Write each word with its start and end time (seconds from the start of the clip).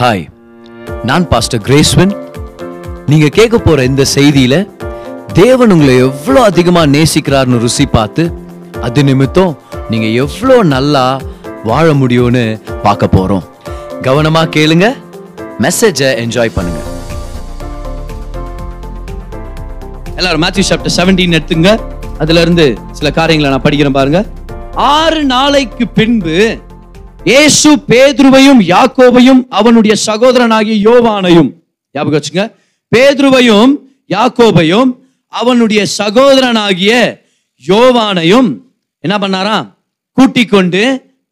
Hi 0.00 0.22
நான் 1.08 1.24
pastor 1.30 1.62
கிரேஸ்வன் 1.64 2.12
நீங்க 3.10 3.26
கேட்க 3.38 3.56
போற 3.58 3.80
இந்த 3.88 4.04
செய்தியில 4.14 4.54
தேவன் 5.38 5.72
உங்களை 5.74 5.94
எவ்வளோ 6.04 6.42
அதிகமாக 6.50 6.90
நேசிக்கிறார்னு 6.94 7.58
ருசி 7.64 7.86
பார்த்து 7.96 8.24
அது 8.86 9.04
நிமித்தம் 9.08 9.52
நீங்க 9.90 10.06
எவ்வளோ 10.22 10.56
நல்லா 10.74 11.04
வாழ 11.70 11.86
முடியும்னு 11.92 12.44
பார்க்க 12.86 13.16
போறோம். 13.16 13.44
கவனமா 14.06 14.44
கேளுங்க 14.56 14.88
மெசேஜை 15.66 16.08
என்ஜாய் 16.22 16.54
பண்ணுங்க. 16.56 16.80
எல்லாரும் 20.16 20.44
மேத்யூ 20.46 20.66
சாப்டர் 20.70 20.96
செவன்டீன் 20.98 21.38
எடுத்துங்க. 21.40 21.72
அதுல 22.18 22.46
இருந்து 22.46 22.68
சில 23.00 23.10
காரியங்களை 23.20 23.52
நான் 23.54 23.66
படிக்கிறேன் 23.68 23.98
பாருங்க. 24.00 24.22
ஆறு 24.94 25.22
நாளைக்கு 25.36 25.86
பின்பு 26.00 26.38
இயேசு 27.26 27.70
பேதுருவையும் 27.90 28.60
யாக்கோவையும் 28.66 29.40
அவனுடைய 29.50 29.94
சகோதரனாகிய 30.06 30.76
யோவானையும் 30.86 31.50
ஞாபகம் 31.94 32.16
வச்சுங்க 32.16 32.44
பேதுருவையும் 32.92 33.72
யாக்கோபையும் 34.10 34.90
அவனுடைய 35.32 35.86
சகோதரனாகிய 35.98 36.92
யோவானையும் 37.64 38.48
என்ன 39.04 39.14
பண்ணாராம்? 39.18 39.66
கூட்டிக் 40.16 40.50
கொண்டு 40.50 40.82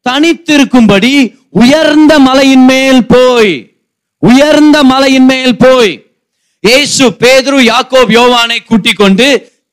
தனித்திருக்கும்படி 0.06 1.12
உயர்ந்த 1.54 2.18
மலையின் 2.18 2.64
மேல் 2.64 3.02
போய் 3.06 3.54
உயர்ந்த 4.22 4.76
மலையின் 4.84 5.24
மேல் 5.24 5.56
போய் 5.56 5.92
இயேசு 6.64 7.04
பேதுரு 7.22 7.58
யாக்கோப் 7.62 8.12
யோவானை 8.12 8.58
கூட்டிக் 8.62 8.96
கொண்டு 8.96 9.26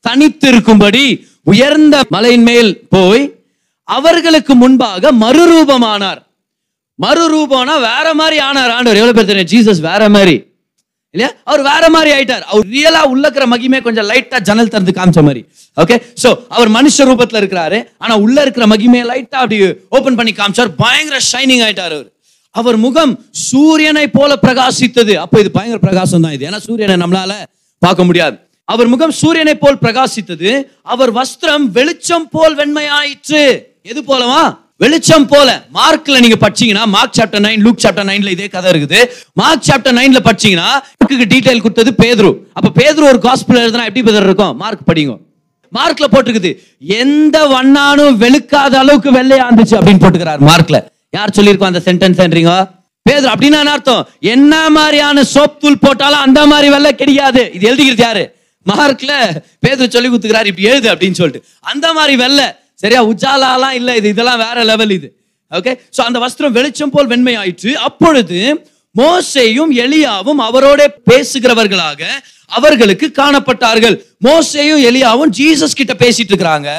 தனித்திருக்கும்படி 0.06 1.06
உயர்ந்த 1.48 2.02
மலையின் 2.10 2.44
மேல் 2.44 2.72
போய் 2.88 3.24
அவர்களுக்கு 3.86 4.56
முன்பாக 4.56 5.12
மறுரூபமானார். 5.12 6.22
மறுரூபம்னா 7.00 7.76
வேற 7.90 8.14
மாதிரி 8.14 8.38
ஆனார் 8.40 8.74
ஆண்டவர். 8.76 9.00
எவ்வளவு 9.02 9.18
பேர் 9.18 9.32
தெரியும்? 9.32 9.52
ஜீசஸ் 9.54 9.82
வேற 9.82 10.10
மாதிரி. 10.10 10.36
இல்லையா? 11.16 11.36
அவர் 11.44 11.62
வேற 11.62 11.90
மாதிரி 11.90 12.10
ஆயிட்டார். 12.16 12.44
அவர் 12.52 12.66
ரியலா 12.76 13.02
உள்ளக்கிற 13.14 13.44
மகிமே 13.52 13.82
கொஞ்சம் 13.82 14.08
லைட்டா 14.10 14.40
ஜன்னல் 14.40 14.72
திறந்து 14.74 14.92
காமிச்ச 14.92 15.22
மாதிரி. 15.24 15.46
ஓகே 15.82 15.96
சோ 16.24 16.30
அவர் 16.48 16.72
மனுஷ 16.72 16.98
ரூபத்துல 17.10 17.42
இருக்கிறாரு. 17.42 17.88
ஆனா 17.98 18.18
உள்ள 18.18 18.42
இருக்கிற 18.42 18.66
மகிமே 18.66 19.02
லைட்டா 19.12 19.38
அப்படி 19.44 19.60
ஓபன் 19.90 20.16
பண்ணி 20.16 20.32
காமிச்சார். 20.32 20.72
பயங்கர 20.84 21.20
ஷைனிங் 21.32 21.64
ஆயிட்டார் 21.68 21.94
அவர். 21.98 22.10
அவர் 22.52 22.78
முகம் 22.78 23.14
சூரியனை 23.32 24.08
போல 24.08 24.38
பிரகாசித்தது. 24.42 25.14
அப்போ 25.14 25.40
இது 25.40 25.52
பயங்கர 25.52 25.80
பிரகாசம் 25.80 26.22
தான் 26.22 26.32
இது. 26.32 26.50
ஏன்னா 26.50 26.60
சூரியனை 26.68 26.98
நம்மளால 27.06 27.34
பார்க்க 27.80 28.04
முடியாது. 28.04 28.38
அவர் 28.64 28.88
முகம் 28.88 29.12
சூரியனை 29.12 29.56
போல் 29.56 29.82
பிரகாசித்தது. 29.82 30.52
அவர் 30.82 31.14
வஸ்திரம் 31.14 31.66
வெளிச்சம் 31.78 32.30
போல் 32.30 32.56
வெண்மையாயிற்று. 32.56 33.44
எது 33.90 34.02
போலவா? 34.02 34.44
வெளிச்சம் 34.78 35.28
போல. 35.32 35.50
மார்க்ல 35.74 36.20
நீங்க 36.24 36.38
படிச்சீங்கன்னா 36.44 36.86
Mark 36.94 37.18
chapter 37.18 37.44
nine 37.46 37.62
Luke 37.66 37.82
chapter 37.84 38.08
நைன்ல 38.10 38.32
இதே 38.36 38.48
கதை 38.48 38.72
இருக்குது. 38.72 39.00
மார்க் 39.42 39.66
சாப்டர் 39.68 39.96
நைன்ல 39.98 40.20
படிச்சீங்கன்னா 40.28 40.70
டீடைல் 41.34 41.62
கொடுத்தது 41.66 41.92
பேதுரு. 42.02 42.32
அப்ப 42.58 42.70
பேதுரு 42.80 43.06
ஒரு 43.12 43.20
காஸ்பிள் 43.26 43.60
எழுதுனா 43.66 43.86
எப்படி 43.90 44.04
பேதர் 44.08 44.28
இருக்கும்? 44.30 44.58
மார்க் 44.64 44.82
படிங்க. 44.90 45.14
மார்க்ல 45.78 46.08
போட்டிருக்குது. 46.14 46.52
எந்த 47.02 47.38
வண்ணானும் 47.54 48.18
வெளுக்காத 48.24 48.74
அளவுக்கு 48.82 49.14
வெள்ளையா 49.20 49.46
இருந்துச்சு 49.50 49.78
அப்படின்னு 49.80 50.04
போட்டுக்கிறார் 50.06 50.44
மார்க்ல. 50.50 50.80
யார் 51.18 51.36
சொல்லியிருக்கோம் 51.38 51.72
அந்த 51.72 51.84
சென்டென்ஸ்ன்றீங்க 51.88 52.56
பேதுரு 53.10 53.32
அப்படின்னா 53.36 53.62
என்ன 53.64 53.78
அர்த்தம்? 53.78 54.04
என்ன 54.34 54.70
மாதிரியான 54.80 55.24
சோப் 55.36 55.58
தூள் 55.64 55.82
போட்டாலும் 55.88 56.24
அந்த 56.28 56.42
மாதிரி 56.52 56.70
வெள்ளை 56.76 56.96
கிடையாது. 57.02 57.44
இது 57.54 57.66
எழுதிக்கிறது 57.70 58.06
யாரு? 58.10 58.26
மார்க்ல 58.66 59.14
பேதுரு 59.66 59.94
சொல்லி 59.96 60.10
கொடுத்துக்கிறாரு 60.10 60.52
இப்படி 60.52 60.70
எழுது 60.74 60.88
அப்படின்னு 60.94 61.20
சொல்லிட்டு. 61.22 61.48
அந்த 61.74 61.88
மாதிரி 61.94 62.16
வெள்ளை. 62.26 62.48
சரியா? 62.84 63.02
உஜாலாலாம் 63.12 63.76
இல்லை 63.80 63.94
இது. 64.00 64.08
இதெல்லாம் 64.16 64.42
வேற 64.46 64.64
லெவல் 64.72 64.94
இது. 65.00 65.08
ஓகே 65.52 65.74
ஸோ 65.96 66.02
அந்த 66.08 66.18
வஸ்திரம் 66.26 66.56
வெளிச்சம் 66.60 66.94
போல் 66.94 67.10
வெண்மையாயிற்று. 67.12 67.72
அப்பொழுது 67.90 68.40
மோசேயும் 68.96 69.72
எலியாவும் 69.84 70.42
அவரோட 70.48 70.82
பேசுகிறவர்களாக 71.10 72.02
அவர்களுக்கு 72.58 73.08
காணப்பட்டார்கள். 73.20 73.96
மோசேயும் 74.28 74.82
எலியாவும் 74.90 75.32
ஜீசஸ் 75.40 75.80
கிட்ட 75.80 75.94
பேசிட்டு 76.04 76.32
இருக்கிறாங்க. 76.34 76.70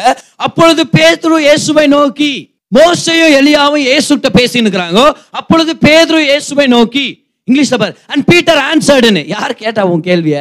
அப்பொழுது 0.46 0.82
பேதுரு 0.96 1.38
இயேசுவை 1.46 1.86
நோக்கி 1.96 2.32
மோசையும் 2.76 3.32
எலியாவும் 3.38 3.84
இயேசுட்ட 3.86 4.28
பேசின்னு 4.38 4.66
இருக்கிறாங்க. 4.66 5.00
அப்பொழுது 5.40 5.72
பேதுரு 5.86 6.20
இயேசுவை 6.28 6.66
நோக்கி 6.76 7.06
இங்கிலீஷ்ல 7.48 7.76
பாரு 7.82 7.94
அண்ட் 8.12 8.24
பீட்டர் 8.30 8.60
ஆன்சர்டுன்னு 8.70 9.22
யார் 9.34 9.52
கேட்டா 9.64 9.82
உன் 9.90 10.06
கேள்விய? 10.08 10.36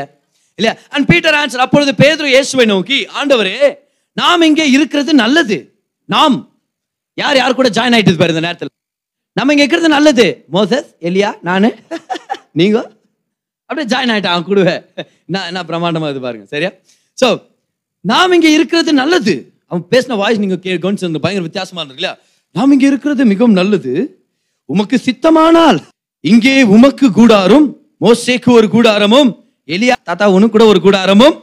இல்லையா? 0.60 0.74
அண்ட் 0.94 1.08
பீட்டர் 1.12 1.38
ஆன்சர் 1.42 1.64
அப்பொழுது 1.66 1.92
பேதுரு 2.04 2.30
இயேசுவை 2.36 2.66
நோக்கி 2.74 3.00
ஆண்டவரே 3.20 3.58
நாம் 4.18 4.46
இங்கே 4.50 4.66
இருக்கிறது 4.76 5.12
நல்லது. 5.24 5.58
நாம் 6.10 6.36
யார் 7.18 7.38
யார் 7.42 7.58
கூட 7.60 7.70
ஜாயின் 7.78 7.96
ஆயிட்டு 7.96 8.22
பாரு 8.22 8.34
இந்த 8.36 8.44
நேரத்தில். 8.48 8.72
நம்ம 9.38 9.54
இங்கே 9.54 9.64
இருக்கிறது 9.66 9.90
நல்லது. 9.98 10.26
மோசஸ் 10.56 10.90
எலியா 11.08 11.30
நானு 11.48 11.70
நீங்க? 12.60 12.78
அப்படியே 13.70 13.88
ஜாயின் 13.94 14.12
ஆயிட்டான் 14.14 14.36
அவன் 14.36 14.48
கொடுவேன் 14.50 14.82
என்ன 15.28 15.38
என்ன 15.50 15.62
பிரமாண்டமாக 15.70 16.12
இது 16.14 16.22
பாருங்க 16.26 16.46
சரியா? 16.54 16.72
ஸோ 17.18 17.28
நாம் 18.06 18.36
இங்கே 18.38 18.52
இருக்கிறது 18.58 18.92
நல்லது. 19.02 19.34
அவன் 19.72 19.84
பேசின 19.94 20.18
வாய்ஸ் 20.22 20.42
நீங்க 20.44 20.58
கே 20.66 20.74
கவனிச்சிருந்த 20.84 21.22
பயங்கர 21.24 21.46
வித்தியாசமா 21.48 21.82
இருக்கு 21.82 22.02
இல்லையா? 22.02 22.14
நாம் 22.56 22.74
இங்கே 22.76 22.88
இருக்கிறது 22.92 23.24
மிகவும் 23.32 23.58
நல்லது. 23.62 23.94
உமக்கு 24.70 24.98
சித்தமானால் 25.08 25.80
இங்கே 26.24 26.54
உமக்கு 26.76 27.08
கூடாரும் 27.18 27.66
மோசேக்கு 28.04 28.50
ஒரு 28.58 28.68
கூடாரமும் 28.76 29.30
எலியா 29.70 29.96
தாத்தா 30.10 30.26
உனக்கு 30.38 30.56
கூட 30.56 30.66
ஒரு 30.72 30.80
கூடாரமும் 30.86 31.36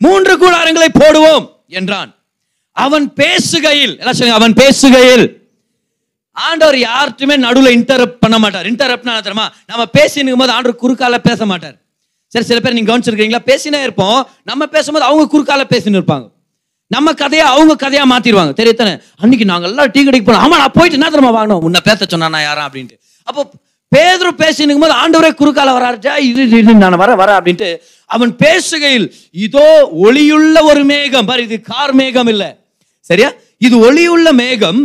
மூன்று 0.00 0.34
கூடாரங்களை 0.42 0.88
போடுவோம். 1.00 1.46
என்றான். 1.68 2.10
அவன் 2.76 3.06
பேசுகையில் 3.20 3.94
எல்லாம் 4.00 4.16
சொல்லுங்க 4.18 4.38
அவன் 4.40 4.54
பேசுகையில் 4.62 5.26
ஆண்டவர் 6.36 6.78
யார்ட்டுமே 6.88 7.36
நடுவுல 7.44 7.70
இன்டரப்ட் 7.78 8.18
பண்ண 8.24 8.38
மாட்டார். 8.38 8.66
இன்டரப்ட்னா 8.66 9.14
தெரியுமா? 9.26 9.46
நம்ம 9.70 9.84
பேசினுக்கும் 9.98 10.42
போது 10.42 10.52
ஆண்டவர் 10.56 10.82
குறுக்கால 10.82 11.18
பேச 11.28 11.46
மாட்டார். 11.46 11.76
சரி 12.32 12.44
சில 12.44 12.60
பேர் 12.60 12.76
நீங்க 12.76 12.90
கவனிச்சிருக்கீங்களா? 12.90 13.42
பேசினே 13.50 13.80
இருப்போம். 13.82 14.18
நம்ம 14.44 14.66
பேசும்போது 14.66 15.06
அவங்க 15.08 15.24
குறுக்கால 15.34 15.62
பேசின்னு 15.74 16.00
இருப்பாங்க. 16.00 16.26
நம்ம 16.86 17.12
கதையை 17.12 17.46
அவங்க 17.46 17.74
கதையா 17.84 18.04
மாத்திடுவாங்க. 18.12 18.52
தெரியத்தானே 18.60 18.92
அன்னைக்கு 19.22 19.46
நாங்கெல்லாம் 19.50 19.90
டீ 19.94 20.00
கடைக்கு 20.04 20.26
போனோம். 20.28 20.44
ஆமா 20.44 20.56
நான் 20.62 20.76
போயிட்டு 20.76 20.98
என்ன 20.98 21.10
தெரியுமா 21.10 21.32
வாங்கணும் 21.38 21.64
உன்னை 21.68 21.80
பேச 21.88 22.06
சொன்னா 22.08 22.40
யாரா 22.42 22.62
அப்படின்ட்டு. 22.68 22.96
அப்போ 23.28 23.42
பேதரும் 23.92 24.38
பேசினுக்கும் 24.44 24.86
போது 24.86 24.94
ஆண்டவரே 25.02 25.30
குறுக்கால 25.40 25.72
வராருச்சா 25.78 26.14
இது, 26.28 26.42
இது 26.60 26.74
நான் 26.84 27.02
வர 27.02 27.14
வர 27.14 27.30
அப்படின்ட்டு 27.38 27.68
அவன் 28.14 28.32
பேசுகையில் 28.44 29.06
இதோ 29.46 29.68
ஒளியுள்ள 30.04 30.56
ஒரு 30.70 30.84
மேகம். 30.84 31.26
பாரு 31.30 31.42
இது 31.48 31.60
கார் 31.60 31.94
மேகம் 32.00 32.26
இல்ல. 32.26 32.44
சரியா? 33.08 33.30
இது 33.66 33.76
ஒளியுள்ள 33.86 34.32
மேகம். 34.32 34.82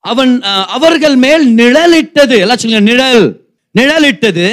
அவன் 0.00 0.32
அவர்கள் 0.76 1.16
மேல் 1.24 1.44
நிழலிட்டது. 1.60 2.36
எல்லாம் 2.44 2.60
சொல்லுங்க 2.62 2.84
நிழல். 2.90 3.24
நிழலிட்டது. 3.78 4.46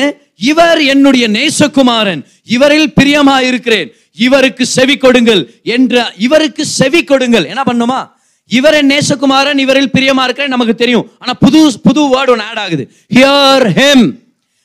இவர் 0.51 0.81
என்னுடைய 0.94 1.25
நேசகுமாரன். 1.38 2.22
இவரில் 2.56 2.94
பிரியமாயிருக்கிறேன். 3.00 3.88
இவருக்கு 4.25 4.66
செவி 4.66 4.97
கொடுங்கள் 4.97 5.41
என்ற 5.63 6.13
இவருக்கு 6.17 6.66
செவி 6.66 7.03
கொடுங்கள். 7.03 7.45
என்ன 7.45 7.63
பண்ணுமா? 7.69 8.00
இவர் 8.47 8.73
என் 8.73 8.91
நேசகுமாரன் 8.94 9.57
இவரில் 9.57 9.94
பிரியமா 9.94 10.23
இருக்கிறேன் 10.27 10.56
நமக்கு 10.56 10.75
தெரியும். 10.75 11.07
ஆனா 11.19 11.33
புது 11.33 11.59
புது 11.83 12.01
வேர்டு 12.13 12.33
ஒன்று 12.35 12.47
ஆட் 12.51 12.61
ஆகுது. 12.66 12.83
ஹியர் 13.16 13.66
ஹெம் 13.79 14.06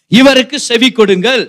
இவருக்கு 0.08 0.58
செவி 0.60 0.90
கொடுங்கள். 0.90 1.42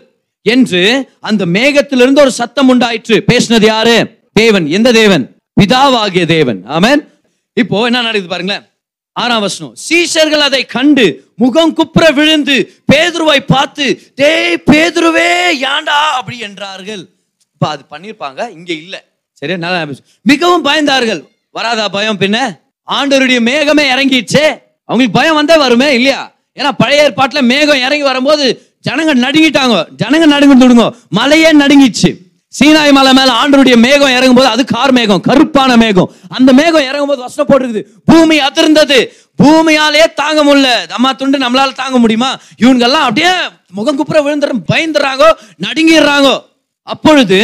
என்று 0.44 1.10
அந்த 1.20 1.46
மேகத்திலிருந்து 1.46 2.20
ஒரு 2.20 2.32
சத்தம் 2.32 2.68
உண்டாயிற்று. 2.68 3.24
பேசினது 3.32 3.66
யாரு? 3.66 4.20
தேவன். 4.34 4.68
எந்த 4.68 4.92
தேவன்? 4.92 5.36
பிதாவாகிய 5.62 6.26
தேவன். 6.26 6.64
ஆமன். 6.70 7.08
இப்போ 7.54 7.86
என்ன 7.86 7.98
நடக்குது 7.98 8.28
பாருங்களேன். 8.28 8.64
ஆறாம் 9.12 9.40
வசனம். 9.40 9.76
சீஷர்கள் 9.90 10.40
அதை 10.40 10.66
கண்டு 10.66 11.32
முகம் 11.36 11.74
குப்புற 11.74 12.12
விழுந்து 12.12 12.84
பேதுருவை 12.94 13.40
பார்த்து 13.40 14.12
டேய் 14.16 14.64
பேதுருவே 14.72 15.30
ஏன்டா? 15.62 16.02
அப்படி 16.12 16.40
என்றார்கள். 16.40 17.08
இப்ப 17.54 17.68
அது 17.68 17.84
பண்ணிருப்பாங்க. 17.90 18.50
இங்க 18.50 18.74
இல்ல. 18.74 19.04
சரியா 19.34 19.58
நல்லா 19.58 19.86
மிகவும் 20.22 20.66
பயந்தார்கள். 20.66 21.28
வராதா 21.52 21.88
பயம் 21.88 22.20
பின்ன? 22.20 22.60
ஆண்டவருடைய 22.88 23.40
மேகமே 23.40 23.84
இறங்கிடுச்சே. 23.96 24.62
அவங்களுக்கு 24.86 25.20
பயம் 25.20 25.36
வந்தே 25.36 25.58
வருமே 25.58 25.94
இல்லையா? 25.94 26.32
ஏன்னா 26.60 26.72
பழைய 26.78 27.04
ஏற்பாட்டில் 27.04 27.42
மேகம் 27.42 27.78
இறங்கி 27.78 28.04
வரும்போது 28.04 28.73
ஜனங்க 28.90 29.14
நடுங்கிட்டாங்க. 29.26 29.86
ஜனங்க 29.98 30.26
நடுங்க 30.34 30.56
விடுங்க 30.56 30.96
மலையே 31.10 31.52
நடுங்கிச்சு. 31.52 32.12
சீனாய் 32.60 32.92
மலை 32.92 33.14
மேல 33.14 33.32
ஆண்டருடைய 33.42 33.76
மேகம் 33.78 34.10
இறங்கும் 34.10 34.34
போது 34.34 34.48
அது 34.48 34.66
கார் 34.66 34.92
மேகம் 34.92 35.22
கருப்பான 35.28 35.78
மேகம். 35.78 36.12
அந்த 36.30 36.54
மேகம் 36.54 36.82
இறங்கும் 36.82 37.08
போது 37.08 37.22
வசனம் 37.22 37.50
போட்டுருது 37.50 37.84
பூமி 38.06 38.38
அதிர்ந்தது. 38.38 39.08
பூமியாலே 39.44 40.14
தாங்க 40.16 40.42
முடியல. 40.44 40.92
அம்மா 40.92 41.12
துண்டு 41.12 41.38
நம்மளால 41.38 41.74
தாங்க 41.74 41.98
முடியுமா? 41.98 42.38
இவங்கெல்லாம் 42.62 43.06
அப்படியே 43.08 43.32
முகம் 43.72 43.96
குப்புற 43.96 44.22
விழுந்துற 44.22 44.52
பயந்துறாங்க 44.74 45.32
நடுங்கிடுறாங்க. 45.62 46.44
அப்பொழுது 46.84 47.40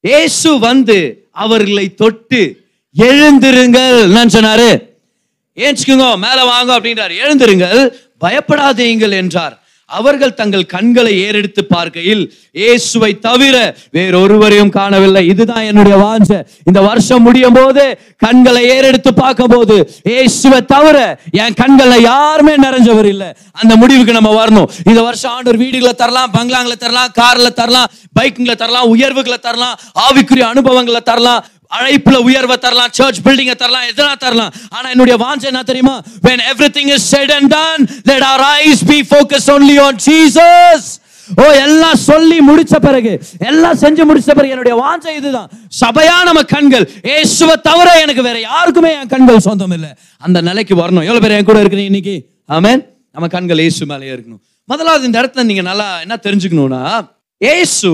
ஏசு 0.00 0.58
வந்து 0.58 1.28
அவர்களை 1.30 1.94
தொட்டு 1.94 2.64
எழுந்திருங்கள். 2.96 3.96
என்னன்னு 4.10 4.36
சொன்னாரு? 4.36 4.70
ஏஞ்சுக்குங்க 5.56 6.18
மேல 6.18 6.44
வாங்க 6.44 6.80
அப்படின்றார். 6.80 7.16
எழுந்திருங்கள் 7.24 7.96
பயப்படாதீங்கள் 8.20 9.10
என்றார். 9.10 9.62
அவர்கள் 9.98 10.38
தங்கள் 10.40 10.64
கண்களை 10.74 11.12
ஏறெடுத்து 11.26 11.62
பார்க்கையில் 11.74 12.22
இயேசுவை 12.60 13.10
தவிர 13.26 13.56
வேறொருவரையும் 13.96 14.72
காணவில்லை. 14.78 15.22
இதுதான் 15.32 15.66
என்னுடைய 15.70 15.96
வாஞ்ச. 16.04 16.30
இந்த 16.68 16.80
வருஷம் 16.88 17.24
முடியும் 17.28 17.56
போது 17.58 17.84
கண்களை 18.24 18.62
ஏறெடுத்து 18.74 19.12
பார்க்கும் 19.22 19.52
போது 19.54 19.76
இயேசுவை 20.10 20.60
தவிர 20.74 20.98
என் 21.42 21.58
கண்கள்ல 21.62 21.96
யாருமே 22.10 22.54
நிறைஞ்சவர் 22.66 23.08
இல்லை. 23.14 23.30
அந்த 23.60 23.72
முடிவுக்கு 23.82 24.18
நம்ம 24.18 24.32
வரணும். 24.40 24.68
இந்த 24.90 25.00
வருஷம் 25.08 25.32
ஆண்டவர் 25.36 25.62
வீடுகளை 25.64 25.94
தரலாம் 26.02 26.34
பங்களாங்களை 26.36 26.78
தரலாம் 26.84 27.14
கார்ல 27.20 27.48
தரலாம் 27.62 27.90
பைக்குங்களை 28.18 28.56
தரலாம் 28.64 28.90
உயர்வுகளை 28.94 29.40
தரலாம் 29.48 29.78
ஆவிக்குரிய 30.06 30.46
அனுபவங்களை 30.54 31.02
தரலாம். 31.10 31.42
அழைப்புல 31.76 32.16
உயர்வை 32.28 32.56
தரலாம் 32.64 32.94
சர்ச் 32.98 33.20
பில்டிங்க 33.26 33.54
தரலாம் 33.62 33.86
எதனா 33.90 34.14
தரலாம். 34.24 34.52
ஆனா 34.76 34.86
என்னுடைய 34.94 35.16
வாஞ்சை 35.24 35.46
என்ன 35.52 35.62
தெரியுமா? 35.70 35.96
When 36.26 36.38
everything 36.52 36.88
is 36.96 37.02
said 37.12 37.30
and 37.36 37.48
done 37.58 37.82
let 38.10 38.22
our 38.30 38.42
eyes 38.54 38.80
be 38.92 38.98
focused 39.14 39.50
only 39.56 39.76
on 39.86 39.94
Jesus. 40.08 40.82
ஓ 41.42 41.44
எல்லாம் 41.64 41.98
சொல்லி 42.08 42.38
முடிச்ச 42.46 42.76
பிறகு 42.86 43.12
எல்லாம் 43.50 43.76
செஞ்சு 43.82 44.02
முடிச்ச 44.10 44.30
பிறகு 44.38 44.54
என்னுடைய 44.54 44.74
வாஞ்சை 44.84 45.12
இதுதான். 45.18 45.48
சபையா 45.80 46.16
நம்ம 46.28 46.40
கண்கள். 46.54 46.86
இயேசுவை 47.10 47.56
தவிர 47.68 47.88
எனக்கு 48.04 48.22
வேற 48.28 48.38
யாருக்குமே 48.40 48.90
என் 49.00 49.12
கண்கள் 49.12 49.44
சொந்தம் 49.48 49.74
இல்லை. 49.76 49.90
அந்த 50.26 50.40
நிலைக்கு 50.48 50.74
வரணும். 50.80 51.06
எவ்வளவு 51.08 51.22
பேர் 51.24 51.36
என் 51.36 51.48
கூட 51.50 51.60
இருக்கிறீங்க 51.62 51.92
இன்னைக்கு? 51.92 52.16
ஆமேன் 52.56 52.82
நம்ம 53.14 53.28
கண்கள் 53.36 53.62
இயேசு 53.64 53.86
மேலேயே 53.92 54.14
இருக்கணும். 54.16 54.40
முதலாவது 54.72 55.06
இந்த 55.10 55.18
இடத்துல 55.22 55.44
நீங்க 55.50 55.62
நல்லா 55.70 55.86
என்ன 56.06 56.18
தெரிஞ்சுக்கணும்னா 56.26 56.82
இயேசு 57.46 57.90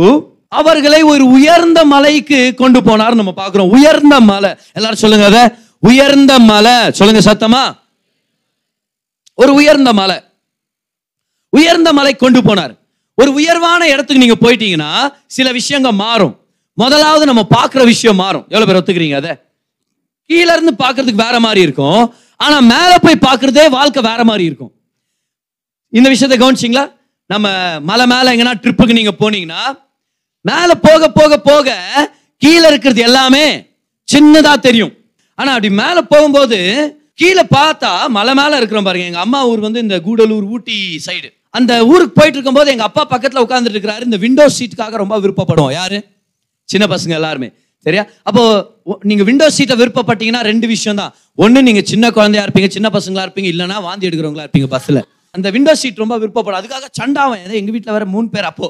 அவர்களை 0.49 1.03
ஒரு 1.03 1.27
உயர்ந்த 1.27 1.85
மலைக்கு 1.85 2.55
கொண்டு 2.55 2.81
போனார் 2.81 3.15
நம்ம 3.15 3.33
பார்க்கிறோம். 3.33 3.71
உயர்ந்த 3.71 4.21
மலை. 4.21 4.55
எல்லாரும் 4.73 4.99
சொல்லுங்க 4.99 5.27
அத. 5.27 5.59
உயர்ந்த 5.81 6.39
மலை. 6.39 6.91
சொல்லுங்க 6.91 7.33
சத்தமா. 7.33 7.77
ஒரு 9.35 9.55
உயர்ந்த 9.55 9.93
மலை. 9.93 10.21
உயர்ந்த 11.49 11.93
மலை 11.93 12.17
கொண்டு 12.17 12.41
போனார். 12.41 12.79
ஒரு 13.15 13.33
உயர்வான 13.33 13.89
இடத்துக்கு 13.89 14.27
நீங்க 14.27 14.51
போயிட்டீங்கன்னா 14.51 15.15
சில 15.27 15.53
விஷயங்கள் 15.53 15.93
மாறும். 15.93 16.41
முதலாவது 16.75 17.27
நம்ம 17.27 17.47
பார்க்குற 17.57 17.85
விஷயம் 17.85 18.17
மாறும். 18.17 18.47
எவ்வளோ 18.49 18.81
பேர் 18.81 18.83
ஒத்துக்கிறீங்க 18.83 19.15
அதை? 19.15 19.37
கீழே 20.27 20.53
இருந்து 20.53 20.85
பார்க்கறதுக்கு 20.85 21.25
வேற 21.25 21.41
மாதிரி 21.41 21.61
இருக்கும். 21.61 22.15
ஆனா 22.37 22.61
மேலே 22.61 22.95
போய் 23.03 23.19
பார்க்குறதே 23.21 23.71
வாழ்க்கை 23.71 24.03
வேற 24.03 24.25
மாதிரி 24.25 24.45
இருக்கும். 24.45 24.73
இந்த 25.89 26.09
விஷயத்தை 26.09 26.49
கவனிச்சிங்களா? 26.49 26.93
நம்ம 27.27 27.49
மலை 27.81 28.07
மேலே 28.07 28.31
எங்கன்னா 28.31 28.55
ட்ரிப்புக்கு 28.55 28.93
நீங்க 28.93 29.15
போனீங்கன்னா 29.21 29.85
மேல 30.49 30.71
போக 30.87 31.09
போக 31.19 31.39
போக 31.49 31.69
கீழே 32.43 32.67
இருக்கிறது 32.73 33.01
எல்லாமே 33.09 33.47
சின்னதா 34.09 34.53
தெரியும். 34.67 34.93
ஆனா 35.39 35.51
அப்படி 35.57 35.71
மேல 35.83 35.99
போகும்போது 36.13 36.59
கீழே 37.21 37.45
பார்த்தா 37.57 37.91
மலை 38.17 38.33
மேல 38.41 38.57
இருக்கிறோம் 38.61 38.87
பாருங்க. 38.89 39.07
எங்க 39.11 39.21
அம்மா 39.27 39.41
ஊர் 39.51 39.67
வந்து 39.67 39.83
இந்த 39.85 39.97
கூடலூர் 40.07 40.47
ஊட்டி 40.55 40.79
சைடு 41.07 41.29
அந்த 41.59 41.73
ஊருக்கு 41.91 42.15
போயிட்டு 42.19 42.37
இருக்கும்போது 42.39 42.71
எங்க 42.75 42.85
அப்பா 42.89 43.03
பக்கத்துல 43.13 43.43
உட்கார்ந்துட்டு 43.45 43.77
இருக்கிறாரு. 43.77 44.03
இந்த 44.09 44.19
விண்டோ 44.25 44.45
சீட்டுக்காக 44.57 44.97
ரொம்ப 45.03 45.17
விருப்பப்படுவோம். 45.25 45.75
யாரு? 45.81 45.99
சின்ன 46.69 46.85
பசங்க 46.93 47.15
எல்லாருமே. 47.21 47.49
சரியா? 47.87 48.03
அப்போ 48.29 48.43
நீங்க 49.11 49.23
விண்டோ 49.29 49.47
சீட்டை 49.57 49.75
விருப்பப்பட்டீங்கன்னா 49.81 50.41
ரெண்டு 50.51 50.67
விஷயம் 50.75 51.01
தான். 51.01 51.13
ஒண்ணு 51.45 51.59
நீங்க 51.69 51.83
சின்ன 51.91 52.11
குழந்தையா 52.17 52.45
இருப்பீங்க 52.47 52.69
சின்ன 52.77 52.89
பசங்களா 52.97 53.25
இருப்பீங்க 53.27 53.51
இல்லைன்னா 53.55 53.77
வாந்தி 53.87 54.09
எடுக்கிறவங்களா 54.09 54.45
இருப்பீங்க 54.47 54.69
பஸ்ல 54.75 55.01
அந்த 55.35 55.49
விண்டோ 55.57 55.73
சீட் 55.81 56.03
ரொம்ப 56.03 56.17
விருப்பப்படும். 56.23 56.59
அதுக்காக 56.61 56.87
சண்டாவன் 57.01 57.43
எங்க 57.61 57.71
வீட்டில் 57.75 57.95
வேற 57.97 58.05
மூணு 58.15 58.29
பேர் 58.35 58.49
அப்போ. 58.51 58.69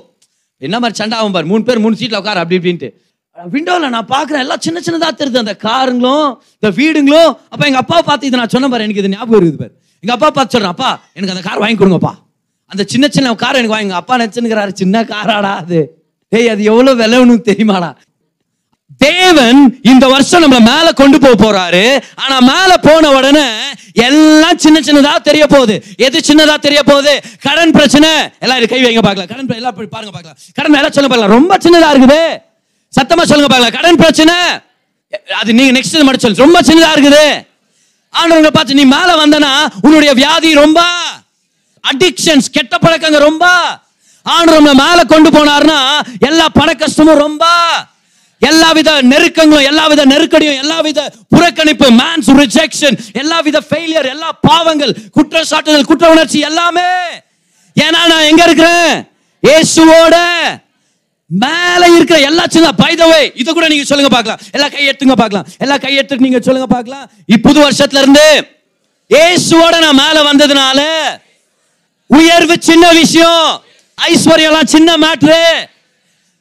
என்ன 0.60 0.76
மாதிரி 0.78 0.96
சண்டாவும் 1.00 1.34
பாரு? 1.36 1.46
மூணு 1.46 1.62
பேர் 1.64 1.82
மூணு 1.84 1.96
சீட்டில் 2.00 2.18
உட்கார 2.20 2.40
அப்படி 2.42 2.58
இப்படின்ட்டு. 2.60 2.88
விண்டோவில் 3.36 3.94
நான் 3.94 4.10
பார்க்குறேன் 4.12 4.42
எல்லாம் 4.44 4.62
சின்ன 4.66 4.80
சின்னதாக 4.86 5.12
தெரியுது. 5.20 5.42
அந்த 5.44 5.56
காருங்களும் 5.56 6.28
இந்த 6.56 6.68
வீடுங்களும். 6.78 7.32
அப்போ 7.52 7.64
எங்கள் 7.66 7.82
அப்பா 7.84 8.02
பார்த்து 8.02 8.26
இது 8.26 8.36
நான் 8.36 8.52
சொன்ன 8.54 8.68
பாரு 8.68 8.84
எனக்கு 8.86 9.02
இது 9.02 9.10
ஞாபகம் 9.16 9.40
இருக்குது 9.40 9.62
பாரு. 9.64 9.74
எங்கள் 10.02 10.16
அப்பா 10.16 10.30
பார்த்து 10.30 10.54
சொல்கிறேன் 10.54 10.74
அப்பா 10.74 10.90
எனக்கு 11.14 11.34
அந்த 11.34 11.44
கார் 11.48 11.62
வாங்கி 11.64 11.78
கொடுங்கப்பா. 11.82 12.12
அந்த 12.66 12.82
சின்ன 12.92 13.08
சின்ன 13.08 13.34
கார் 13.34 13.58
எனக்கு 13.60 13.76
வாங்கி 13.76 13.92
அப்பா 14.02 14.16
நினைச்சுக்கிறாரு 14.18 14.72
சின்ன 14.82 15.02
காராடா 15.12 15.52
அது. 15.62 15.80
ஏய் 16.32 16.48
அது 16.48 16.62
எவ்வளோ 16.72 16.92
விலை 17.00 17.18
தெரியுமாடா? 17.50 17.90
தேவன் 19.04 19.80
இந்த 19.82 20.04
வருஷம் 20.12 20.42
நம்மள 20.42 20.60
மேல 20.72 20.92
கொண்டு 20.92 21.18
போக 21.24 21.34
போறாரு. 21.44 21.84
ஆனா 22.14 22.36
மேல 22.52 22.76
போன 22.86 23.10
உடனே 23.10 23.46
எல்லாம் 24.06 24.58
சின்ன 24.64 24.80
சின்னதா 24.86 25.12
தெரிய 25.28 25.46
போகுது. 25.46 25.74
எது 26.06 26.18
சின்னதா 26.28 26.54
தெரிய 26.66 26.82
போகுது? 26.82 27.14
கடன் 27.46 27.70
பிரச்சனை. 27.70 28.10
எல்லாரும் 28.44 28.70
கை 28.72 28.80
வைங்க 28.84 29.02
பார்க்கலாம். 29.06 29.30
கடன் 29.32 29.48
எல்லாம் 29.60 29.76
போய் 29.78 29.92
பாருங்க 29.94 30.12
பார்க்கலாம். 30.16 30.38
கடன் 30.56 30.78
எல்லாம் 30.78 30.92
சொல்ல 30.92 31.08
பார்க்கலாம். 31.08 31.34
ரொம்ப 31.38 31.58
சின்னதா 31.64 31.90
இருக்குது. 31.94 32.22
சத்தமா 32.98 33.24
சொல்லுங்க 33.30 33.50
பார்க்கலாம். 33.52 33.76
கடன் 33.78 34.00
பிரச்சனை. 34.02 34.36
அது 35.40 35.50
நீங்க 35.58 35.72
நெக்ஸ்ட் 35.78 36.06
மட்டும் 36.06 36.24
சொல்லு. 36.24 36.44
ரொம்ப 36.44 36.60
சின்னதா 36.68 36.90
இருக்குது. 36.96 37.24
ஆனவங்க 38.20 38.50
பார்த்து 38.50 38.78
நீ 38.80 38.84
மேல 38.84 39.10
வந்தனா 39.22 39.52
உன்னுடைய 39.86 40.12
வியாதி 40.20 40.54
ரொம்ப 40.54 40.80
அடிக்ஷன்ஸ் 41.84 42.54
கெட்ட 42.56 42.76
பழக்கங்க 42.84 43.18
ரொம்ப. 43.18 43.44
ஆனவங்க 44.26 44.72
மேல 44.84 44.98
கொண்டு 45.04 45.30
போனார்னா 45.30 45.80
எல்லா 46.28 46.46
பண 46.58 46.74
கஷ்டமும் 46.74 47.22
ரொம்ப. 47.26 47.44
எல்லா 48.42 48.68
வித 48.76 48.90
நெருக்கங்களும் 49.12 49.66
எல்லா 49.70 49.84
வித 49.90 50.02
நெருக்கடியும் 50.12 50.60
எல்லா 50.62 50.78
வித 50.86 51.00
புறக்கணிப்பு 51.34 51.86
மேன்ஸ் 52.00 52.28
ரிஜெக்ஷன் 52.40 52.96
எல்லா 53.20 53.38
வித 53.46 53.58
ஃபெயிலியர் 53.68 54.08
எல்லா 54.14 54.28
பாவங்கள் 54.48 54.92
குற்றச்சாட்டுதல் 55.16 55.88
குற்ற 55.90 56.06
உணர்ச்சி 56.14 56.38
எல்லாமே. 56.50 56.90
ஏன்னா 57.76 58.00
நான் 58.12 58.28
எங்க 58.30 58.42
இருக்கிறேன்? 58.48 58.92
இயேசுவோட 59.42 60.16
மேல 61.30 61.82
இருக்கிற 61.94 62.18
எல்லா 62.30 62.44
சின்ன 62.54 62.68
பைதவே 62.80 63.22
இது 63.40 63.48
கூட 63.52 63.66
நீங்க 63.72 63.86
சொல்லுங்க 63.88 64.10
பார்க்கலாம். 64.16 64.42
எல்லா 64.56 64.68
கையெடுத்துங்க 64.74 65.16
பார்க்கலாம். 65.22 65.46
எல்லா 65.64 65.76
கையெடுத்து 65.84 66.26
நீங்க 66.26 66.40
சொல்லுங்க 66.48 66.68
பார்க்கலாம். 66.74 67.06
இப்புது 67.34 67.58
வருஷத்துல 67.66 68.02
இருந்து 68.04 68.26
இயேசுவோட 69.10 69.74
நான் 69.84 70.00
மேல 70.04 70.22
வந்ததுனால 70.28 70.80
உயர்வு 72.10 72.56
சின்ன 72.68 72.84
விஷயம். 73.00 73.48
ஐஸ்வர்யம்லாம் 73.98 74.72
சின்ன 74.74 74.90
மேட்ரு 75.04 75.40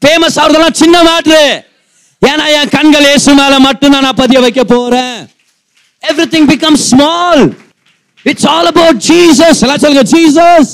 ஃபேமஸ் 0.01 0.38
ஆகுறதெல்லாம் 0.42 0.80
சின்ன 0.81 0.95
மேட்ரு 1.09 1.42
ஏன்னா 2.31 2.45
என் 2.57 2.74
கண்கள் 2.75 3.07
இயேசு 3.10 3.31
மேல 3.42 3.54
மட்டும் 3.68 3.94
நான் 3.95 4.19
பதிய 4.22 4.39
வைக்க 4.45 4.63
போறேன். 4.74 5.16
Everything 6.10 6.48
become 6.51 6.80
small 6.89 7.44
it's 8.31 8.48
all 8.54 8.69
about 8.74 9.00
Jesus 9.12 9.62
எல்லாம் 9.66 9.81
சொல்லுங்க 9.83 10.06
Jesus 10.16 10.72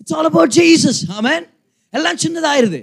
it's 0.00 0.14
all 0.18 0.28
about 0.30 0.54
Jesus 0.60 1.00
amen 1.18 1.44
எல்லாம் 1.90 2.18
சின்னதாயிருது. 2.24 2.80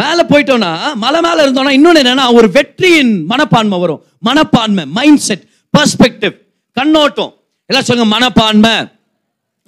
மேலே 0.00 0.22
போயிட்டோம்னா 0.30 0.72
மலை 1.04 1.20
மேலே 1.26 1.40
இருந்தோம்னா 1.44 1.72
இன்னொன்று 1.78 2.02
என்னன்னா 2.02 2.26
ஒரு 2.38 2.48
வெற்றியின் 2.56 3.12
மனப்பான்மை 3.32 3.78
வரும். 3.84 4.00
மனப்பான்மை 4.28 4.84
மைண்ட் 4.98 5.22
செட் 5.28 5.44
பர்ஸ்பெக்டிவ் 5.78 6.34
கண்ணோட்டம். 6.76 7.32
எல்லாம் 7.70 7.86
சொல்லுங்க 7.88 8.08
மனப்பான்மை. 8.14 8.74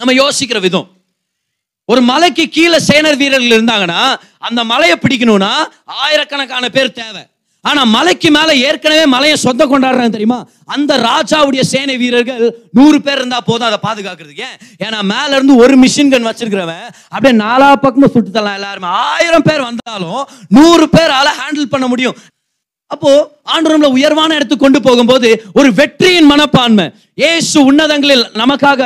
நம்ம 0.00 0.12
யோசிக்கிற 0.22 0.61
விதம். 0.67 0.88
ஒரு 1.88 2.00
மலைக்கு 2.10 2.44
கீழே 2.56 2.78
சேனர் 2.88 3.18
வீரர்கள் 3.22 3.56
இருந்தாங்கன்னா 3.56 4.02
அந்த 4.48 4.60
மலையை 4.72 4.96
பிடிக்கணும்னா 5.02 5.50
ஆயிரக்கணக்கான 6.04 6.68
பேர் 6.76 6.96
தேவை. 7.00 7.22
ஆனா 7.64 7.82
மலைக்கு 7.94 8.28
மேல 8.36 8.50
ஏற்கனவே 8.66 9.04
மலையை 9.14 9.36
சொந்த 9.44 9.62
கொண்டாடுறாங்க 9.66 10.12
தெரியுமா? 10.16 10.38
அந்த 10.74 10.92
ராஜாவுடைய 11.06 11.62
சேனை 11.70 11.94
வீரர்கள் 12.02 12.44
நூறு 12.78 12.98
பேர் 13.06 13.20
இருந்தா 13.20 13.38
போதும் 13.48 13.68
அதை 13.68 13.78
பாதுகாக்கிறதுக்கு. 13.86 14.44
ஏன்? 14.48 14.58
ஏன்னா 14.84 14.98
மேல 15.12 15.30
இருந்து 15.36 15.56
ஒரு 15.64 15.74
மிஷின் 15.82 16.12
கன் 16.12 16.28
வச்சிருக்கிறவன் 16.28 16.86
அப்படியே 17.12 17.34
நாலா 17.44 17.68
பக்கமும் 17.84 18.12
சுட்டு 18.14 18.30
தரலாம் 18.30 18.58
எல்லாருமே. 18.60 18.88
ஆயிரம் 19.08 19.46
பேர் 19.48 19.66
வந்தாலும் 19.69 20.22
நூறு 20.58 20.86
பேரால 20.96 21.28
ஹேண்டில் 21.40 21.72
பண்ண 21.74 21.88
முடியும். 21.93 22.16
அப்போ 22.94 23.10
ஆண்டு 23.52 23.70
நம்மள 23.70 23.88
உயர்வான 23.98 24.34
இடத்துக்கு 24.34 24.64
கொண்டு 24.64 24.81
போகும்போது 24.82 25.28
ஒரு 25.58 25.69
வெற்றியின் 25.81 26.31
மனப்பான்மை. 26.32 26.86
ஏசு 27.31 27.56
உன்னதங்களில் 27.70 28.24
நமக்காக 28.43 28.82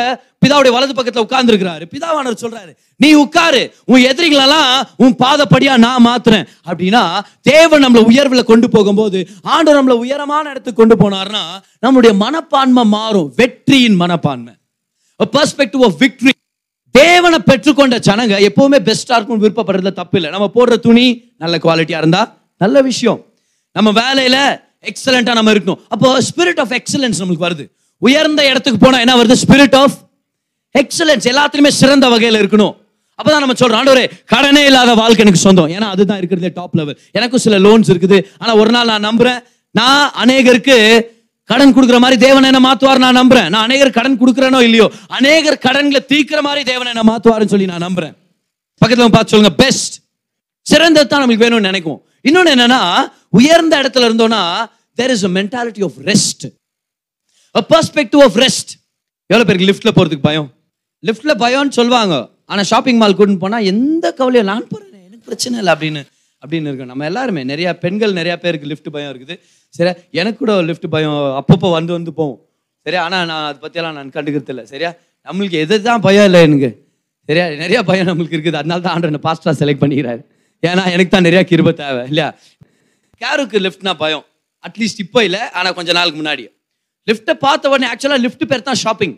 பிதாவுடைய 0.46 0.72
வலது 0.72 0.94
பக்கத்துல 0.98 1.18
உட்கார்ந்து 1.18 1.52
இருக்கிறாரு 1.52 1.84
பிதாவானவர் 1.94 2.42
சொல்றாரு 2.42 2.70
நீ 2.96 3.12
உட்காரு 3.12 3.74
உன் 3.84 4.02
எதிரிகளெல்லாம் 4.02 4.82
உன் 4.96 5.14
பாதப்படியா 5.24 5.76
நான் 5.76 6.06
மாத்துறேன். 6.06 6.46
அப்படின்னா 6.70 7.02
தேவன் 7.42 7.84
நம்மள 7.84 8.02
உயர்வில் 8.10 8.48
கொண்டு 8.50 8.68
போகும்போது 8.68 9.28
ஆண்டவர் 9.42 9.80
நம்மளை 9.80 9.96
உயரமான 10.04 10.50
இடத்துக்கு 10.50 10.86
கொண்டு 10.86 10.96
போனார்னா 11.02 11.42
நம்முடைய 11.78 12.16
மனப்பான்மை 12.16 12.84
மாறும். 12.84 13.32
வெற்றியின் 13.36 13.94
மனப்பான்மை. 13.94 14.54
பெர்ஸ்பெக்டிவ் 15.36 15.84
ஆஃப் 15.88 15.98
விக்டரி 15.98 16.34
தேவனை 16.90 17.38
பெற்றுக்கொண்ட 17.46 17.96
ஜனங்க 18.08 18.34
எப்பவுமே 18.48 18.78
பெஸ்டா 18.88 19.14
இருக்கும் 19.18 19.42
விருப்பப்படுறதுல 19.42 19.92
தப்பு 19.92 20.16
இல்லை. 20.20 20.30
நம்ம 20.30 20.50
போடுற 20.54 20.78
துணி 20.78 21.06
நல்ல 21.38 21.56
குவாலிட்டியா 21.56 21.98
இருந்தா 22.02 22.22
நல்ல 22.56 22.80
விஷயம். 22.82 23.24
நம்ம 23.72 23.92
வேலையில 24.00 24.36
எக்ஸலண்டா 24.90 25.34
நம்ம 25.34 25.52
இருக்கணும். 25.52 25.80
அப்போ 25.88 26.18
ஸ்பிரிட் 26.28 26.60
ஆஃப் 26.60 26.72
எக்ஸலன்ஸ் 26.78 27.20
நம்மளுக்கு 27.20 27.46
வருது. 27.48 27.66
உயர்ந்த 27.98 28.48
இடத்துக்கு 28.48 28.78
போனா 28.78 28.98
என்ன 28.98 29.14
வருது? 29.22 29.36
ஸ்பிரிட் 29.46 29.76
ஆஃப் 29.76 29.96
எக்ஸலன்ஸ் 30.74 31.26
எல்லாத்துலையுமே 31.32 31.72
சிறந்த 31.82 32.06
வகையில 32.14 32.40
இருக்கணும். 32.42 32.74
அப்பதான் 33.18 33.42
நம்ம 33.44 33.54
சொல்றோம் 33.60 33.80
ஆண்டவரே 33.80 34.04
கடனே 34.32 34.62
இல்லாத 34.70 34.90
வாழ்க்கை 35.00 35.22
எனக்கு 35.24 35.42
சொந்தம். 35.46 35.70
ஏன்னா 35.76 35.88
அதுதான் 35.94 36.20
இருக்கிறதே 36.20 36.50
டாப் 36.58 36.76
லெவல் 36.80 36.98
எனக்கும் 37.18 37.42
சில 37.46 37.56
லோன்ஸ் 37.66 37.90
இருக்குது. 37.94 38.18
ஆனா 38.42 38.52
ஒரு 38.62 38.70
நாள் 38.76 38.92
நான் 38.92 39.06
நம்புறேன். 39.08 39.40
நான் 39.78 40.04
அநேகருக்கு 40.22 40.76
கடன் 41.50 41.74
கொடுக்குற 41.76 41.98
மாதிரி 42.04 42.16
தேவன் 42.26 42.48
என்ன 42.50 42.60
மாத்துவார் 42.68 43.02
நான் 43.04 43.18
நம்புறேன். 43.20 43.48
நான் 43.54 43.66
அநேகர் 43.68 43.96
கடன் 43.98 44.18
கொடுக்குறேனோ 44.20 44.60
இல்லையோ 44.68 44.86
அநேகர் 45.18 45.58
கடன்களை 45.66 46.00
தீர்க்கிற 46.12 46.40
மாதிரி 46.48 46.62
தேவன் 46.70 46.90
என்ன 46.92 47.02
மாத்துவாருன்னு 47.10 47.52
சொல்லி 47.54 47.68
நான் 47.72 47.86
நம்புறேன். 47.86 48.14
பக்கத்துல 48.80 49.08
பார்த்து 49.16 49.34
சொல்லுங்க 49.34 49.54
பெஸ்ட் 49.62 49.94
சிறந்தது 50.66 51.08
தான் 51.10 51.20
நம்மளுக்கு 51.22 51.44
வேணும்னு 51.46 51.70
நினைக்கும் 51.70 51.98
இன்னொன்னு 52.28 52.52
என்னன்னா 52.56 52.80
உயர்ந்த 53.38 53.74
இடத்துல 53.82 54.08
இருந்தோம்னா 54.08 54.42
there 54.98 55.12
is 55.16 55.26
a 55.28 55.32
mentality 55.38 55.82
of 55.88 55.98
rest 56.10 56.44
a 57.54 57.62
perspective 57.72 58.22
of 58.28 58.38
rest 58.44 58.72
எவ்வளவு 59.30 59.46
பேருக்கு 59.48 59.68
லிஃப்ட்ல 59.70 59.90
போறதுக்கு 59.98 60.26
பயம்? 60.28 60.48
லிஃப்ட்ல 61.08 61.32
பயம்னு 61.44 61.76
சொல்லுவாங்க 61.80 62.14
ஆனால் 62.52 62.68
ஷாப்பிங் 62.72 63.00
மால் 63.02 63.16
கூட்டின்னு 63.18 63.42
போனால் 63.44 63.66
எந்த 63.72 64.06
கவலையும் 64.18 64.50
நான் 64.52 64.70
போகிறேன் 64.72 65.04
எனக்கு 65.08 65.24
பிரச்சனை 65.28 65.56
இல்லை 65.62 65.72
அப்படின்னு 65.74 66.02
அப்படின்னு 66.42 66.68
இருக்கும். 66.70 66.90
நம்ம 66.92 67.04
எல்லாருமே 67.10 67.42
நிறையா 67.52 67.70
பெண்கள் 67.84 68.12
நிறையா 68.18 68.36
பேருக்கு 68.44 68.68
லிஃப்ட் 68.70 68.90
பயம் 68.94 69.10
இருக்குது. 69.12 69.34
சரியா? 69.74 69.94
எனக்கு 70.20 70.38
கூட 70.38 70.52
லிஃப்ட் 70.68 70.86
பயம். 70.94 71.16
அப்பப்போ 71.40 71.68
வந்து 71.78 71.92
வந்து 71.96 72.12
போவோம் 72.20 72.38
சரியா? 72.86 73.00
ஆனால் 73.06 73.26
நான் 73.30 73.46
அதை 73.48 73.58
பற்றியெல்லாம் 73.64 73.96
நான் 73.98 74.12
கண்டுக்கிறது 74.16 74.52
இல்லை. 74.54 74.64
சரியா? 74.72 74.90
நம்மளுக்கு 75.26 75.58
எது 75.64 75.76
தான் 75.88 76.04
பயம் 76.06 76.26
இல்லை 76.28 76.40
எனக்கு. 76.48 76.70
சரியா? 77.28 77.46
நிறைய 77.64 77.80
பயம் 77.90 78.08
நம்மளுக்கு 78.10 78.36
இருக்குது. 78.38 78.58
அதனால 78.60 78.80
தான் 78.86 78.94
ஆண்டர் 78.96 79.24
பாஸ்டாக 79.26 79.54
செலக்ட் 79.62 79.82
பண்ணிக்கிறாரு. 79.82 80.22
ஏன்னா 80.62 80.84
எனக்கு 80.94 81.12
தான் 81.16 81.26
நிறையா 81.28 81.42
கிருப 81.50 81.72
தேவை 81.82 82.02
இல்லையா? 82.10 82.28
கேருக்கு 83.20 83.58
லிஃப்ட்னா 83.66 83.94
பயம்? 84.04 84.24
அட்லீஸ்ட் 84.64 85.02
இப்போ 85.04 85.20
இல்லை. 85.28 85.42
ஆனால் 85.58 85.76
கொஞ்ச 85.78 85.92
நாளுக்கு 85.98 86.18
முன்னாடி 86.22 86.44
லிஃப்ட்டை 87.08 87.34
பார்த்த 87.44 87.70
உடனே 87.72 87.86
ஆக்சுவலாக 87.92 88.20
லிஃப்ட் 88.24 88.44
பேர் 88.50 88.68
தான் 88.70 88.80
ஷாப்பிங் 88.84 89.14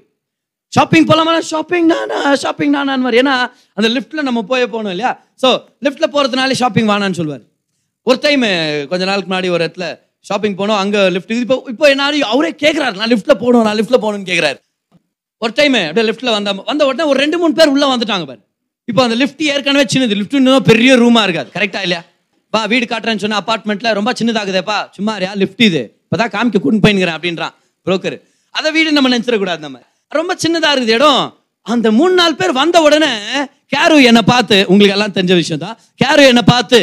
ஷாப்பிங் 0.73 1.07
போகலாமா 1.09 1.33
ஷாப்பிங் 1.53 1.89
நானா 1.93 2.19
ஷாப்பிங் 2.43 2.73
நானான்னு 2.77 3.05
மாதிரி 3.07 3.21
ஏன்னா 3.23 3.35
அந்த 3.79 3.89
லிஃப்ட்டில் 3.97 4.27
நம்ம 4.29 4.41
போய் 4.51 4.65
போகணும் 4.75 4.93
இல்லையா? 4.95 5.11
ஸோ 5.43 5.49
லிஃப்ட்டில் 5.87 6.13
போகிறதுனாலே 6.15 6.55
ஷாப்பிங் 6.63 6.89
வானான்னு 6.93 7.19
சொல்லுவார். 7.21 7.43
ஒரு 8.09 8.19
டைம் 8.25 8.45
கொஞ்ச 8.91 9.03
நாளுக்கு 9.11 9.29
முன்னாடி 9.31 9.49
ஒரு 9.57 9.63
இடத்துல 9.67 9.87
ஷாப்பிங் 10.29 10.57
போனோம் 10.61 10.79
அங்கே 10.83 11.01
லிஃப்ட் 11.15 11.33
இப்போ 11.45 11.57
இப்போ 11.73 11.87
என்ன 11.95 12.07
அவரே 12.35 12.51
கேட்குறாரு 12.65 12.95
நான் 13.01 13.13
லிஃப்ட்டில் 13.13 13.39
போகணும் 13.43 13.67
நான் 13.69 13.79
லிஃப்ட்டில் 13.81 14.03
போகணும்னு 14.05 14.29
கேட்குறாரு 14.31 14.59
ஒரு 15.43 15.53
டைம் 15.61 15.77
அப்படியே 15.83 16.07
லிஃப்ட்டில் 16.09 16.35
வந்த 16.37 16.51
வந்த 16.71 16.83
உடனே 16.89 17.05
ஒரு 17.13 17.19
ரெண்டு 17.25 17.37
மூணு 17.43 17.55
பேர் 17.59 17.73
உள்ளே 17.75 17.87
வந்துட்டாங்க 17.93 18.27
பாரு. 18.31 18.41
இப்போ 18.89 19.01
அந்த 19.07 19.17
லிஃப்ட் 19.23 19.43
ஏற்கனவே 19.53 19.85
சின்னது. 19.93 20.15
லிஃப்ட் 20.21 20.37
இன்னும் 20.41 20.67
பெரிய 20.71 20.93
ரூமாக 21.03 21.27
இருக்காது. 21.27 21.49
கரெக்டாக 21.57 21.87
இல்லையா? 21.87 22.03
பா 22.53 22.61
வீடு 22.73 22.87
காட்டுறேன்னு 22.93 23.23
சொன்னால் 23.25 23.43
அப்பார்ட்மெண்ட்டில் 23.43 23.97
ரொம்ப 23.99 24.11
சின்னதாகுதேப்பா 24.21 24.79
சும்மா 24.97 25.13
யார் 25.27 25.39
லிஃப்ட் 25.43 25.65
இது. 25.69 25.83
இப்பதான் 26.07 26.33
காமிக்க 26.37 26.59
கூட்டு 26.65 26.83
போயின்னுக்கிறேன் 26.85 27.19
அப்படின்றான் 27.19 27.55
புரோக்கர் 27.87 28.17
அதை 28.55 28.71
வீடு 28.77 28.99
நம்ம 28.99 29.11
நினச்சிடக்கூடாது 29.15 29.63
நம்ம. 29.67 29.79
ரொம்ப 30.19 30.33
சின்னதாக 30.45 30.75
இருக்குது 30.75 30.97
இடம். 30.99 31.25
அந்த 31.73 31.89
மூணு 31.99 32.15
நாலு 32.21 32.35
பேர் 32.41 32.59
வந்த 32.61 32.77
உடனே 32.87 33.13
கேரு 33.75 33.97
என்னை 34.11 34.23
பார்த்து 34.31 34.57
உங்களுக்கு 34.71 34.95
எல்லாம் 34.97 35.15
தெரிஞ்ச 35.17 35.35
விஷயம் 35.41 35.63
தான் 35.67 35.77
கேரு 36.03 36.23
என்னை 36.31 36.43
பார்த்து 36.53 36.79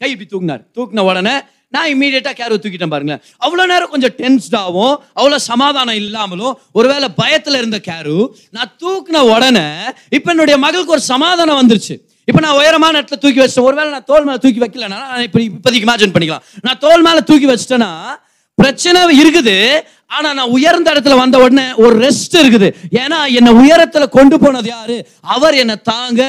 கை 0.00 0.08
இப்படி 0.12 0.28
தூக்குனார். 0.32 0.62
தூக்குன 0.76 1.04
உடனே 1.10 1.34
நான் 1.74 1.90
இம்மீடியட்டாக 1.92 2.34
கேரோ 2.38 2.56
தூக்கிட்டேன் 2.62 2.92
பாருங்களேன். 2.94 3.20
அவ்வளோ 3.44 3.64
நேரம் 3.72 3.92
கொஞ்சம் 3.92 4.14
டென்ஸ்டாகவும் 4.20 4.94
அவ்வளோ 5.18 5.38
சமாதானம் 5.50 5.98
இல்லாமலும் 6.02 6.56
ஒருவேளை 6.78 7.08
பயத்தில் 7.20 7.58
இருந்த 7.60 7.78
கேரு 7.90 8.16
நான் 8.56 8.72
தூக்கின 8.82 9.22
உடனே 9.34 9.66
இப்போ 10.16 10.30
என்னுடைய 10.34 10.56
மகளுக்கு 10.64 10.96
ஒரு 10.96 11.04
சமாதானம் 11.12 11.60
வந்துருச்சு. 11.60 11.96
இப்போ 12.28 12.40
நான் 12.46 12.58
உயரமான 12.60 12.98
இடத்துல 12.98 13.20
தூக்கி 13.22 13.40
வச்சிட்டேன். 13.42 13.68
ஒருவேளை 13.70 13.88
நான் 13.94 14.08
தோல் 14.10 14.26
மேலே 14.26 14.40
தூக்கி 14.44 14.60
வைக்கலனா 14.64 14.98
நான் 15.12 15.24
இப்போ 15.28 15.40
இப்போதைக்கு 15.46 15.88
இமேஜின் 15.88 16.14
பண்ணிக்கலாம். 16.16 16.44
நான் 16.66 16.82
தோல் 16.84 17.06
மேலே 17.08 17.22
தூக்கி 17.30 17.48
வச்சிட்டேன்னா 17.52 17.90
பிரச்சனை 18.58 19.00
இருக்குது. 19.22 19.56
ஆனா 20.16 20.28
நான் 20.38 20.54
உயர்ந்த 20.56 20.88
இடத்துல 20.92 21.14
வந்த 21.20 21.36
உடனே 21.44 21.64
ஒரு 21.84 21.94
ரெஸ்ட் 22.04 22.34
இருக்குது. 22.40 22.68
ஏன்னா 23.00 23.18
என்னை 23.38 23.52
உயரத்துல 23.62 24.04
கொண்டு 24.16 24.36
போனது 24.42 24.68
யாரு? 24.68 24.96
அவர் 25.34 25.54
என்னை 25.62 25.76
தாங்க 25.90 26.22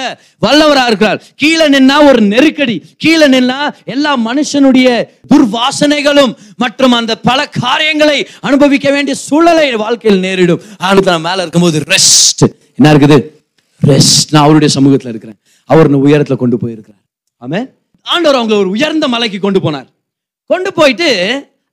வல்லவரா 0.46 0.86
இருக்கிறார். 0.90 1.20
கீழே 1.42 1.66
நின்னா 1.76 1.98
ஒரு 2.10 2.22
நெருக்கடி. 2.34 2.76
கீழே 3.04 3.28
நின்னா 3.36 3.60
எல்லா 3.96 4.12
மனுஷனுடைய 4.28 4.88
துர்வாசனைகளும் 5.34 6.34
மற்றும் 6.64 6.98
அந்த 7.00 7.14
பல 7.30 7.48
காரியங்களை 7.64 8.18
அனுபவிக்க 8.50 8.90
வேண்டிய 8.98 9.16
சூழலை 9.28 9.68
வாழ்க்கையில் 9.84 10.24
நேரிடும். 10.28 10.62
ஆனால் 10.90 11.24
மேல 11.28 11.42
இருக்கும்போது 11.46 11.80
ரெஸ்ட் 11.94 12.44
என்ன 12.80 12.94
இருக்குது? 12.94 13.20
ரெஸ்ட் 13.82 14.30
நான் 14.34 14.46
அவருடைய 14.46 14.72
சமூகத்துல 14.78 15.14
இருக்கிறேன். 15.14 15.40
அவர் 15.70 15.88
என்னை 15.90 16.02
உயரத்துல 16.08 16.36
கொண்டு 16.44 16.58
போயிருக்கிறார். 16.64 17.02
ஆமே 17.46 17.62
ஆண்டவர் 18.14 18.40
அவங்களை 18.40 18.60
ஒரு 18.64 18.72
உயர்ந்த 18.76 19.08
மலைக்கு 19.16 19.40
கொண்டு 19.40 19.60
போனார். 19.66 19.90
கொண்டு 20.52 20.70
போயிட்டு 20.78 21.10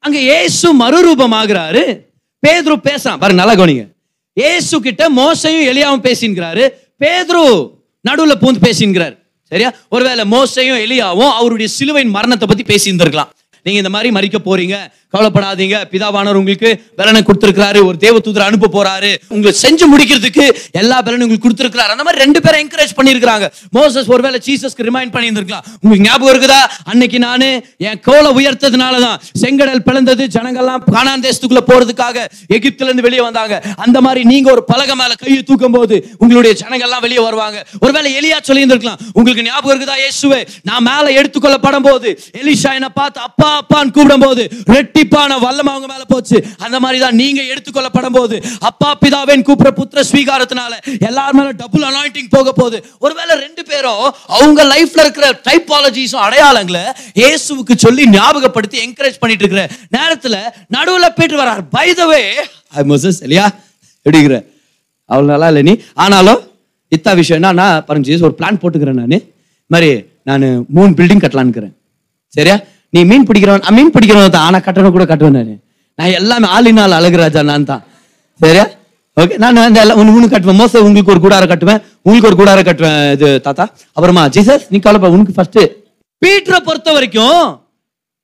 அங்க 0.02 0.18
இயேசு 0.18 0.66
மறுரூபமாகிறாரு. 0.74 1.82
பேதுரு 2.46 2.76
பேசுறான். 2.84 3.18
பாருங்க 3.22 3.44
நல்லா 3.44 3.54
கவனிங்க. 3.54 3.86
இயேசு 4.32 4.80
கிட்ட 4.80 5.10
மோசையும் 5.10 5.66
எலியாவும் 5.72 6.04
பேசின்கிறாரு. 6.06 6.64
பேதுரு 7.00 7.42
நடுவுல 8.08 8.34
பூந்து 8.40 8.60
பேசின்கிறார். 8.62 9.16
சரியா? 9.42 9.72
ஒருவேளை 9.88 10.24
மோசையும் 10.24 10.80
எலியாவும் 10.84 11.32
அவருடைய 11.32 11.72
சிலுவையின் 11.72 12.10
மரணத்தை 12.10 12.48
பத்தி 12.48 12.62
பேசியிருந்திருக்கலாம். 12.62 13.30
நீங்க 13.62 13.80
இந்த 13.82 13.90
மாதிரி 13.90 14.10
மறிக்க 14.10 14.38
போறீங்க. 14.44 14.76
கவலைப்படாதீங்க. 15.14 15.76
பிதாவானவர் 15.92 16.38
உங்களுக்கு 16.40 16.70
பலனை 16.98 17.20
கொடுத்துருக்கிறாரு. 17.28 17.80
ஒரு 17.88 17.96
தேவதூதரை 18.04 18.44
அனுப்ப 18.50 18.70
போறாரு. 18.76 19.10
உங்களுக்கு 19.34 19.60
செஞ்சு 19.64 19.86
முடிக்கிறதுக்கு 19.92 20.44
எல்லா 20.80 20.98
பலனும் 21.06 21.24
உங்களுக்கு 21.26 21.46
கொடுத்துருக்கிறாரு. 21.46 21.92
அந்த 21.94 22.04
மாதிரி 22.06 22.22
ரெண்டு 22.24 22.40
பேரும் 22.44 22.62
என்கரேஜ் 22.64 22.94
பண்ணியிருக்காங்க 22.98 23.46
மோசஸ் 23.78 24.10
ஒருவேளை 24.14 24.40
ஜீசஸ்க்கு 24.48 24.86
ரிமைண்ட் 24.88 25.14
பண்ணியிருந்திருக்கலாம். 25.14 25.64
உங்களுக்கு 25.82 26.06
ஞாபகம் 26.08 26.32
இருக்குதா? 26.34 26.60
அன்னைக்கு 26.92 27.20
நான் 27.26 27.46
என் 27.88 28.00
கோலை 28.08 28.30
உயர்த்ததுனால 28.38 29.00
தான் 29.06 29.18
செங்கடல் 29.42 29.82
பிளந்தது 29.88 30.24
ஜனங்கள்லாம் 30.36 30.84
கானான் 30.94 31.24
தேசத்துக்குள்ள 31.26 31.62
போறதுக்காக 31.70 32.26
எகிப்துல 32.58 32.88
இருந்து 32.90 33.06
வெளியே 33.08 33.24
வந்தாங்க. 33.28 33.56
அந்த 33.86 33.98
மாதிரி 34.06 34.22
நீங்க 34.32 34.48
ஒரு 34.54 34.64
பலகை 34.72 34.96
மேல 35.02 35.14
கையை 35.24 35.40
தூக்கும் 35.50 35.76
போது 35.78 35.96
உங்களுடைய 36.22 36.52
ஜனங்கள்லாம் 36.62 37.04
வெளியே 37.06 37.22
வருவாங்க. 37.26 37.58
ஒருவேளை 37.84 38.08
எலியா 38.20 38.38
சொல்லி 38.48 38.62
இருந்திருக்கலாம் 38.64 39.02
உங்களுக்கு 39.18 39.46
ஞாபகம் 39.48 39.72
இருக்குதா? 39.72 39.98
இயேசுவே 40.04 40.40
நான் 40.70 40.86
மேல 40.90 41.04
எடுத்துக்கொள்ளப்படும் 41.20 41.86
போது 41.88 42.08
எலிஷா 42.42 42.72
என்ன 42.78 42.88
பார்த்து 43.00 43.20
அப்பா 43.28 43.50
அப்பான்னு 43.60 43.94
கூப்பிடும் 43.96 44.26
போது 44.26 44.42
இரட்டிப்பான 45.02 45.36
வல்லம் 45.42 45.70
அவங்க 45.70 45.86
மேல 45.90 46.04
போச்சு. 46.06 46.36
அந்த 46.64 46.76
மாதிரி 46.82 46.98
தான் 47.02 47.16
நீங்க 47.20 47.40
எடுத்துக்கொள்ளப்படும் 47.50 48.16
போது 48.16 48.36
அப்பா 48.68 48.88
பிதாவேன் 49.02 49.44
கூப்பிட 49.46 49.70
புத்திர 49.78 50.00
ஸ்வீகாரத்தினால 50.08 50.72
எல்லார் 51.08 51.36
மேல 51.38 51.48
டபுள் 51.60 51.84
அனாயிண்டிங் 51.88 52.30
போக 52.34 52.52
போகுது. 52.52 52.78
ஒருவேளை 53.04 53.34
ரெண்டு 53.44 53.62
பேரும் 53.70 54.02
அவங்க 54.36 54.60
லைஃப்ல 54.72 55.00
இருக்கிற 55.06 55.26
டைப்பாலஜிஸும் 55.48 56.24
அடையாளங்களை 56.26 56.84
இயேசுவுக்கு 57.20 57.76
சொல்லி 57.84 58.04
ஞாபகப்படுத்தி 58.14 58.78
என்கரேஜ் 58.84 59.20
பண்ணிட்டு 59.22 59.44
இருக்கிற 59.44 59.64
நேரத்துல 59.96 60.36
நடுவுல 60.76 61.08
போயிட்டு 61.18 61.38
வரார் 61.42 61.62
பை 61.70 61.86
த 61.92 62.06
மோசஸ் 62.86 63.20
இல்லையா? 63.24 63.46
எப்படிங்கிற 64.06 64.36
அவ்வளோ 65.10 65.28
நல்லா 65.32 65.48
இல்லை 65.52 65.62
நீ? 65.68 65.72
ஆனாலும் 66.02 66.40
இத்தா 66.92 67.12
விஷயம் 67.18 67.38
என்னன்னா 67.40 67.68
பாருங்க 67.86 68.26
ஒரு 68.28 68.36
பிளான் 68.38 68.60
போட்டுக்கிறேன் 68.62 69.00
நான். 69.02 69.16
மாதிரி 69.70 69.90
நான் 70.28 70.44
மூணு 70.76 70.90
பில்டிங் 70.98 71.22
கட்டலான்னுக்கிறேன் 71.24 71.74
சரியா? 72.32 72.56
நீ 72.92 73.00
மீன் 73.10 73.26
பிடிக்கிறவன் 73.28 73.64
மீன் 73.78 73.94
பிடிக்கிறவன் 73.94 74.34
தான். 74.36 74.46
ஆனா 74.48 74.58
கட்டணம் 74.66 74.94
கூட 74.96 75.04
கட்டுவேன் 75.10 75.36
நான். 75.38 75.56
நான் 75.98 76.14
எல்லாமே 76.20 76.48
ஆளினால் 76.56 76.96
அழகுராஜா 76.98 77.42
நான் 77.50 77.70
தான். 77.72 77.82
சரியா? 78.40 78.64
ஓகே 79.20 79.34
நான் 79.42 79.60
அந்த 79.66 79.80
எல்லாம் 79.84 79.98
ஒன்று 80.00 80.14
ஒன்று 80.16 80.32
கட்டுவேன். 80.32 80.60
மோச 80.62 80.82
உங்களுக்கு 80.86 81.12
ஒரு 81.14 81.22
கூடார 81.24 81.46
கட்டுவேன். 81.52 81.80
உங்களுக்கு 82.06 82.28
ஒரு 82.30 82.38
கூடார 82.40 82.60
கட்டுவேன் 82.68 83.00
இது 83.16 83.28
தாத்தா. 83.46 83.64
அப்புறமா 83.96 84.22
ஜீசஸ் 84.36 84.64
நீ 84.72 84.78
கவலைப்பா 84.84 85.10
உனக்கு 85.16 85.36
ஃபர்ஸ்ட் 85.38 85.60
பீட்டரை 86.22 86.60
பொறுத்த 86.68 86.90
வரைக்கும் 86.96 87.42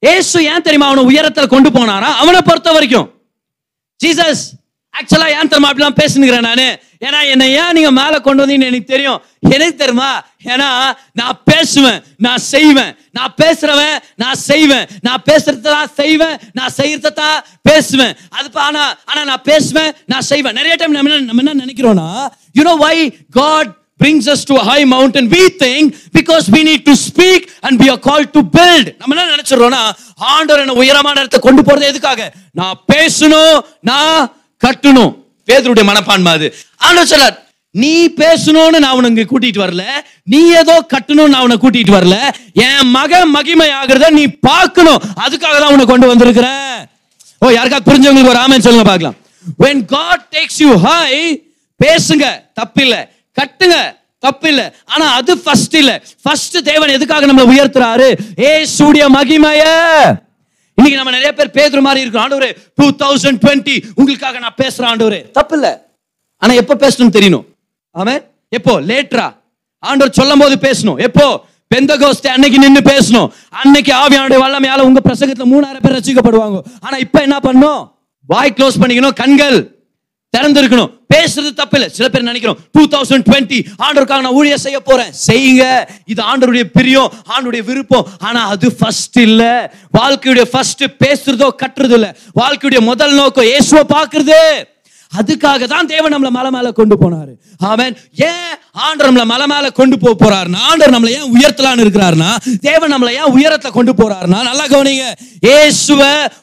ஏசு 0.03 0.39
ஏன் 0.53 0.65
தெரியுமா 0.67 0.89
அவனை 0.91 1.03
உயரத்தில் 1.11 1.53
கொண்டு 1.55 1.69
போனாரா? 1.77 2.09
அவனை 2.23 2.41
பொறுத்த 2.49 2.71
வரைக்கும். 2.77 3.07
ஜீசஸ் 4.01 4.45
ஆக்சுவலா 4.99 5.29
ஏன் 5.37 5.51
தெரியுமா 5.53 5.71
அப்படிலாம் 5.71 6.01
பேசுனுக்கிறேன் 6.01 6.47
நான்? 6.49 6.67
ஏன்னா 7.07 7.19
என்னை 7.33 7.47
ஏன் 7.61 7.75
நீங்க 7.77 7.91
மேல 8.01 8.19
கொண்டு 8.27 8.43
வந்தீங்கன்னு 8.43 8.71
எனக்கு 8.73 8.93
தெரியும். 8.93 9.21
எனக்கு 9.55 9.77
தெரியுமா? 9.83 10.11
ஏன்னா 10.53 10.69
நான் 11.21 11.41
பேசுவேன் 11.51 11.99
நான் 12.27 12.43
செய்வேன். 12.53 12.93
நான் 13.19 13.35
பேசுறவன் 13.43 13.97
நான் 14.23 14.39
செய்வேன். 14.51 14.87
நான் 15.07 15.25
பேசுறத 15.31 15.67
தான் 15.77 15.91
செய்வேன் 16.01 16.37
நான் 16.59 16.75
செய்யறத 16.79 17.13
தான் 17.23 17.39
பேசுவேன். 17.69 18.15
அது 18.37 18.49
ஆனால் 18.67 18.67
ஆனா 18.67 18.85
ஆனா 19.11 19.25
நான் 19.33 19.47
பேசுவேன் 19.51 19.91
நான் 20.13 20.29
செய்வேன். 20.31 20.57
நிறைய 20.61 20.77
டைம் 20.83 20.97
நம்ம 20.99 21.11
என்ன 21.11 21.27
நம்ம 21.31 21.43
என்ன 21.45 21.59
நினைக்கிறோன்னா 21.65 22.09
you 22.61 22.65
know 22.71 22.77
why 22.87 22.97
God 23.41 23.73
brings 24.03 24.25
us 24.33 24.41
to 24.49 24.55
a 24.63 24.65
high 24.71 24.85
mountain? 24.95 25.25
We 25.35 25.43
think 25.61 25.85
because 26.17 26.47
we 26.55 26.61
need 26.69 26.83
to 26.89 26.95
speak 27.05 27.43
and 27.67 27.75
we 27.83 27.87
are 27.93 28.01
called 28.09 28.29
to 28.37 28.43
build. 28.57 28.87
நம்ம 29.01 29.15
என்ன 29.15 29.29
நினைச்சிடறோம்னா 29.35 29.83
ஆண்டவர் 30.33 30.63
என்ன 30.65 30.75
உயரமான 30.83 31.21
இடத்தை 31.23 31.41
கொண்டு 31.47 31.63
போறது 31.69 31.91
எதுக்காக? 31.93 32.21
நான் 32.61 32.83
பேசணும் 32.93 33.57
நான் 33.91 34.21
கட்டணும். 34.65 35.15
பேதருடைய 35.47 35.85
மனப்பான்மை 35.85 36.33
அது. 36.33 36.55
ஆண்டவர் 36.77 37.11
சொல்றார் 37.11 37.45
நீ 37.71 38.09
பேசணும்னு 38.09 38.79
நான் 38.79 38.95
உனக்கு 38.95 39.39
கூட்டிட்டு 39.39 39.61
வரல. 39.65 39.83
நீ 40.23 40.49
ஏதோ 40.49 40.87
கட்டணும்னு 40.95 41.29
நான் 41.29 41.41
உன்னை 41.41 41.57
கூட்டிட்டு 41.57 41.95
வரல. 41.95 42.31
என் 42.53 42.89
மகன் 42.89 43.31
மகிமை 43.31 43.69
ஆகிறத 43.69 44.11
நீ 44.11 44.27
பார்க்கணும். 44.27 45.03
அதுக்காக 45.17 45.59
தான் 45.61 45.69
உன்னை 45.69 45.85
கொண்டு 45.85 46.07
வந்திருக்கிறேன் 46.07 46.89
ஓ 47.39 47.49
யாருக்கா 47.49 47.79
புரிஞ்சவங்களுக்கு 47.85 48.29
ஒரு 48.29 48.39
ஆமன் 48.39 48.67
சொல்லுங்க 48.67 48.85
பார்க்கலாம். 48.85 49.15
When 49.59 49.85
god 49.93 50.21
takes 50.31 50.57
you 50.59 50.77
high 50.77 51.43
பேசுங்க. 51.85 52.43
தப்பில்லை. 52.61 53.09
கட்டுங்க. 53.41 53.97
தப்பில்லை. 54.27 54.73
ஆனா 54.85 55.07
அது 55.13 55.39
ஃபர்ஸ்ட் 55.39 55.77
இல்ல. 55.77 56.03
ஃபர்ஸ்ட் 56.23 56.63
தேவன் 56.65 56.89
எதுக்காக 56.89 57.27
நம்மளை 57.27 57.47
உயர்த்துறாரு? 57.55 58.15
ஏசுடைய 58.37 59.05
மகிமைய. 59.15 59.63
இன்னைக்கு 60.77 61.05
நம்ம 61.05 61.19
நிறைய 61.19 61.33
பேர் 61.33 61.71
பேசுற 61.71 61.81
மாதிரி 61.81 62.01
இருக்கும் 62.01 62.25
ஆண்டவரே 62.25 62.57
டூ 62.75 62.91
தௌசண்ட் 62.91 63.41
டுவெண்ட்டி 63.47 63.85
உங்களுக்காக 63.95 64.39
நான் 64.39 64.55
பேசுறேன் 64.57 65.03
ஆண்டவரே. 65.03 65.41
தப்பில்ல. 65.41 65.81
ஆனா 66.37 66.53
எப்ப 66.53 66.75
பேசணும்னு 66.75 67.17
தெரியணும்? 67.17 67.45
ஆமே 67.99 68.25
எப்போ? 68.49 68.81
லேட்டரா 68.81 69.37
ஆண்டவர் 69.79 70.13
சொல்லும் 70.13 70.39
போது 70.39 70.71
பேசணும். 70.71 71.03
எப்போ? 71.03 71.45
பெந்தகோஸ்தே 71.75 72.27
அன்னைக்கு 72.27 72.59
நின்று 72.59 72.81
பேசணும். 72.81 73.29
அன்னைக்கு 73.51 73.95
ஆவியானுடைய 73.95 74.41
வல்லமையால 74.43 74.81
உங்க 74.81 75.01
பிரசங்கத்துல 75.05 75.45
மூணாயிரம் 75.45 75.83
பேர் 75.83 76.01
ரசிக்கப்படுவாங்க. 76.01 76.61
ஆனா 76.81 76.97
இப்ப 76.97 77.21
என்ன 77.21 77.41
பண்ணும் 77.41 77.95
வாய் 78.27 78.55
க்ளோஸ் 78.57 78.81
பண்ணிக்கணும். 78.81 79.13
கண்கள். 79.13 79.76
திறந்திருக்கணும். 80.37 80.91
பேசுறது 81.15 81.53
தப்பு 81.55 81.79
இல்லை 81.79 81.89
சில 81.89 82.09
பேர் 82.09 82.23
நினைக்கிறோம் 82.23 82.59
டூ 82.73 82.83
தௌசண்ட் 82.87 83.25
டுவெண்ட்டி 83.31 83.65
ஆண்டருக்காக 83.79 84.21
நான் 84.21 84.37
ஊழியர் 84.41 84.59
செய்ய 84.59 84.81
போறேன். 84.81 85.13
செய்யுங்க. 85.27 85.89
இது 86.07 86.23
ஆண்டருடைய 86.23 86.65
பிரியம் 86.73 87.13
ஆண்டவருடைய 87.29 87.65
விருப்பம். 87.65 88.07
ஆனா 88.19 88.49
அது 88.49 88.75
ஃபர்ஸ்ட் 88.75 89.19
இல்ல. 89.19 89.75
வாழ்க்கையுடைய 89.99 90.45
ஃபர்ஸ்ட் 90.45 90.85
பேசுறதோ 91.05 91.49
கட்டுறது 91.63 91.93
இல்ல. 91.93 92.17
வாழ்க்கையுடைய 92.41 92.81
முதல் 92.81 93.15
நோக்கம் 93.15 93.45
இயேசுவை 93.45 93.85
பார்க்கறது. 93.99 94.41
அதுக்காக 95.19 95.67
தான் 95.75 95.91
தேவன் 95.95 96.15
நம்மள 96.15 96.31
மலை 96.39 96.51
மேல 96.57 96.71
கொண்டு 96.79 96.97
போனாரு. 97.03 97.33
அவன் 97.73 97.95
ஏன் 98.31 98.55
ஆண்டர் 98.87 99.07
நம்மள 99.09 99.25
மலை 99.33 99.47
மேல 99.53 99.67
கொண்டு 99.81 99.97
போக 100.03 100.15
போறாருன்னா 100.23 100.63
ஆண்டர் 100.71 100.95
நம்மளை 100.95 101.13
ஏன் 101.19 101.31
உயர்த்தலான்னு 101.37 101.85
இருக்கிறாருன்னா 101.85 102.31
தேவன் 102.69 102.93
நம்மளை 102.95 103.13
ஏன் 103.21 103.33
உயரத்தை 103.37 103.71
கொண்டு 103.77 103.93
போறாருன்னா 104.01 104.41
நல்லா 104.49 104.65
கவனிங்க. 104.75 105.07
இயேசுவ 105.49 106.03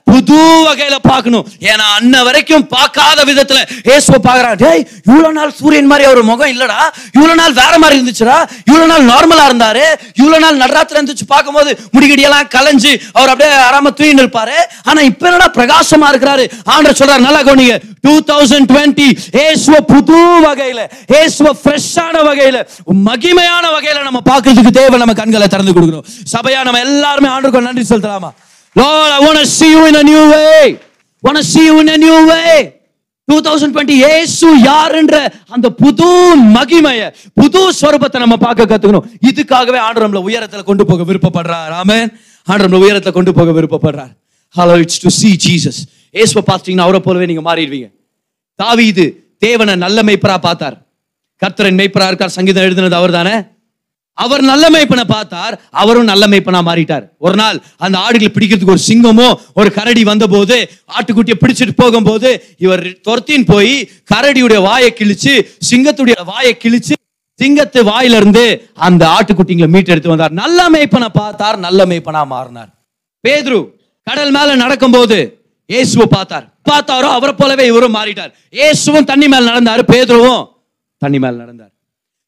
புது 0.09 0.39
வகையில 0.67 0.95
பார்க்கணும். 1.09 1.45
ஏன்னா 1.71 1.85
அன்ன 1.97 2.15
வரைக்கும் 2.27 2.65
பார்க்காத 2.73 3.19
விதத்துல 3.29 3.59
இயேசுவ 3.89 4.15
பார்க்கறான் 4.27 4.57
டேய் 4.63 4.83
இவ்வளவு 5.09 5.35
நாள் 5.37 5.53
சூரியன் 5.59 5.89
மாதிரி 5.91 6.07
அவர் 6.09 6.21
முகம் 6.31 6.51
இல்லடா. 6.53 6.79
இவ்வளவு 7.15 7.39
நாள் 7.41 7.57
வேற 7.61 7.73
மாதிரி 7.83 7.97
இருந்துச்சுடா. 7.99 8.37
இவ்வளவு 8.69 8.91
நாள் 8.93 9.09
நார்மலா 9.13 9.45
இருந்தாரு. 9.51 9.85
இவ்வளவு 10.21 10.43
நாள் 10.45 10.61
நடராத்திரம் 10.63 10.99
இருந்துச்சு 11.01 11.27
பார்க்கும்போது 11.33 11.71
முடிகடி 11.95 12.25
எல்லாம் 12.29 12.51
கலைஞ்சு 12.57 12.93
அவர் 13.17 13.31
அப்படியே 13.33 13.51
ஆறாம 13.67 13.93
தூயின்னு 13.99 14.23
இருப்பாரு 14.25 14.57
ஆனா 14.89 14.99
இப்ப 15.11 15.27
என்னடா 15.29 15.49
பிரகாசமா 15.59 16.09
இருக்கிறாரு? 16.13 16.45
ஆண்டர் 16.75 16.99
சொல்றாரு 17.01 17.27
நல்லா 17.27 17.41
கவனிங்க. 17.49 17.77
டூ 18.05 18.13
தௌசண்ட் 18.31 18.62
டுவெண்ட்டி 18.71 19.09
ஏசுவ 19.45 19.75
புது 19.93 20.21
வகையில 20.47 20.81
ஏசுவ 21.21 21.49
ஃப்ரெஷ்ஷான 21.61 22.15
வகையில 22.29 22.57
மகிமையான 23.09 23.65
வகையில 23.75 24.03
நம்ம 24.09 24.21
பார்க்கறதுக்கு 24.31 24.77
தேவை 24.79 24.99
நம்ம 25.03 25.13
கண்களை 25.21 25.47
திறந்து 25.53 25.75
கொடுக்கணும் 25.77 26.07
சபையா 26.35 26.61
நம்ம 26.69 26.81
எல்லாருமே 26.87 27.29
ஆண்டுக்கு 27.35 27.67
நன்றி 27.69 27.85
செலுத்தலாமா? 27.91 28.31
Lord, 28.75 29.09
I 29.15 29.19
want 29.25 29.41
to 29.41 29.49
see 29.57 29.71
you 29.73 29.81
in 29.89 29.95
a 29.99 30.05
new 30.11 30.23
way. 30.35 30.63
Want 31.23 31.37
to 31.39 31.43
see 31.51 31.65
you 31.67 31.75
in 31.81 31.89
a 31.95 31.97
new 32.05 32.19
way. 32.31 32.53
2020 33.31 33.97
Yesu 34.15 34.47
யாருன்ற 34.69 35.15
அந்த 35.55 35.67
புது 35.81 36.07
மகிமைய 36.55 37.01
புது 37.39 37.59
ஸ்வரூபத்தை 37.79 38.19
நம்ம 38.23 38.35
பார்க்க 38.45 38.69
கத்துக்கணும். 38.71 39.05
இதுக்காகவே 39.29 39.79
ஆண்டு 39.87 40.03
நம்மள 40.03 40.21
உயரத்துல 40.29 40.63
கொண்டு 40.69 40.85
போக 40.89 41.03
விருப்பப்படுறார். 41.09 41.67
ராமன் 41.75 42.09
ஆண்டு 42.47 42.63
நம்மள 42.65 42.81
உயரத்துல 42.85 43.13
கொண்டு 43.17 43.33
போக 43.39 43.51
விருப்பப்படுறார். 43.57 44.13
Hello 44.57 44.77
it's 44.83 45.01
to 45.03 45.11
see 45.19 45.29
Jesus 45.45 45.79
ஏசுவை 46.21 46.43
பார்த்தீங்கன்னா 46.51 46.87
அவரை 46.87 47.01
போலவே 47.07 47.25
நீங்க 47.31 47.43
மாறிடுவீங்க. 47.49 47.87
தாவீது 48.59 49.05
தேவனை 49.45 49.75
நல்ல 49.85 50.03
மெய்ப்பரா 50.09 50.37
பார்த்தார் 50.47 50.77
கர்த்தரன் 51.41 51.79
மெய்ப்பரா 51.79 52.07
இருக்கார் 52.09 52.37
சங்கீதம் 52.37 52.65
எழுதினது 52.67 52.99
அவர் 53.01 53.17
தானே 53.19 53.35
அவர் 54.17 54.41
நல்ல 54.49 54.65
மெய்ப்பனை 54.73 55.03
பார்த்தார் 55.13 55.53
அவரும் 55.81 56.09
நல்ல 56.09 56.23
மெய்ப்பனா 56.31 56.59
மாறிட்டார். 56.67 57.05
ஒரு 57.25 57.35
நாள் 57.35 57.57
அந்த 57.85 57.95
ஆடுகளை 58.05 58.29
பிடிக்கிறதுக்கு 58.33 58.75
ஒரு 58.75 58.83
சிங்கமோ 58.89 59.27
ஒரு 59.59 59.69
கரடி 59.77 60.03
வந்தபோது 60.09 60.57
ஆட்டுக்குட்டியை 60.95 61.37
பிடிச்சிட்டு 61.39 61.73
போகும்போது 61.81 62.29
இவர் 62.65 62.83
துரத்தின் 63.07 63.47
போய் 63.51 63.73
கரடியுடைய 64.11 64.59
வாயை 64.67 64.91
கிழிச்சு 64.99 65.33
சிங்கத்துடைய 65.69 66.17
வாயை 66.31 66.53
கிழிச்சு 66.63 66.95
சிங்கத்து 67.39 67.79
வாயிலிருந்து 67.91 68.45
அந்த 68.87 69.03
ஆட்டுக்குட்டிங்களை 69.15 69.69
மீட்டெடுத்து 69.75 70.13
வந்தார். 70.13 70.33
நல்ல 70.43 70.69
மெய்ப்பனை 70.75 71.09
பார்த்தார் 71.21 71.57
நல்ல 71.65 71.85
மெய்ப்பனா 71.85 72.21
மாறினார். 72.33 72.69
பேதுரு 73.23 73.59
கடல் 74.07 74.33
மேல 74.37 74.55
நடக்கும்போது 74.63 75.17
இயேசுவை 75.69 76.07
பார்த்தார். 76.15 76.45
பார்த்தாரோ 76.69 77.09
அவரை 77.17 77.33
போலவே 77.41 77.65
இவரும் 77.71 77.95
மாறிட்டார். 77.99 78.31
இயேசுவும் 78.57 79.07
தண்ணி 79.11 79.27
மேல் 79.33 79.49
நடந்தார் 79.51 79.81
பேதுருவும் 79.91 80.43
தண்ணி 81.01 81.19
மேல் 81.23 81.39
நடந்தார். 81.43 81.71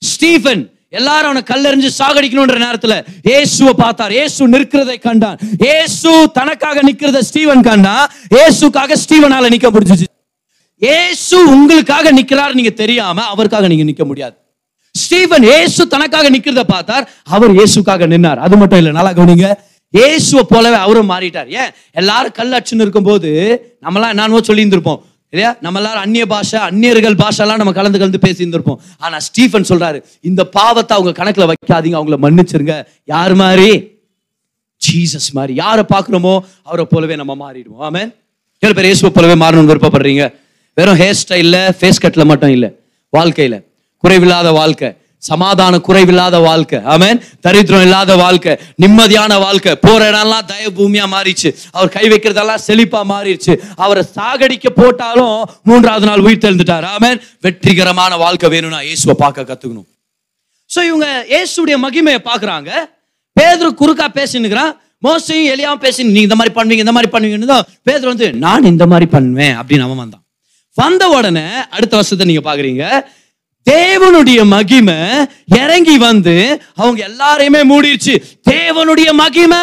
ஸ்டீஃபன் 0.02 0.64
எல்லாரும் 1.00 1.30
அவனை 1.30 1.42
கல்லெறிஞ்சு 1.52 1.90
சாகடிக்கணும்ன்ற 2.00 2.58
நேரத்துல 2.66 2.94
இயேசுவை 3.30 3.74
பார்த்தார். 3.84 4.14
இயேசு 4.18 4.48
நிற்கிறதை 4.54 4.98
கண்டான். 5.08 5.40
இயேசு 5.66 6.12
தனக்காக 6.38 6.84
நிற்கிறத 6.90 7.22
ஸ்டீவன் 7.30 7.66
கண்டா. 7.70 7.96
இயேசுக்காக 8.36 8.98
ஸ்டீவனால 9.04 9.50
நிக்க 9.56 9.70
முடிஞ்சுச்சு. 9.76 10.08
இயேசு 10.82 11.36
உங்களுக்காக 11.56 12.12
நிற்கிறார் 12.20 12.58
நீங்க 12.60 12.74
தெரியாம 12.82 13.28
அவருக்காக 13.34 13.68
நீங்க 13.74 13.86
நிக்க 13.92 14.06
முடியாது. 14.10 14.36
ஸ்டீவன் 14.96 15.46
இயேசு 15.52 15.82
தனக்காக 15.94 16.30
நிக்கிறத 16.36 16.64
பார்த்தார். 16.74 17.06
அவர் 17.36 17.54
இயேசுக்காக 17.58 18.08
நின்னார். 18.14 18.42
அது 18.46 18.56
மட்டும் 18.62 18.80
இல்லை 18.82 18.94
நல்லா 18.98 19.12
கவனிங்க. 19.18 19.50
இயேசுவை 19.98 20.44
போலவே 20.54 20.78
அவரும் 20.86 21.12
மாறிட்டார். 21.14 21.50
ஏன்? 21.62 21.72
எல்லாரும் 22.02 22.36
கல் 22.40 22.56
அச்சுன்னு 22.58 22.86
இருக்கும்போது 22.86 23.30
நம்மளாம் 23.86 24.14
என்னன்னு 24.14 24.48
சொல்லி 24.50 24.64
இருந்திருப்போம் 24.66 25.02
இல்லையா? 25.34 25.52
நம்ம 25.66 25.80
எல்லாரும் 25.82 26.04
அந்நிய 26.06 26.26
பாஷை 26.34 26.60
அந்நியர்கள் 26.70 27.16
பாஷெல்லாம் 27.22 27.60
நம்ம 27.62 27.74
கலந்து 27.78 28.00
கலந்து 28.02 28.22
பேசி 28.26 28.40
இருந்திருப்போம் 28.44 28.80
ஆனா 29.06 29.18
ஸ்டீஃபன் 29.28 29.68
சொல்றாரு 29.72 30.00
இந்த 30.30 30.42
பாவத்தை 30.58 30.94
அவங்க 30.98 31.12
கணக்குல 31.20 31.46
வைக்காதீங்க 31.52 31.98
அவங்கள 32.00 32.18
மன்னிச்சிருங்க. 32.26 32.76
யார் 33.14 33.36
மாதிரி 33.44 33.70
ஜீசஸ் 34.82 35.30
மாதிரி 35.38 35.54
யாரை 35.64 35.84
பார்க்குறோமோ 35.94 36.34
அவரை 36.70 36.86
போலவே 36.94 37.16
நம்ம 37.22 37.34
மாறிடுவோம். 37.44 37.84
ஆமே 37.88 38.04
ஏழு 38.64 38.76
பேர் 38.78 38.90
இயேசுவை 38.90 39.12
போலவே 39.18 39.36
மாறணும்னு 39.44 39.72
விருப்பப்படுறீங்க? 39.72 40.26
வெறும் 40.78 41.00
ஹேர் 41.02 41.18
ஸ்டைலில் 41.22 41.62
ஃபேஸ் 41.80 42.02
கட்டில் 42.04 42.30
மட்டும் 42.32 42.54
இல்லை 42.56 42.70
வாழ்க்கையில். 43.14 43.58
குறைவில்லாத 44.04 44.50
வாழ்க்கை. 44.62 44.90
சமாதான 45.24 45.80
குறைவில்லாத 45.88 46.38
வாழ்க்கை. 46.48 46.80
ஆமேன். 46.94 47.20
தரித்திரம் 47.46 47.84
இல்லாத 47.88 48.12
வாழ்க்கை. 48.24 48.54
நிம்மதியான 48.84 49.40
வாழ்க்கை. 49.46 49.72
போற 49.86 50.02
இடம்லாம் 50.12 50.48
தய 50.52 50.66
பூமியா 50.78 51.06
மாறிச்சு 51.16 51.50
அவர் 51.76 51.94
கை 51.96 52.06
வைக்கிறதெல்லாம் 52.14 52.64
செழிப்பா 52.68 53.02
மாறிடுச்சு. 53.14 53.54
அவரை 53.86 54.04
சாகடிக்க 54.18 54.70
போட்டாலும் 54.82 55.38
மூன்றாவது 55.70 56.08
நாள் 56.10 56.26
உயிர் 56.28 56.44
தெழுந்துட்டார். 56.46 56.88
ஆமேன். 56.96 57.20
வெற்றிகரமான 57.48 58.18
வாழ்க்கை 58.26 58.50
வேணும்னா 58.56 58.82
இயேசுவை 58.90 59.16
பார்க்க 59.24 59.50
கத்துக்கணும். 59.52 59.88
சோ 60.70 60.80
இவங்க 60.90 61.08
இயேசுடைய 61.34 61.78
மகிமையை 61.86 62.22
பார்க்குறாங்க. 62.32 62.72
பேதுரு 63.38 63.70
குறுக்கா 63.82 64.08
பேசினுக்கிறான் 64.20 64.74
மோசையும் 65.06 65.50
எலியாவும் 65.54 65.82
பேசி 65.84 66.00
நீங்க 66.08 66.28
இந்த 66.28 66.38
மாதிரி 66.40 66.54
பண்ணுவீங்க 66.58 66.84
இந்த 66.86 66.94
மாதிரி 66.98 67.10
பண்ணுவீங்கன்னு 67.14 67.52
தான் 67.54 67.66
பேதர் 67.88 68.12
வந்து 68.12 68.28
நான் 68.46 68.70
இந்த 68.74 68.86
மாதிரி 68.92 69.08
பண்ணுவேன் 69.16 69.56
அப்படின்னு 69.62 69.86
அவன் 69.88 70.02
வந்தான். 70.04 70.24
வந்த 70.78 71.04
உடனே 71.18 71.44
அடுத்த 71.76 71.94
வருஷத்தை 71.98 72.26
நீங்க 72.30 72.44
பாக்குறீங்க 72.48 72.84
தேவனுடைய 73.70 74.46
மகிமை 74.46 74.96
இறங்கி 75.46 75.98
வந்து 75.98 76.62
அவங்க 76.76 77.02
எல்லாரையுமே 77.10 77.62
மூடிடுச்சு 77.72 78.16
தேவனுடைய 78.50 79.12
மகிமை. 79.12 79.60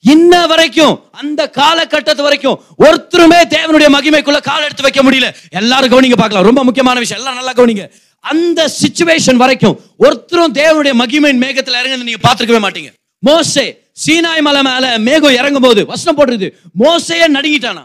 இன்ன 0.00 0.46
வரைக்கும் 0.46 1.04
அந்த 1.10 1.50
காலகட்டத்து 1.58 2.22
வரைக்கும் 2.22 2.60
ஒருத்தருமே 2.78 3.40
தேவனுடைய 3.54 3.88
மகிமைக்குள்ள 3.96 4.40
கால் 4.42 4.62
எடுத்து 4.62 4.82
வைக்க 4.82 5.02
முடியல. 5.02 5.34
எல்லாரும் 5.50 5.90
கவனிங்க 5.90 6.16
பார்க்கலாம். 6.16 6.44
ரொம்ப 6.44 6.64
முக்கியமான 6.64 6.98
விஷயம். 6.98 7.22
எல்லாம் 7.22 7.38
நல்லா 7.38 7.62
கவனிங்க. 7.62 7.90
அந்த 8.20 8.70
சிச்சுவேஷன் 8.82 9.36
வரைக்கும் 9.36 9.80
ஒருத்தரும் 9.96 10.54
தேவனுடைய 10.54 10.92
மகிமையின் 11.02 11.42
மேகத்தில் 11.44 11.78
இறங்குறது 11.80 12.08
நீங்க 12.08 12.22
பார்த்துருக்கவே 12.28 12.62
மாட்டீங்க. 12.66 12.92
மோசே 13.18 13.66
சீனாய் 14.06 14.40
மலை 14.40 14.62
மேல 14.62 14.98
மேகம் 14.98 15.36
இறங்கும் 15.40 15.62
போது 15.62 15.86
வசனம் 15.86 16.16
போடுறது 16.18 16.48
மோசையே 16.80 17.26
நடுங்கிட்டானா. 17.36 17.84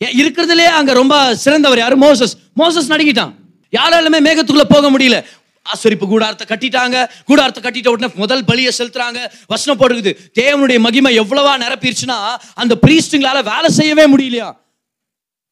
இருக்கிறதுலே 0.00 0.66
அங்க 0.78 0.92
ரொம்ப 0.92 1.36
சிறந்தவர் 1.36 1.78
யாரு? 1.78 1.96
மோசஸ். 1.98 2.34
மோசஸ் 2.56 2.90
நடுங்கிட்டான். 2.90 3.32
யாராலுமே 3.72 4.20
மேகத்துக்குள்ள 4.28 4.64
போக 4.68 4.90
முடியல. 4.90 5.24
ஆசரிப்பு 5.66 6.06
கூடாரத்தை 6.06 6.46
கட்டிட்டாங்க. 6.50 7.08
கூடாரத்தை 7.26 7.62
கட்டிட்ட 7.62 7.88
உடனே 7.88 8.12
முதல் 8.14 8.44
பலியை 8.44 8.70
செலுத்துறாங்க. 8.78 9.18
வசனம் 9.46 9.80
போடுறது 9.80 10.16
தேவனுடைய 10.40 10.78
மகிமை 10.78 11.18
எவ்வளவா 11.20 11.54
நிரப்பிருச்சுன்னா 11.64 12.18
அந்த 12.54 12.74
பிரீஸ்டுங்களால 12.86 13.42
வேலை 13.52 13.70
செய்யவே 13.70 14.06
முடியலையா? 14.14 14.56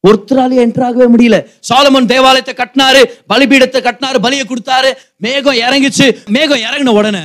ஒருத்தராலே 0.07 0.57
என்ட்ராகவே 0.63 1.05
முடியல. 1.13 1.37
சாலமன் 1.69 2.05
தேவாலயத்தை 2.05 2.53
கட்டினாரு 2.57 3.01
பலிபீடத்தை 3.29 3.79
கட்டினாரு 3.85 4.17
பலியை 4.25 4.43
கொடுத்தாரு. 4.49 4.93
மேகம் 5.17 5.53
இறங்கிச்சு. 5.53 6.07
மேகம் 6.29 6.57
இறங்கின 6.57 6.89
உடனே 6.89 7.23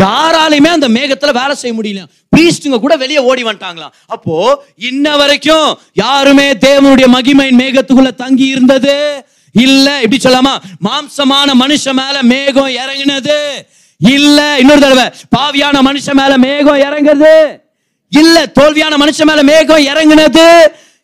யாராலையுமே 0.00 0.66
அந்த 0.66 0.88
மேகத்துல 0.88 1.32
வேலை 1.32 1.54
செய்ய 1.54 1.82
முடியல. 1.82 2.04
பிரீஸ்டுங்க 2.36 2.80
கூட 2.80 2.96
வெளியே 2.96 3.18
ஓடி 3.18 3.44
வந்துட்டாங்களாம். 3.44 3.94
அப்போ 4.06 4.64
இன்ன 4.76 5.16
வரைக்கும் 5.16 5.78
யாருமே 5.92 6.50
தேவனுடைய 6.52 7.08
மகிமையின் 7.16 7.60
மேகத்துக்குள்ள 7.62 8.14
தங்கி 8.14 8.46
இருந்தது. 8.46 9.26
இல்ல 9.64 10.00
இப்படி 10.02 10.20
சொல்லாமா? 10.24 10.54
மாம்சமான 10.86 11.54
மனுஷன் 11.62 11.98
மேல 12.00 12.22
மேகம் 12.22 12.74
இறங்கினது. 12.82 13.38
இல்ல 13.98 14.58
இன்னொரு 14.58 14.80
தடவை. 14.80 15.06
பாவியான 15.36 15.76
மனுஷன் 15.88 16.18
மேல 16.20 16.36
மேகம் 16.38 16.82
இறங்குறது. 16.88 17.60
இல்ல 18.08 18.46
தோல்வியான 18.60 18.96
மனுஷன் 19.04 19.30
மேல 19.30 19.42
மேகம் 19.42 19.86
இறங்குனது. 19.92 20.46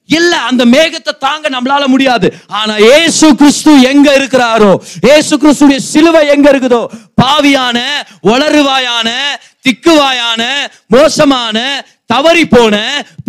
இல்ல 0.06 0.36
அந்த 0.36 0.64
மேகத்தை 0.64 1.12
தாங்க 1.18 1.48
நம்மளால 1.48 1.86
முடியாது. 1.86 2.34
ஆனா 2.48 2.74
இயேசு 2.76 3.34
கிறிஸ்து 3.34 3.72
எங்க 3.80 4.08
இருக்கிறாரோ? 4.18 4.72
இயேசு 5.02 5.36
கிறிஸ்துடைய 5.36 5.76
சிலுவை 5.76 6.22
எங்க 6.28 6.46
இருக்குதோ? 6.52 6.82
பாவியான 7.22 7.78
வளருவாயான 8.22 9.10
திக்குவாயான 9.66 10.42
மோசமான 10.86 11.58
தவறி 12.06 12.44
போன 12.46 12.76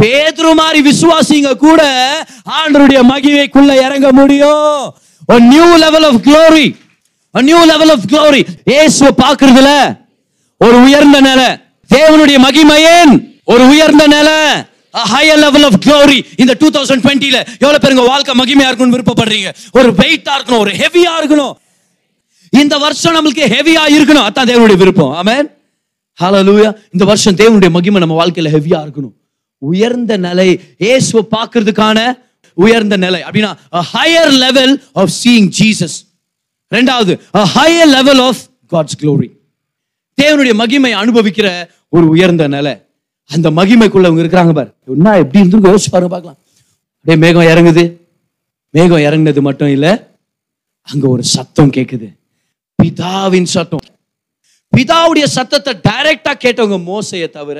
பேதுரு 0.02 0.52
மாதிரி 0.54 0.80
விசுவாசிங்க 0.90 1.52
கூட 1.58 1.82
ஆண்டருடைய 2.58 3.02
மகிமைக்குள்ள 3.12 3.72
இறங்க 3.86 4.12
முடியும். 4.12 4.96
A 5.34 5.40
new 5.40 5.68
level 5.84 6.04
of 6.10 6.16
glory. 6.28 6.68
A 7.34 7.42
new 7.42 7.62
level 7.72 7.90
of 7.96 8.00
glory. 8.12 8.42
இயேசுவை 8.66 9.12
பார்க்கிறதுல 9.24 9.70
ஒரு 10.58 10.82
உயர்ந்த 10.82 11.22
நிலை. 11.22 11.50
தேவனுடைய 11.96 12.38
மகிமையின் 12.48 13.14
ஒரு 13.44 13.68
உயர்ந்த 13.68 14.08
நிலை. 14.08 14.40
A 14.94 15.04
higher 15.14 15.38
level 15.46 15.64
of 15.64 15.74
glory. 15.86 16.26
இந்த 16.38 16.54
2020 16.60 17.30
ல 17.36 17.40
எவ்வளவு 17.64 17.82
பேருங்க 17.84 18.08
வாழ்க்கை 18.08 18.34
மகிமையா 18.42 18.70
இருக்கணும்னு 18.70 18.96
விருப்பப்படுறீங்க? 18.96 19.50
ஒரு 19.72 19.90
வெயிட்டா 19.92 20.34
இருக்கணும் 20.38 20.58
ஒரு 20.58 20.72
ஹெவியா 20.72 21.14
இருக்கணும். 21.22 21.54
இந்த 22.50 22.78
வருஷம் 22.78 23.16
நம்மளுக்கு 23.16 23.44
ஹெவியா 23.56 23.84
இருக்கணும். 23.96 24.26
அதான் 24.30 24.50
தேவனுடைய 24.52 24.78
விருப்பம். 24.78 25.12
ஆமென் 25.12 25.48
ஹalleluya 26.22 26.74
இந்த 26.94 27.06
வருஷம் 27.06 27.36
தேவனுடைய 27.36 27.70
மகிமை 27.70 28.00
நம்ம 28.00 28.26
வாழ்க்கையில 28.26 28.52
ஹெவியா 28.56 28.80
இருக்கணும். 28.86 29.16
உயர்ந்த 29.58 30.18
நிலை. 30.18 30.62
இயேசுவை 30.78 31.24
பார்க்கிறதுக்கான 31.32 32.00
உயர்ந்த 32.64 32.98
நிலை. 33.06 33.22
அப்படின்னா 33.22 33.52
higher 33.94 34.34
level 34.44 34.74
of 34.94 35.14
seeing 35.22 35.50
Jesus 35.60 35.98
ரெண்டாவது 36.76 37.14
higher 37.56 37.92
level 37.98 38.22
of 38.28 38.42
God's 38.68 38.98
glory 39.02 39.04
glory. 39.04 39.30
தேவனுடைய 40.22 40.54
மகிமை 40.54 40.92
அனுபவிக்கிற 40.94 41.48
ஒரு 41.90 42.06
உயர்ந்த 42.16 42.48
நிலை. 42.48 42.74
அந்த 43.34 43.48
மகிமைக்குள்ள 43.60 44.06
அவங்க 44.08 44.22
இருக்கிறாங்க 44.24 44.54
பாரு. 44.54 44.72
என்ன 44.96 45.18
எப்படி 45.18 45.48
இருந்து 45.48 45.70
யோசிச்சு 45.70 45.92
பாருங்க 45.92 46.14
பார்க்கலாம். 46.16 46.38
அப்படியே 46.98 47.18
மேகம் 47.24 47.48
இறங்குது. 47.54 47.84
மேகம் 48.70 49.04
இறங்குனது 49.08 49.42
மட்டும் 49.42 49.72
இல்லை 49.76 49.92
அங்க 50.92 51.08
ஒரு 51.08 51.24
சத்தம் 51.24 51.72
கேட்குது 51.78 52.08
பிதாவின் 52.84 53.50
சத்தம். 53.56 53.84
பிதாவுடைய 54.78 55.26
சத்தத்தை 55.38 55.74
டைரக்டா 55.90 56.32
கேட்டவங்க 56.44 56.78
மோசையை 56.90 57.28
தவிர 57.30 57.60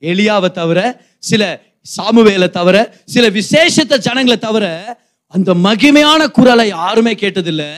எலியாவை 0.00 0.50
தவிர 0.50 0.78
சில 1.18 1.42
சாமுவேலை 1.86 2.50
தவிர 2.58 2.76
சில 3.14 3.24
விசேஷத்த 3.38 3.94
ஜனங்களை 4.06 4.38
தவிர 4.48 4.66
அந்த 5.34 5.50
மகிமையான 5.64 6.20
குரலை 6.36 6.64
யாருமே 6.68 7.12
கேட்டதில்லை. 7.20 7.68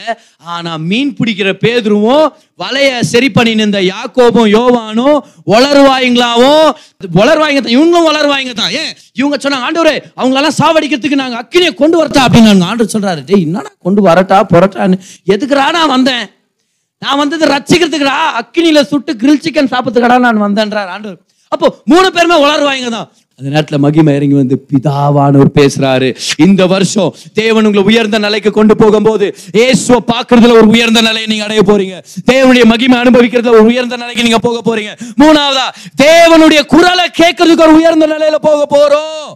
ஆனா 0.55 0.73
மீன் 0.89 1.13
பிடிக்கிற 1.19 1.49
பேதுருவும் 1.63 2.27
வலைய 2.63 2.91
சரி 3.11 3.29
பண்ணின 3.37 3.59
நின்ற 3.61 3.79
யாக்கோபும் 3.93 4.51
யோவானும் 4.57 5.17
வளருவாய்ங்களாவும். 5.53 6.69
வளருவாய்ங்க 7.19 7.61
தான் 7.63 7.75
இவங்களும் 7.77 8.09
வளருவாய்ங்க 8.11 8.55
தான். 8.61 8.73
ஏன்? 8.81 8.93
இவங்க 9.21 9.37
சொன்னாங்க 9.45 9.69
ஆண்டவரே 9.69 9.95
அவங்களெல்லாம் 10.19 10.59
சாவடிக்கிறதுக்கு 10.61 11.23
நாங்கள் 11.23 11.41
அக்கினியை 11.43 11.73
கொண்டு 11.83 11.99
வரட்டா? 12.01 12.25
அப்படின்னு 12.27 12.69
ஆண்டவர் 12.71 12.95
சொல்றாரு. 12.97 13.23
டே 13.31 13.39
என்னடா 13.47 13.73
கொண்டு 13.87 14.03
வரட்டா 14.09 14.41
புரட்டான்னு? 14.53 14.99
எதுக்குடா 15.35 15.67
நான் 15.79 15.95
வந்தேன்? 15.97 16.25
நான் 17.03 17.21
வந்தது 17.23 17.53
ரசிக்கிறதுக்குடா. 17.55 18.19
அக்கினியில 18.43 18.83
சுட்டு 18.93 19.15
கிரில் 19.23 19.45
சிக்கன் 19.47 19.73
சாப்பிட்டுக்கடா 19.75 20.19
நான் 20.27 20.45
வந்தேன்றார் 20.47 20.93
ஆண்டவர். 20.97 21.21
அப்போ 21.53 21.67
மூணு 21.93 22.07
பேருமே 22.17 22.37
வளர்வாய்ங்க 22.47 22.91
தான். 22.99 23.09
அந்த 23.41 23.51
நேரத்தில் 23.53 23.79
மகிமை 23.79 24.15
இறங்கி 24.17 24.35
வந்து 24.35 24.67
பிதாவானவர் 24.71 25.51
பேசுறாரு. 25.59 26.17
இந்த 26.37 26.67
வருஷம் 26.67 27.15
தேவன் 27.33 27.65
உங்களை 27.65 27.85
உயர்ந்த 27.85 28.19
நிலைக்கு 28.19 28.51
கொண்டு 28.51 28.77
போகும்போது 28.77 29.37
இயேசுவை 29.53 29.99
பார்க்கறதுல 30.13 30.55
ஒரு 30.61 30.67
உயர்ந்த 30.67 31.01
நிலையை 31.01 31.27
நீங்க 31.27 31.45
அடைய 31.45 31.63
போறீங்க. 31.63 31.97
தேவனுடைய 32.31 32.65
மகிமை 32.65 32.99
அனுபவிக்கிறதுல 32.99 33.49
ஒரு 33.49 33.65
உயர்ந்த 33.65 33.97
நிலைக்கு 33.97 34.23
நீங்க 34.23 34.39
போக 34.39 34.63
போறீங்க. 34.69 34.95
மூணாவதா 35.23 35.67
தேவனுடைய 36.03 36.63
குரலை 36.65 37.07
கேட்கறதுக்கு 37.21 37.67
ஒரு 37.69 37.75
உயர்ந்த 37.75 38.07
நிலையில 38.07 38.35
போக 38.49 38.63
போறோம். 38.77 39.29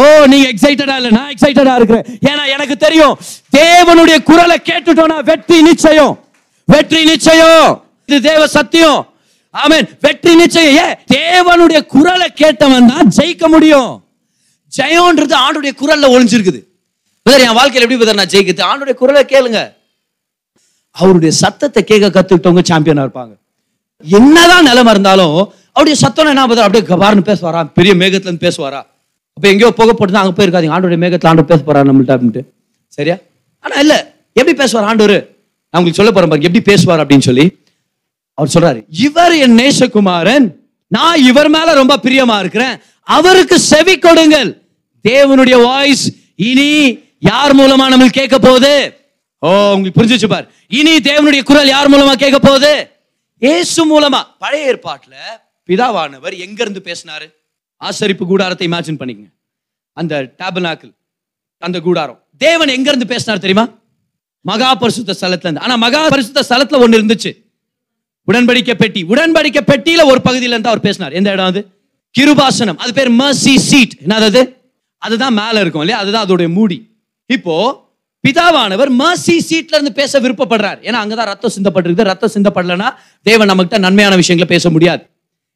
ஓ 0.00 0.26
நீங்க 0.26 0.48
எக்ஸைட்டடா 0.52 0.96
இல்ல? 0.96 1.08
நான் 1.08 1.30
எக்ஸைட்டடா 1.34 1.74
இருக்கிறேன். 1.74 2.04
ஏன்னா 2.30 2.46
எனக்கு 2.56 2.76
தெரியும் 2.76 3.18
தேவனுடைய 3.56 4.22
குரலை 4.22 4.58
கேட்டுட்டோம்னா 4.64 5.24
வெற்றி 5.24 5.62
நிச்சயம். 5.62 6.18
வெற்றி 6.64 7.04
நிச்சயம். 7.04 7.82
இது 8.06 8.20
தேவ 8.20 8.46
சத்தியம். 8.46 9.06
ஆமென். 9.52 9.88
வெற்றி 10.00 10.34
நிச்சயம். 10.34 10.86
ஏன்? 10.86 10.96
தேவனுடைய 11.14 11.86
குரலை 11.86 12.28
கேட்டவன் 12.34 12.86
தான் 12.86 13.08
ஜெயிக்க 13.16 13.48
முடியும். 13.48 14.04
ஜெயம்ன்றது 14.76 15.34
ஆண்டுடைய 15.44 15.70
குரல்ல 15.80 16.08
ஒளிஞ்சிருக்குது. 16.14 16.60
பிரதர் 17.24 17.40
என் 17.40 17.52
வாழ்க்கையில் 17.52 17.90
எப்படி 17.90 17.96
பிரதர் 18.00 18.14
நான் 18.14 18.26
ஜெயிக்கிறது? 18.26 18.62
ஆண்டுடைய 18.70 18.94
குரலை 18.94 19.24
கேளுங்க. 19.24 19.72
அவருடைய 20.90 21.34
சத்தத்தை 21.34 21.84
கேட்க 21.84 22.22
கத்துக்கிட்டவங்க 22.22 22.60
சாம்பியனா 22.68 23.08
இருப்பாங்க. 23.08 23.36
என்னதான் 24.04 24.64
நிலைமை 24.64 24.92
இருந்தாலும் 24.92 25.52
அவருடைய 25.72 25.94
சத்தம் 25.94 26.26
என்ன 26.26 26.46
பதில் 26.46 26.64
அப்படியே 26.64 26.96
கபார்னு 26.96 27.34
பேசுவாரா? 27.34 27.70
பெரிய 27.74 27.94
மேகத்துல 27.94 28.26
இருந்து 28.26 28.48
பேசுவாரா? 28.48 28.86
அப்ப 29.34 29.48
எங்கேயோ 29.48 29.70
புகை 29.70 29.94
போட்டு 29.94 30.16
அங்க 30.16 30.46
போயிருக்காதீங்க. 30.46 30.74
ஆண்டுடைய 30.74 30.98
மேகத்துல 31.04 31.26
ஆண்டு 31.26 31.44
பேச 31.44 31.62
போறா 31.66 31.76
நம்மள்ட்ட 31.76 32.18
அப்படின்ட்டு. 32.18 32.44
சரியா? 32.88 33.16
ஆனா 33.60 33.80
இல்ல. 33.80 34.14
எப்படி 34.32 34.56
பேசுவார் 34.56 34.88
ஆண்டவர்? 34.88 35.28
நான் 35.70 35.84
உங்களுக்கு 35.84 36.02
சொல்ல 36.02 36.12
போறேன் 36.12 36.28
பாருங்க. 36.28 36.48
எப்படி 36.48 36.64
பேசுவார் 36.64 37.06
அப்படின்னு 37.06 37.18
சொல்லி. 37.18 37.61
அவர் 38.34 38.50
சொல்றாரு 38.54 38.84
இவர் 38.88 39.32
என் 39.32 39.54
நேசகுமாரன். 39.54 40.54
நான் 40.86 41.18
இவர் 41.18 41.48
மேல 41.48 41.74
ரொம்ப 41.74 41.96
பிரியமா 41.96 42.38
இருக்கிறேன். 42.38 42.80
அவருக்கு 43.00 43.58
செவி 43.58 43.98
கொடுங்கள். 43.98 44.62
தேவனுடைய 45.08 45.62
வாய்ஸ் 45.62 46.12
இனி 46.36 46.98
யார் 47.18 47.56
மூலமா 47.56 47.84
நம்மளுக்கு 47.92 48.08
கேட்க 48.08 48.38
போகுது 48.38 49.00
ஓ 49.38 49.72
உங்களுக்கு 49.74 50.02
புரிஞ்சுச்சு 50.02 50.28
பார். 50.28 50.50
இனி 50.68 50.96
தேவனுடைய 50.96 51.42
குரல் 51.42 51.66
யார் 51.66 51.90
மூலமா 51.90 52.12
கேட்க 52.12 52.38
போகுது 52.38 52.90
ஏசு 53.38 54.00
மூலமா. 54.00 54.22
பழைய 54.38 54.74
ஏற்பாட்டுல 54.74 55.14
பிதாவானவர் 55.68 56.38
எங்க 56.38 56.62
இருந்து 56.62 56.82
பேசினாரு? 56.84 57.34
ஆசரிப்பு 57.80 58.26
கூடாரத்தை 58.26 58.68
இமேஜின் 58.68 59.00
பண்ணிக்கங்க. 59.00 59.32
அந்த 59.92 60.34
டேபனாக்கிள் 60.38 60.92
அந்த 61.58 61.80
கூடாரம். 61.80 62.22
தேவன் 62.38 62.68
எங்க 62.68 62.88
இருந்து 62.88 63.06
பேசினார் 63.06 63.38
தெரியுமா? 63.38 63.68
மகா 64.40 64.74
பரிசுத்த 64.74 65.16
ஸ்தலத்துல 65.20 65.38
இருந்து. 65.38 65.60
ஆனா 65.60 65.76
மகா 65.76 66.08
பரிசுத்த 66.08 66.44
ஸ்தலத்துல 66.48 66.82
ஒண்ணு 66.84 66.98
இருந்துச்சு. 67.00 67.41
உடன்படிக்கை 68.32 68.74
பெட்டி. 68.74 69.04
உடன்படிக்கை 69.04 69.60
பெட்டியில 69.66 70.04
ஒரு 70.04 70.20
பகுதியில 70.24 70.42
இருந்து 70.42 70.68
அவர் 70.68 70.80
பேசினார். 70.80 71.12
எந்த 71.12 71.30
இடம் 71.30 71.44
அது? 71.44 71.66
கிருபாசனம். 72.18 72.76
அது 72.76 72.94
பேர் 72.94 73.10
மர்சி 73.10 73.56
சீட் 73.56 73.92
என்னது 74.06 74.24
அது? 74.24 74.56
அதுதான் 74.98 75.34
மேல 75.34 75.60
இருக்கும் 75.60 75.80
இல்லையா? 75.80 76.02
அதுதான் 76.02 76.26
அதோடைய 76.26 76.52
மூடி. 76.52 76.96
இப்போ 77.26 77.86
பிதாவானவர் 78.28 78.90
மர்சி 78.98 79.38
சீட்ல 79.48 79.72
இருந்து 79.72 79.92
பேச 79.92 80.20
விருப்பப்படுறார். 80.20 80.78
ஏன்னா 80.82 80.96
அங்கதான் 81.04 81.24
ரத்தம் 81.24 81.50
சிந்தப்பட்டிருக்கு 81.56 82.02
ரத்தம் 82.02 82.30
சிந்தப்படலன்னா 82.34 82.94
தேவன் 83.22 83.50
நம்மகிட்ட 83.50 83.78
நன்மையான 83.78 84.16
விஷயங்களை 84.16 84.56
பேச 84.56 84.70
முடியாது. 84.70 85.06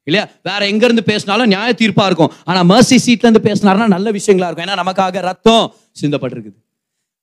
இல்லையா? 0.04 0.28
வேற 0.42 0.66
எங்க 0.66 0.84
இருந்து 0.84 1.02
பேசினாலும் 1.02 1.46
நியாய 1.46 1.74
தீர்ப்பா 1.76 2.06
இருக்கும். 2.06 2.32
ஆனா 2.44 2.62
மர்சி 2.62 2.96
சீட்ல 3.06 3.26
இருந்து 3.26 3.40
பேசினாருன்னா 3.42 3.86
நல்ல 3.86 4.10
விஷயங்களா 4.10 4.50
இருக்கும். 4.50 4.64
ஏன்னா 4.64 4.78
நமக்காக 4.84 5.20
ரத்தம் 5.20 5.74
சிந்தப்பட்டிருக்குது. 6.00 6.65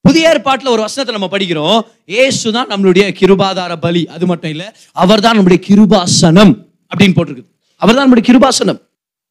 புதிய 0.06 0.32
ஏற்பாட்டில் 0.32 0.72
ஒரு 0.76 0.82
வசனத்தை 0.86 1.14
நம்ம 1.18 1.28
படிக்கிறோம். 1.34 1.78
ஏசு 2.24 2.46
தான் 2.56 2.70
நம்மளுடைய 2.72 3.06
கிருபாதார 3.20 3.74
பலி. 3.86 4.02
அது 4.16 4.26
மட்டும் 4.32 4.52
இல்லை 4.54 4.68
அவர் 5.04 5.24
தான் 5.26 5.38
நம்முடைய 5.38 5.60
கிருபாசனம் 5.68 6.54
அப்படின்னு 6.92 7.16
போட்டிருக்குது. 7.18 7.50
அவர் 7.82 7.96
தான் 7.96 8.06
நம்முடைய 8.06 8.26
கிருபாசனம். 8.30 8.80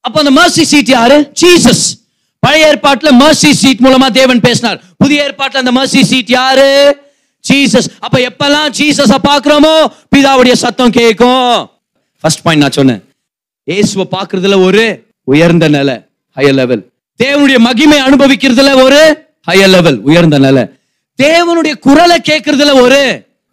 அப்போ 0.05 0.19
அந்த 0.23 0.33
மர்சி 0.39 0.65
சீட் 0.73 0.93
யாரு? 0.99 1.17
ஜீசஸ் 1.41 1.85
பழைய 2.43 2.69
ஏற்பாட்டில் 2.71 3.19
மர்சி 3.23 3.51
சீட் 3.63 3.83
மூலமா 3.87 4.07
தேவன் 4.21 4.41
பேசினார். 4.47 4.79
புதிய 5.03 5.27
ஏற்பாட்டில் 5.27 5.63
அந்த 5.63 5.73
மர்சி 5.79 6.01
சீட் 6.11 6.33
யாரு? 6.39 6.69
ஜீசஸ் 7.45 7.89
அப்ப 8.07 8.17
எப்பெல்லாம் 8.29 8.71
ஜீசஸ 8.79 9.15
பாக்குறோமோ 9.29 9.75
பிதாவுடைய 10.15 10.55
சத்தம் 10.65 10.95
கேட்கும். 10.99 11.53
ஃபர்ஸ்ட் 12.25 12.43
பாயிண்ட் 12.45 12.65
நான் 12.65 12.79
சொன்னேன். 12.79 13.01
இயேசுவை 13.69 14.07
பார்க்கறதுல 14.17 14.57
ஒரு 14.67 14.85
உயர்ந்த 15.33 15.67
நிலை 15.77 15.97
ஹையர் 16.37 16.57
லெவல் 16.61 16.83
தேவனுடைய 17.21 17.59
மகிமை 17.69 17.99
அனுபவிக்கிறதுல 18.07 18.71
ஒரு 18.85 19.01
ஹையர் 19.49 19.73
லெவல் 19.75 19.97
உயர்ந்த 20.09 20.37
நிலை. 20.45 20.63
தேவனுடைய 21.19 21.75
குரலை 21.87 22.17
கேட்கறதுல 22.29 22.73
ஒரு 22.83 23.01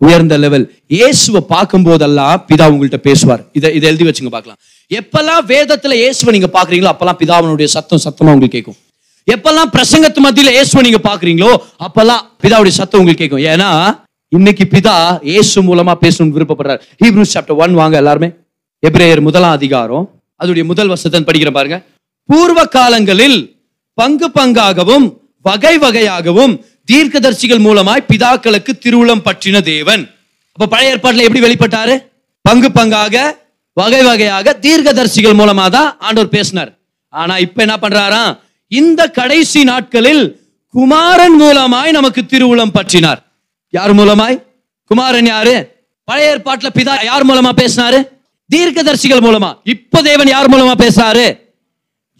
உயர்ந்த 0.02 0.36
லெவல் 0.44 0.66
இயேசுவை 0.96 1.42
பார்க்கும் 1.54 1.86
போதெல்லாம் 1.88 2.42
பிதா 2.50 2.66
உங்கள்கிட்ட 2.72 3.00
பேசுவார். 3.08 3.42
இதை 3.58 3.70
இதை 3.78 3.88
எழுதி 3.92 4.06
வச்சுங்க 4.08 4.32
பார்க்கலாம். 4.36 4.60
எப்பெல்லாம் 4.92 5.42
வேதத்துல 5.54 5.96
இயேசுவை 6.02 6.32
நீங்க 6.36 6.50
பாக்குறீங்களோ 6.58 6.92
அப்பெல்லாம் 6.94 7.20
பிதாவினுடைய 7.22 7.70
சத்தம் 7.76 8.04
சத்தமா 8.06 8.34
உங்களுக்கு 8.36 8.58
கேட்கும். 8.58 8.78
எப்பெல்லாம் 9.34 9.72
பிரசங்கத்து 9.76 10.22
மத்தியில 10.26 10.54
இயேசுவை 10.58 10.84
நீங்க 10.88 11.02
பாக்குறீங்களோ 11.10 11.52
அப்பெல்லாம் 11.88 12.24
பிதாவுடைய 12.44 12.74
சத்தம் 12.80 13.00
உங்களுக்கு 13.02 13.24
கேட்கும். 13.24 13.46
ஏன்னா 13.54 13.70
இன்னைக்கு 14.32 14.66
பிதா 14.74 14.96
இயேசு 15.32 15.64
மூலமா 15.70 15.94
பேசணும்னு 16.04 16.36
விருப்பப்படுறார். 16.38 16.82
ஹீப்ரூஸ் 17.04 17.34
சாப்டர் 17.36 17.60
ஒன் 17.64 17.76
வாங்க 17.82 17.98
எல்லாருமே. 18.02 18.30
எப்ரேயர் 18.84 19.22
முதலாம் 19.28 19.56
அதிகாரம் 19.60 20.06
அதோடைய 20.42 20.66
முதல் 20.72 20.92
வசத்தை 20.94 21.22
படிக்கிற 21.30 21.52
பாருங்க. 21.58 21.78
பூர்வ 22.30 22.60
காலங்களில் 22.76 23.40
பங்கு 23.98 24.28
பங்காகவும் 24.38 25.08
வகை 25.42 25.78
வகையாகவும் 25.78 26.54
தீர்க்கதர்சிகள் 26.92 27.66
மூலமாய் 27.66 28.08
பிதாக்களுக்கு 28.08 28.72
திருவுளம் 28.80 29.26
பற்றின 29.26 29.62
தேவன். 29.62 30.10
அப்ப 30.52 30.68
பழைய 30.68 30.92
ஏற்பாட்டில் 30.92 31.28
எப்படி 31.28 31.42
வெளிப்பட்டாரு? 31.46 32.06
பங்கு 32.42 32.70
பங்காக 32.76 33.38
வகை 33.74 34.04
வகையாக 34.04 34.58
தீர்க்கதர்சிகள் 34.62 35.40
மூலமா 35.42 35.70
தான் 35.70 35.98
ஆண்டவர் 36.00 36.30
பேசினார். 36.30 36.78
ஆனா 37.10 37.38
இப்ப 37.38 37.62
என்ன 37.62 37.76
பண்றாராம்? 37.82 38.40
இந்த 38.68 39.08
கடைசி 39.08 39.64
நாட்களில் 39.64 40.48
குமாரன் 40.68 41.42
மூலமாய் 41.42 41.92
நமக்கு 41.92 42.22
திருவுளம் 42.22 42.74
பற்றினார். 42.74 43.18
யார் 43.70 43.94
மூலமாய்? 43.96 44.44
குமாரன் 44.86 45.26
யாரு? 45.26 45.78
பழைய 46.04 46.30
ஏற்பாட்டில் 46.30 46.76
பிதா 46.76 47.04
யார் 47.04 47.26
மூலமா 47.26 47.52
பேசினாரு? 47.62 48.08
தீர்க்கதர்சிகள் 48.56 49.26
மூலமா. 49.26 49.58
இப்ப 49.64 50.02
தேவன் 50.02 50.28
யார் 50.28 50.50
மூலமா 50.50 50.74
பேசுறாரு? 50.78 51.49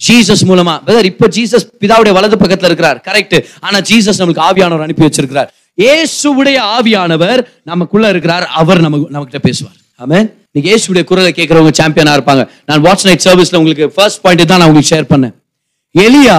ஜீசஸ் 0.08 0.44
மூலமா. 0.50 0.74
பிரதர் 0.88 1.04
இப்ப 1.04 1.28
ஜீசஸ் 1.28 1.66
பிதாவுடைய 1.80 2.12
வலது 2.12 2.36
பக்கத்துல 2.36 2.70
இருக்கிறார். 2.72 3.04
கரெக்ட் 3.08 3.46
ஆனா 3.60 3.80
ஜீசஸ் 3.80 4.22
நமக்கு 4.24 4.42
ஆவியானவர் 4.42 4.82
அனுப்பி 4.82 5.06
வச்சிருக்கிறார். 5.06 5.50
இயேசுடைய 5.82 6.58
ஆவியானவர் 6.78 7.42
நமக்குள்ள 7.64 8.10
இருக்கிறார். 8.10 8.46
அவர் 8.62 8.80
நமக்கு 8.80 9.08
நமக்கிட்ட 9.18 9.40
பேசுவார். 9.40 9.78
ஆமே 10.06 10.34
நீங்க 10.52 10.70
இயேசுடைய 10.70 11.04
குரலை 11.04 11.32
கேட்கறவங்க 11.36 11.72
சாம்பியனா 11.82 12.14
இருப்பாங்க. 12.18 12.50
நான் 12.66 12.82
வாட்ச் 12.82 13.06
நைட் 13.06 13.26
சர்வீஸ்ல 13.28 13.56
உங்களுக்கு 13.56 13.90
ஃபர்ஸ்ட் 13.90 14.22
பாயிண்ட் 14.22 14.48
தான் 14.48 14.60
நான் 14.60 14.68
உங்களுக்கு 14.68 14.94
ஷேர் 14.96 15.12
பண்ணேன். 15.14 15.36
எலியா 16.00 16.38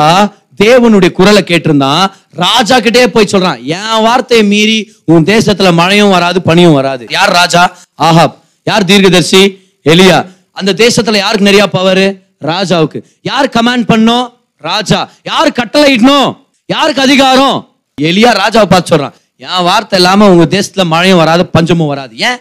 தேவனுடைய 0.63 1.13
குரலை 1.13 1.43
கேட்டிருந்தான் 1.43 2.07
ராஜா 2.31 2.81
கிட்டே 2.81 3.09
போய் 3.09 3.29
சொல்றான் 3.33 3.63
என் 3.65 4.03
வார்த்தையை 4.03 4.47
மீறி 4.47 4.93
உன் 5.05 5.25
தேசத்துல 5.25 5.73
மழையும் 5.73 6.11
வராது 6.11 6.43
பனியும் 6.43 6.73
வராது. 6.73 7.07
யார் 7.11 7.33
ராஜா? 7.33 7.77
ஆஹாப் 8.03 8.35
யார் 8.65 8.85
தீர்க்கதர்சி? 8.85 9.43
எலியா. 9.85 10.19
அந்த 10.53 10.73
தேசத்துல 10.73 11.17
யாருக்கு 11.17 11.49
நிறைய 11.51 11.67
பவர் 11.67 12.05
ராஜாவுக்கு. 12.45 13.03
யார் 13.23 13.49
கமாண்ட் 13.49 13.85
பண்ணோம் 13.89 14.33
ராஜா. 14.57 15.11
யார் 15.23 15.51
கட்டளையிடணும் 15.51 16.37
யாருக்கு 16.67 17.03
அதிகாரம்? 17.03 17.69
எலியா 18.01 18.31
ராஜாவை 18.43 18.65
பார்த்து 18.65 18.97
சொல்றான் 18.97 19.13
என் 19.37 19.63
வார்த்தை 19.63 19.99
இல்லாம 19.99 20.31
உங்க 20.31 20.45
தேசத்துல 20.59 20.85
மழையும் 20.85 21.19
வராது 21.19 21.47
பஞ்சமும் 21.47 21.87
வராது. 21.87 22.17
ஏன்? 22.17 22.37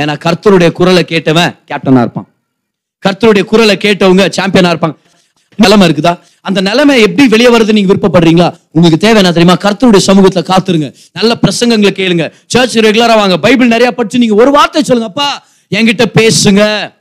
ஏன்னா 0.00 0.16
கர்த்தருடைய 0.24 0.72
குரலை 0.72 1.04
கேட்டவன் 1.08 1.56
கேப்டனா 1.70 1.98
இருப்பான். 1.98 2.28
கர்த்தருடைய 3.06 3.44
குரலை 3.44 3.76
கேட்டவங்க 3.80 4.30
சாம்பியனா 4.36 4.72
இருப்பாங்க. 4.74 4.96
நிலைமை 5.56 5.88
இருக்குதா? 5.88 6.18
அந்த 6.40 6.60
நிலைமை 6.60 7.00
எப்படி 7.00 7.28
வெளியே 7.28 7.50
வருது 7.50 7.72
நீங்க 7.72 7.94
விருப்பப்படுறீங்களா? 7.94 8.54
உங்களுக்கு 8.70 9.06
தேவை 9.06 9.22
என்ன 9.22 9.32
தெரியுமா? 9.32 9.56
கர்த்தருடைய 9.60 10.00
சமூகத்துல 10.06 10.42
காத்துருங்க. 10.42 10.94
நல்ல 11.12 11.36
பிரசங்கங்களை 11.42 11.90
கேளுங்க. 11.90 12.32
சர்ச் 12.46 12.78
ரெகுலரா 12.78 13.14
வாங்க. 13.14 13.38
பைபிள் 13.38 13.66
நிறைய 13.66 13.92
படிச்சு 13.92 14.18
நீங்க 14.18 14.34
ஒரு 14.34 14.50
வார்த்தை 14.50 14.82
சொல்லுங்க 14.82 15.12
அப்பா 15.14 15.46
என்கிட்ட 15.70 16.04
பேசுங்க. 16.14 16.92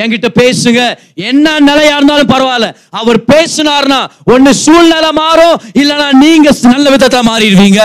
என்கிட்ட 0.00 0.28
பேசுங்க. 0.40 0.80
என்ன 1.30 1.56
நிலையா 1.68 1.94
இருந்தாலும் 1.98 2.32
பரவாயில்ல. 2.34 2.68
அவர் 3.00 3.18
பேசினார்னா 3.32 4.00
ஒண்ணு 4.34 4.50
சூழ்நிலை 4.64 5.12
மாறும். 5.22 5.56
இல்லனா 5.82 6.08
நீங்க 6.24 6.50
நல்ல 6.72 6.90
விதத்தை 6.96 7.20
மாறிடுவீங்க. 7.30 7.80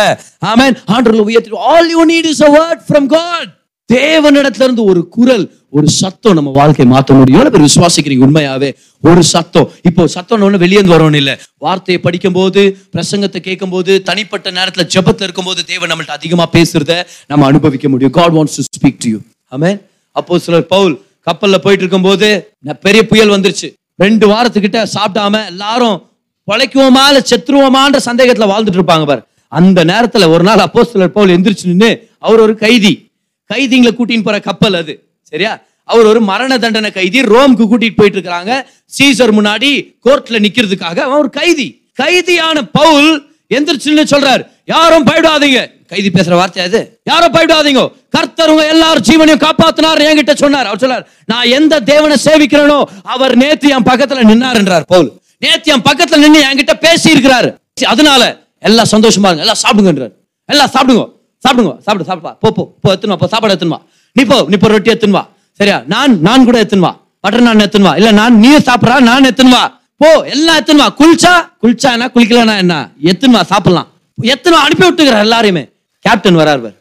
ஆமேன் 0.52 0.76
ஆண்டவர்ல 0.96 1.24
உயர்த்தி 1.30 1.64
all 1.72 1.90
you 1.96 2.04
need 2.14 2.30
is 2.34 2.44
a 2.50 2.52
word 2.58 2.80
from 2.90 3.10
God 3.16 3.50
தேவனிடத்துல 3.90 4.66
இருந்து 4.68 4.84
ஒரு 4.92 5.02
குரல் 5.16 5.46
ஒரு 5.78 5.88
சத்தம் 6.02 6.36
நம்ம 6.38 6.52
வாழ்க்கை 6.58 6.86
மாற்ற 6.92 7.16
முடியும். 7.16 7.38
எவ்வளவு 7.38 7.54
பேர் 7.54 7.66
விசுவாசிக்கிறீங்க 7.68 8.24
உண்மையாவே? 8.28 8.70
ஒரு 9.10 9.22
சத்தம். 9.32 9.68
இப்போ 9.88 10.04
சத்தம் 10.14 10.44
ஒன்று 10.46 10.62
வெளியே 10.64 10.80
இருந்து 10.80 10.96
வரணும் 10.96 11.20
இல்லை. 11.22 11.36
வார்த்தையை 11.66 12.00
படிக்கும் 12.06 12.38
போது 12.38 12.62
பிரசங்கத்தை 12.96 13.40
கேட்கும் 13.48 13.74
போது 13.76 13.92
தனிப்பட்ட 14.10 14.52
நேரத்துல 14.58 14.86
இருக்கும் 15.28 15.50
போது 15.50 15.64
தேவன் 15.72 15.92
நம்மள்ட்ட 15.92 16.18
அதிகமா 16.20 16.48
பேசுறத 16.58 16.96
நம்ம 17.32 17.46
அனுபவிக்க 17.52 17.90
முடியும். 17.94 18.16
God 18.20 18.36
wants 18.38 18.58
to 18.60 18.66
speak 18.80 19.00
to 19.06 19.12
you 19.14 19.20
amen 19.58 19.72
அப்போ 20.16 20.40
சிலர் 20.46 20.68
பவுல் 20.76 20.96
கப்பல்ல 21.26 21.58
போயிட்டு 21.58 21.80
இருக்கும்போது 21.80 22.54
பெரிய 22.82 23.08
புயல் 23.08 23.30
வந்துருச்சு. 23.30 23.74
ரெண்டு 23.98 24.28
வாரத்துக்கிட்ட 24.30 24.86
சாப்பிடாம 24.94 25.46
எல்லாரும் 25.46 26.10
பொழைக்குவோமா 26.52 27.06
இல்ல 27.08 27.24
செத்துருவோமான்ற 27.30 27.98
சந்தேகத்துல 28.06 28.52
வாழ்ந்துட்டு 28.52 28.80
இருப்பாங்க 28.80 29.06
பாரு. 29.06 29.22
அந்த 29.48 29.86
நேரத்துல 29.86 30.28
ஒரு 30.28 30.44
நாள் 30.44 30.58
அப்போ 30.58 30.84
சிலர் 30.84 31.12
பவுல் 31.12 31.30
எந்திரிச்சு 31.30 31.64
நின்று 31.64 32.10
அவர் 32.20 32.40
ஒரு 32.40 32.56
கைதி. 32.56 33.12
கைதிங்களை 33.54 33.92
கூட்டின்னு 33.92 34.24
போற 34.24 34.40
கப்பல் 34.40 34.74
அது. 34.74 34.94
சரியா? 35.22 35.62
அவர் 35.84 36.06
ஒரு 36.06 36.22
மரண 36.22 36.58
தண்டனை 36.58 36.92
கைதி. 36.92 37.22
ரோம்க்கு 37.22 37.64
கூட்டிட்டு 37.64 37.98
போயிட்டு 38.00 38.18
இருக்காங்க 38.18 38.70
சீசர் 38.98 39.36
முன்னாடி 39.40 39.72
கோர்ட்ல 40.06 40.38
நிக்கிறதுக்காக 40.46 40.98
அவன் 41.00 41.18
ஒரு 41.18 41.30
கைதி. 41.30 41.68
கைதியான 41.94 42.64
பவுல் 42.66 43.10
எந்திரிச்சுன்னு 43.50 44.04
சொல்றாரு. 44.12 44.44
யாரும் 44.70 45.06
பயப்படாதீங்க. 45.10 45.60
கைதி 45.92 46.10
பேசுற 46.16 46.34
வார்த்தை 46.40 46.62
அது. 46.68 46.80
யாரும் 47.10 47.34
பயப்படாதீங்க. 47.36 47.84
கர்த்தர் 48.16 48.52
உங்க 48.54 48.64
எல்லாரும் 48.74 49.06
ஜீவனையும் 49.08 49.42
காப்பாத்தினார் 49.46 50.02
என்கிட்ட 50.10 50.34
சொன்னார். 50.44 50.68
அவர் 50.70 50.82
சொன்னார் 50.84 51.04
நான் 51.32 51.48
எந்த 51.60 51.80
தேவனை 51.92 52.18
சேவிக்கிறேனோ 52.28 52.80
அவர் 53.14 53.34
நேத்து 53.44 53.74
என் 53.78 53.88
பக்கத்துல 53.90 54.26
நின்னாருன்றார் 54.32 54.86
பவுல். 54.94 55.10
நேத்து 55.46 55.72
என் 55.76 55.86
பக்கத்துல 55.90 56.22
நின்று 56.26 56.42
என்கிட்ட 56.50 56.74
பேசி 56.86 57.08
இருக்கிறாரு 57.16 57.50
அதனால 57.94 58.22
எல்லாம் 58.70 58.92
சந்தோஷமா 58.94 59.28
இருங்க. 59.30 59.44
எல்லாம் 59.48 59.62
சாப்பிடுங்கன்றார் 59.64 60.14
எல்லாம் 60.50 60.72
சாப்பிடுங்க. 60.76 61.06
சாப்பிடுங்க. 61.44 61.74
சாப்பிடு 61.86 62.06
சாப்பிடுவா 62.10 62.32
போ 62.44 62.50
போ 62.58 62.64
போ 62.84 63.18
போ 63.22 63.28
சாப்பாடு 63.34 63.54
எத்துன்னு 63.56 63.78
நீ 64.16 64.22
போ 64.32 64.38
நீ 64.52 64.56
போ 64.64 64.70
ரொட்டி 64.74 64.92
எத்துன்னு 64.94 65.22
சரியா? 65.60 65.78
நான் 65.94 66.18
நான் 66.28 66.46
கூட 66.48 66.58
எடுத்துன்னுவா 66.62 66.92
பட்டர் 67.24 67.46
நான் 67.48 67.64
எத்துன்னு 67.66 67.92
இல்ல 68.00 68.10
நான் 68.20 68.36
நீ 68.44 68.50
சாப்பிட்றா 68.70 68.98
நான் 69.10 69.28
எடுத்துன்னுவா 69.30 69.64
போ 70.02 70.10
எல்லாம் 70.34 70.58
எடுத்துன்னுவா 70.58 70.90
குளிச்சா 71.00 71.34
குளிச்சா 71.62 71.90
என்ன 71.96 72.10
குளிக்கலன்னா 72.16 72.56
என்ன? 72.64 72.76
எத்துன்னு 73.12 73.42
சாப்பிடலாம். 73.54 73.88
எத்தனை 74.34 74.58
அனுப்பி 74.66 74.86
விட்டுக்கிறார் 74.86 75.26
எல்லாரையுமே? 75.28 75.64
கேப்டன் 76.06 76.40
வரார் 76.42 76.62
பார். 76.66 76.76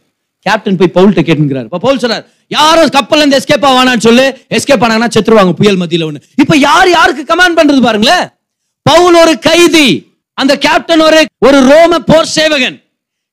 கேப்டன் 0.47 0.79
போய் 0.81 0.97
பவுல்ட்ட 0.97 1.21
கேட்டுங்கிறார். 1.29 1.67
இப்போ 1.69 1.81
பவுல் 1.85 2.01
சொல்றார் 2.03 2.25
யாரும் 2.57 2.93
கப்பல்ல 2.97 3.23
இருந்து 3.23 3.39
எஸ்கேப் 3.41 3.67
ஆவானான்னு 3.71 4.05
சொல்லு. 4.09 4.25
எஸ்கேப் 4.57 4.85
ஆனாங்கன்னா 4.85 5.13
செத்துருவாங்க 5.15 5.55
புயல் 5.61 5.81
மத்தியில் 5.83 6.07
ஒன்று 6.09 6.27
இப்போ 6.43 6.57
யார் 6.69 6.89
யாருக்கு 6.97 7.25
கமாண்ட் 7.31 7.59
பண்றது 7.59 7.83
பாருங்களேன். 7.87 8.25
பவுல் 8.87 9.17
ஒரு 9.23 9.35
கைதி 9.49 9.89
அந்த 10.39 10.53
கேப்டன் 10.67 11.03
ஒரு 11.09 11.21
ஒரு 11.47 11.59
ரோம 11.71 11.99
போர் 12.11 12.33
சேவகன். 12.37 12.77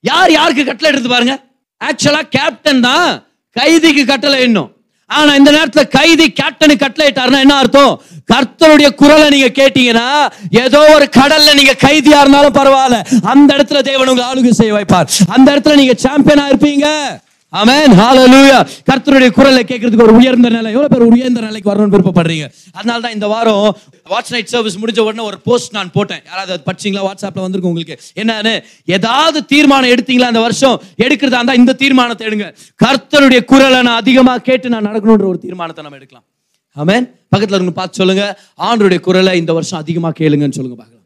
யார் 0.04 0.32
யாருக்கு 0.38 0.63
கட்டளை 0.70 0.89
எடுத்து 0.91 1.10
பாருங்க. 1.10 1.36
ஆக்சுவலா 1.82 2.22
கேப்டன் 2.38 2.82
தான் 2.88 3.10
கைதிக்கு 3.56 4.06
கட்டளை 4.12 4.39
இன்னும் 4.48 4.72
ஆனா 5.10 5.36
இந்த 5.36 5.52
நேரத்துல 5.52 5.88
கைதி 5.88 6.34
கேப்டனு 6.41 6.78
கட்டளை 6.78 7.12
இட்டாருன்னா 7.12 7.39
என்ன 7.39 7.56
அர்த்தம்? 7.56 8.02
கர்த்தருடைய 8.34 8.96
குரலை 8.96 9.30
நீங்க 9.30 9.48
கேட்டீங்கன்னா 9.48 10.08
ஏதோ 10.50 10.80
ஒரு 10.96 11.10
கடல்ல 11.18 11.56
நீங்க 11.56 11.76
கைதியா 11.80 12.20
இருந்தாலும் 12.20 12.54
பரவாயில்ல. 12.54 13.22
அந்த 13.24 13.56
இடத்துல 13.56 13.82
தேவன் 13.82 14.08
உங்க 14.08 14.24
ஆளுகை 14.34 14.50
செய்ய 14.50 14.74
வைப்பார். 14.74 15.08
அந்த 15.28 15.56
இடத்துல 15.56 15.76
நீங்க 15.76 15.96
சாம்பியனா 16.04 16.46
இருப்பீங்க. 16.48 16.88
ஆமென் 17.60 17.94
ஹalleluya 18.00 18.58
கர்த்தருடைய 18.89 19.30
குரலை 19.38 19.63
கேட்கிறதுக்கு 19.70 20.06
ஒரு 20.06 20.13
உயர்ந்த 20.20 20.50
நிலை. 20.56 20.70
எவ்வளவு 20.76 20.91
பேர் 20.94 21.13
உயர்ந்த 21.15 21.41
நிலைக்கு 21.41 21.70
வரணும்னு 21.72 21.94
விருப்பப்படுறீங்க? 21.96 22.46
அதனால 22.78 23.00
தான் 23.06 23.15
இந்த 23.18 23.28
வாரம் 23.34 23.78
வாட்ச் 24.13 24.32
நைட் 24.36 24.52
சர்வீஸ் 24.54 24.78
முடிஞ்ச 24.82 25.00
உடனே 25.00 25.24
ஒரு 25.30 25.38
போஸ்ட் 25.48 25.76
நான் 25.78 25.91
போட்டேன். 25.91 26.22
யாராவது 26.30 26.54
அது 26.56 26.63
படிச்சீங்களா? 26.70 27.04
வாட்ஸ்அப்ல 27.08 27.46
வந்திருக்கு 27.46 27.72
உங்களுக்கு. 27.72 27.98
என்னன்னு? 28.22 28.54
ஏதாவது 28.98 29.46
தீர்மானம் 29.46 29.94
எடுத்தீங்களா 29.96 30.32
அந்த 30.34 30.39
வருஷம்? 30.39 30.82
எடுக்கிறதா 31.06 31.39
இருந்தா 31.41 31.54
இந்த 31.54 31.74
தீர்மானத்தை 31.84 32.28
எடுங்க. 32.28 32.48
கர்த்தருடைய 32.86 33.41
குரலை 33.46 33.82
நான் 33.82 34.02
அதிகமா 34.04 34.38
கேட்டு 34.38 34.70
நான் 34.70 34.88
நடக்கணும்ன்ற 34.89 35.28
ஒரு 35.34 35.39
தீர்மானத்தை 35.46 35.84
நம்ம 35.84 36.00
எடுக்கலாம். 36.02 36.28
அமேன் 36.84 37.08
பக்கத்துல 37.34 37.58
இருந்து 37.60 37.78
பார்த்து 37.80 38.00
சொல்லுங்க. 38.02 38.24
ஆண்டருடைய 38.68 39.00
குரலை 39.00 39.34
இந்த 39.38 39.54
வருஷம் 39.54 39.80
அதிகமா 39.80 40.10
கேளுங்கன்னு 40.20 40.58
சொல்லுங்க 40.60 40.78
பார்க்கலாம். 40.82 41.04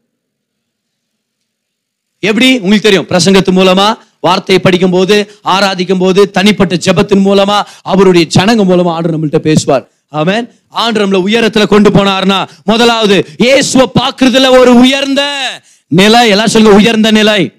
எப்படி? 2.30 2.48
உங்களுக்கு 2.58 2.86
தெரியும். 2.88 3.06
பிரசங்கத்து 3.10 3.52
மூலமா 3.58 3.88
வார்த்தையை 4.20 4.62
படிக்கும் 4.64 4.90
போது 4.90 5.32
ஆராதிக்கும் 5.44 5.98
போது 5.98 6.30
தனிப்பட்ட 6.30 6.74
ஜெபத்தின் 6.86 7.26
மூலமா 7.28 7.62
அவருடைய 7.82 8.26
ஜனங்க 8.36 8.64
மூலமா 8.70 8.90
ஆண்டு 8.96 9.14
நம்மள்கிட்ட 9.14 9.38
பேசுவார். 9.38 9.90
அவன் 10.08 10.54
ஆண்டு 10.68 11.06
நம்மள 11.06 11.18
உயரத்துல 11.28 11.66
கொண்டு 11.66 11.90
போனார்னா 11.90 12.48
முதலாவது 12.64 13.28
இயேசுவை 13.36 13.86
பாக்குறதுல 14.00 14.50
ஒரு 14.58 14.74
உயர்ந்த 14.74 15.22
நிலை. 15.86 16.28
எல்லாம் 16.28 16.46
சொல்லுங்க 16.46 16.76
உயர்ந்த 16.76 17.10
நிலை. 17.10 17.52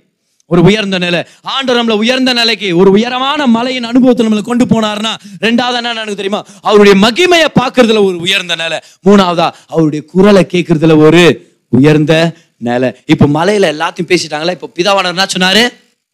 ஒரு 0.45 0.61
உயர்ந்த 0.61 0.97
நிலை. 0.97 1.23
ஆண்டு 1.41 1.83
நம்மள 1.83 1.91
உயர்ந்த 1.91 2.33
நிலைக்கு 2.33 2.77
ஒரு 2.77 2.91
உயரமான 2.91 3.47
மலையின் 3.47 3.83
அனுபவத்தை 3.83 4.27
நம்மளை 4.27 4.41
கொண்டு 4.41 4.65
போனார்னா 4.65 5.13
ரெண்டாவது 5.39 5.77
என்ன 5.79 5.89
எனக்கு 5.89 6.21
தெரியுமா? 6.21 6.45
அவருடைய 6.61 7.07
மகிமையை 7.07 7.47
பார்க்கறதுல 7.61 8.03
ஒரு 8.03 8.17
உயர்ந்த 8.17 8.55
நிலை. 8.55 8.79
மூணாவதா 9.05 9.51
அவருடைய 9.67 10.05
குரலை 10.11 10.47
கேட்கறதுல 10.51 10.97
ஒரு 10.97 11.49
உயர்ந்த 11.67 12.33
நிலை. 12.57 12.91
இப்போ 13.05 13.25
மலையில 13.25 13.69
எல்லாத்தையும் 13.75 14.09
பேசிட்டாங்களா? 14.11 14.51
இப்போ 14.51 14.69
பிதாவானவர் 14.75 15.15
என்ன 15.15 15.25
சொன்னாரு? 15.37 15.63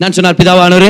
நான் 0.01 0.15
சொன்னார் 0.17 0.39
பிதாவானவர் 0.39 0.89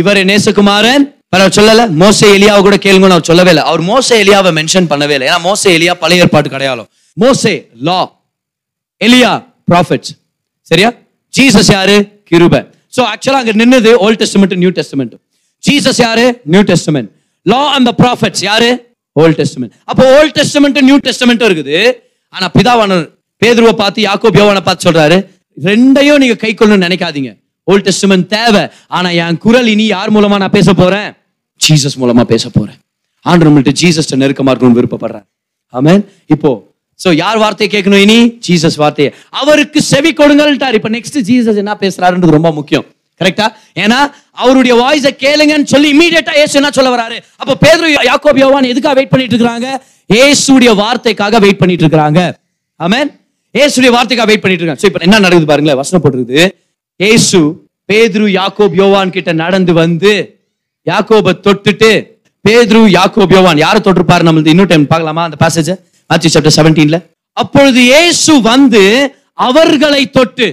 இவர் 0.00 0.20
நேசகுமாரன். 0.30 1.04
பரவாயில்ல 1.32 1.56
சொல்லல 1.58 1.84
மோசே 2.02 2.26
எலியாவை 2.36 2.60
கூட 2.66 2.76
கேளுங்கன்னு 2.84 3.16
அவர் 3.16 3.28
சொல்லவே 3.30 3.50
இல்லை. 3.52 3.62
அவர் 3.70 3.82
மோசே 3.90 4.14
எலியாவை 4.22 4.50
மென்ஷன் 4.58 4.88
பண்ணவே 4.90 5.14
இல்லை. 5.16 5.26
ஏன்னா 5.30 5.40
மோசே 5.48 5.68
எலியா 5.76 5.92
பழைய 6.02 6.24
ஏற்பாட்டு 6.24 6.52
கிடையாலும் 6.54 6.88
மோசே 7.16 7.52
லா 7.88 8.00
எலியா 9.00 9.30
ப்ராஃபிட்ஸ் 9.70 10.12
சரியா? 10.70 10.90
ஜீசஸ் 11.34 11.70
யாரு? 11.76 11.96
கிருப. 12.30 12.54
ஸோ 12.96 13.00
ஆக்சுவலாக 13.12 13.40
அங்கே 13.42 13.54
நின்னது 13.60 13.90
old 14.04 14.20
testament 14.22 14.54
new 14.62 14.70
testament 14.78 15.14
Jesus 15.64 16.00
யாரு? 16.06 16.26
New 16.54 16.62
testament 16.70 17.10
law 17.46 17.60
and 17.76 17.88
the 17.90 17.94
prophets 18.02 18.42
யாரு? 18.50 18.70
ஓல்ட் 19.16 19.38
டெஸ்டமெண்ட் 19.40 19.72
அப்போ 19.90 20.04
ஓல்ட் 20.18 20.36
டெஸ்டமெண்ட் 20.40 20.80
நியூ 20.88 20.98
டெஸ்டமெண்ட் 21.08 21.44
இருக்குது. 21.48 21.78
ஆனால் 22.32 22.52
பிதாவானவர் 22.56 23.06
பேதுருவை 23.42 23.74
பார்த்து 23.82 24.00
யாக்கோ 24.08 24.30
பியோவானை 24.36 24.62
பார்த்து 24.68 24.86
சொல்றாரு 24.88 25.16
ரெண்டையும் 25.68 26.20
நீங்க 26.22 26.36
கை 26.44 26.52
கொள்ளணும்னு 26.52 26.86
நினைக்காதீங்க. 26.88 27.30
ஓல்ட் 27.70 27.86
டெஸ்டமெண்ட் 27.88 28.26
தேவை. 28.36 28.62
ஆனா 28.96 29.08
என் 29.24 29.38
குரல் 29.44 29.68
இனி 29.74 29.86
யார் 29.96 30.14
மூலமா 30.16 30.36
நான் 30.42 30.56
பேச 30.58 30.72
போறேன்? 30.82 31.08
ஜீசஸ் 31.60 31.96
மூலமா 32.02 32.22
பேச 32.32 32.44
போறேன். 32.58 32.78
ஆண்டு 33.30 33.46
நம்மள்ட்ட 33.46 33.72
ஜீசஸ் 33.80 34.12
நெருக்கமா 34.22 34.52
இருக்கணும்னு 34.52 34.78
விருப்பப்படுறேன் 34.80 35.26
ஆமேன் 35.78 36.02
இப்போ 36.34 36.50
ஸோ 37.00 37.10
யார் 37.20 37.38
வார்த்தையை 37.42 37.68
கேட்கணும் 37.74 38.02
இனி? 38.06 38.16
ஜீசஸ் 38.46 38.76
வார்த்தையை. 38.80 39.10
அவருக்கு 39.40 39.78
செவி 39.92 40.10
கொடுங்கள்ட்டார். 40.18 40.76
இப்போ 40.78 40.90
நெக்ஸ்ட் 40.96 41.16
ஜீசஸ் 41.28 41.60
என்ன 41.62 41.72
பேசுறாருன்றது 41.84 42.36
ரொம்ப 42.38 42.50
முக்கியம். 42.58 42.84
கரெக்டா 43.20 43.46
ஏன்னா 43.82 43.98
அவருடைய 44.42 44.74
வாய்ஸை 44.82 45.10
கேளுங்கன்னு 45.24 45.70
சொல்லி 45.72 45.88
இமீடியட்டா 45.94 46.34
ஏசு 46.42 46.54
என்ன 46.60 46.70
சொல்ல 46.76 46.90
வராரு? 46.94 47.16
அப்ப 47.42 47.56
பேதுரு 47.64 47.88
யாக்கோப் 48.10 48.40
யோவான் 48.42 48.70
எதுக்காக 48.72 48.94
வெயிட் 48.98 49.12
பண்ணிட்டு 49.14 49.36
இருக்காங்க 49.38 49.68
ஏசுடைய 50.10 50.70
வார்த்தைக்காக 50.82 51.40
வெயிட் 51.44 51.60
பண்ணிட்டு 51.62 51.84
இருக்கிறாங்க. 51.84 52.20
ஆமேன் 52.80 53.10
ஏசுடைய 53.54 53.90
வார்த்தைக்காக 53.96 54.28
வெயிட் 54.30 54.44
பண்ணிட்டு 54.44 54.64
இருக்காங்க. 54.64 55.04
என்ன 55.08 55.20
நடக்குது 55.26 55.50
பாருங்களேன்? 55.52 55.80
வசனம் 55.82 56.02
போட்டுருக்குது. 56.04 56.46
ஏசு 57.08 57.40
பேதுரு 57.88 58.26
யாக்கோப் 58.38 58.74
யோவான் 58.80 59.14
கிட்ட 59.14 59.30
நடந்து 59.42 59.72
வந்து 59.72 60.12
யாக்கோபை 60.86 61.32
தொட்டுட்டு 61.46 61.90
பேதுரு 62.44 62.80
யாக்கோப் 62.98 63.34
யோவான் 63.36 63.62
யாரை 63.64 63.80
தொட்டிருப்பாரு? 63.80 64.26
நம்மளுக்கு 64.28 64.54
இன்னும் 64.54 64.70
டைம் 64.72 64.86
பார்க்கலாமா 64.92 65.22
அந்த 65.28 65.38
பேசேஜ் 65.44 65.72
மாத்தி 66.10 66.30
சாப்டர் 66.34 66.56
செவன்டீன்ல 66.58 66.98
அப்பொழுது 67.36 67.80
ஏசு 68.02 68.32
வந்து 68.50 68.82
அவர்களை 69.46 70.02
தொட்டு 70.10 70.46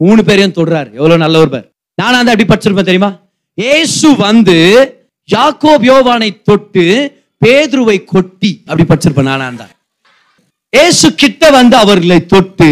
மூணு 0.00 0.20
பேரையும் 0.24 0.56
தொடுறாரு. 0.58 0.90
எவ்வளவு 0.98 1.22
நல்ல 1.24 1.38
ஒரு 1.38 1.50
பேர். 1.54 1.66
நான் 1.98 2.18
அந்த 2.20 2.32
அப்படி 2.32 2.46
படிச்சிருப்பேன் 2.50 2.90
தெரியுமா? 2.90 3.10
ஏசு 3.54 4.08
வந்து 4.16 4.56
யாக்கோப் 5.28 5.84
யோவானை 5.90 6.30
தொட்டு 6.42 6.84
பேதுருவை 7.42 7.96
கொட்டி 8.04 8.50
அப்படி 8.66 8.84
படிச்சிருப்பேன் 8.88 9.30
நானா 9.30 9.46
இருந்தா 9.46 9.66
ஏசு 10.72 11.08
கிட்ட 11.22 11.50
வந்து 11.50 11.76
அவர்களை 11.76 12.18
தொட்டு 12.34 12.68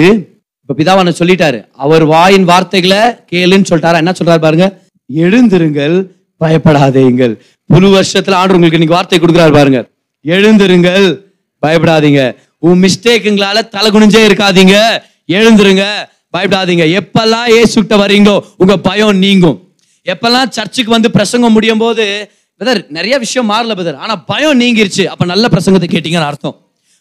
இப்போ 0.62 0.74
பிதாவான 0.78 1.12
சொல்லிட்டாரு 1.20 1.58
அவர் 1.84 2.04
வாயின் 2.12 2.44
வார்த்தைகளை 2.50 3.00
கேளுன்னு 3.30 3.68
சொல்லிட்டாரா? 3.70 4.00
என்ன 4.02 4.12
சொல்றாரு 4.18 4.40
பாருங்க 4.44 4.66
எழுந்திருங்கள் 5.10 5.96
பயப்படாதீங்கள். 6.42 7.32
புது 7.72 7.88
வருஷத்துல 7.96 8.36
ஆண்டு 8.40 8.54
உங்களுக்கு 8.56 8.78
இன்னைக்கு 8.78 8.96
வார்த்தை 8.98 9.18
கொடுக்குறாரு 9.22 9.52
பாருங்க 9.58 9.80
எழுந்திருங்கள் 10.24 11.06
பயப்படாதீங்க. 11.64 12.20
உன் 12.66 12.80
மிஸ்டேக்குங்களால 12.84 13.58
தலை 13.74 13.88
குனிஞ்சே 13.94 14.22
இருக்காதீங்க. 14.28 14.76
எழுந்துருங்க 15.38 15.84
பயப்படாதீங்க. 16.34 16.84
எப்பெல்லாம் 17.00 17.48
ஏசுகிட்ட 17.58 17.96
வரீங்களோ 18.04 18.36
உங்க 18.62 18.76
பயம் 18.88 19.20
நீங்கும். 19.24 19.58
எப்பெல்லாம் 20.06 20.48
சர்ச்சுக்கு 20.58 20.96
வந்து 20.96 21.10
பிரசங்கம் 21.16 21.56
முடியும் 21.56 21.82
போது 21.84 22.06
பிரதர் 22.60 22.80
நிறைய 22.96 23.14
விஷயம் 23.24 23.50
மாறல 23.52 23.74
பிரதர் 23.78 24.00
ஆனா 24.04 24.16
பயம் 24.32 24.60
நீங்கிருச்சு. 24.62 25.04
அப்ப 25.12 25.24
நல்ல 25.32 25.44
பிரசங்கத்தை 25.54 25.90
கேட்டீங்கன்னு 25.96 26.30
அர்த்தம். 26.30 26.56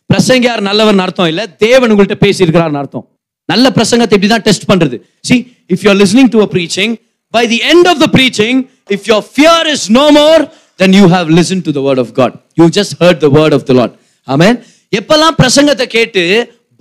பிரசங்கியார் 0.09 0.67
நல்லவர்னு 0.69 1.05
அர்த்தம் 1.07 1.31
இல்ல 1.33 1.41
தேவன் 1.65 1.91
உங்கள்கிட்ட 1.93 2.19
பேசியிருக்கிறார்னு 2.25 2.81
அர்த்தம். 2.83 3.05
நல்ல 3.51 3.65
பிரசங்கத்தை 3.77 4.15
இப்படி 4.17 4.31
தான் 4.33 4.45
டெஸ்ட் 4.47 4.65
பண்றது. 4.71 4.97
See 5.29 5.35
if 5.73 5.83
you 5.85 5.89
are 5.93 5.99
listening 6.03 6.31
to 6.35 6.41
a 6.47 6.49
preaching 6.55 6.91
by 7.33 7.43
the 7.53 7.59
end 7.73 7.89
of 7.91 8.01
the 8.05 8.09
preaching 8.17 8.55
if 8.95 9.07
your 9.11 9.21
fear 9.33 9.67
is 9.73 9.85
no 9.99 10.05
more 10.19 10.41
then 10.83 10.95
you 10.99 11.05
have 11.15 11.29
listen 11.39 11.63
to 11.67 11.73
the 11.77 11.81
word 11.87 12.01
of 12.05 12.13
God 12.21 12.35
you 12.61 12.67
just 12.79 12.95
heard 13.03 13.21
the 13.25 13.29
word 13.37 13.55
of 13.59 13.67
the 13.69 13.73
Lord 13.81 13.93
amen. 14.27 14.55
எப்பெல்லாம் 14.99 15.35
பிரசங்கத்தை 15.41 15.85
கேட்டு 15.97 16.23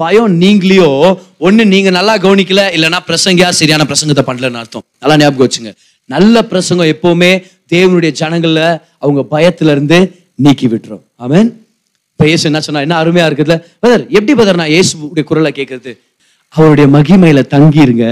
பயம் 0.00 0.32
நீங்களையோ 0.42 0.88
ஒண்ணு 1.46 1.62
நீங்க 1.72 1.88
நல்லா 1.96 2.14
கவனிக்கல 2.24 2.60
இல்லைன்னா 2.76 2.98
பிரசங்கியா 3.08 3.48
சரியான 3.58 3.82
பிரசங்கத்தை 3.90 4.22
பண்ணலன்னு 4.28 4.60
அர்த்தம். 4.62 4.84
நல்லா 5.02 5.16
ஞாபகம் 5.22 5.46
வச்சுங்க. 5.46 5.70
நல்ல 6.10 6.42
பிரசங்கம் 6.52 6.90
எப்போவுமே 6.94 7.30
தேவனுடைய 7.72 8.10
ஜனங்கள்ல 8.20 8.60
அவங்க 9.04 9.22
பயத்துல 9.34 9.72
இருந்து 9.76 9.98
நீக்கி 10.44 10.66
விட்டுரும். 10.72 11.02
ஆமேன் 11.24 11.48
இப்போ 12.12 12.26
இயேசு 12.30 12.44
என்ன 12.50 12.60
சொன்னா 12.66 12.80
என்ன 12.86 12.96
அருமையா 13.02 13.26
இருக்குதுல? 13.28 13.56
பதர் 13.84 14.02
எப்படி 14.16 14.34
பதர் 14.40 14.60
நான் 14.60 14.72
இயேசுடைய 14.74 15.24
குரலை 15.30 15.52
கேட்கறது? 15.58 15.92
அவருடைய 16.54 16.86
மகிமையில 16.94 17.40
தங்கிருங்க. 17.54 18.06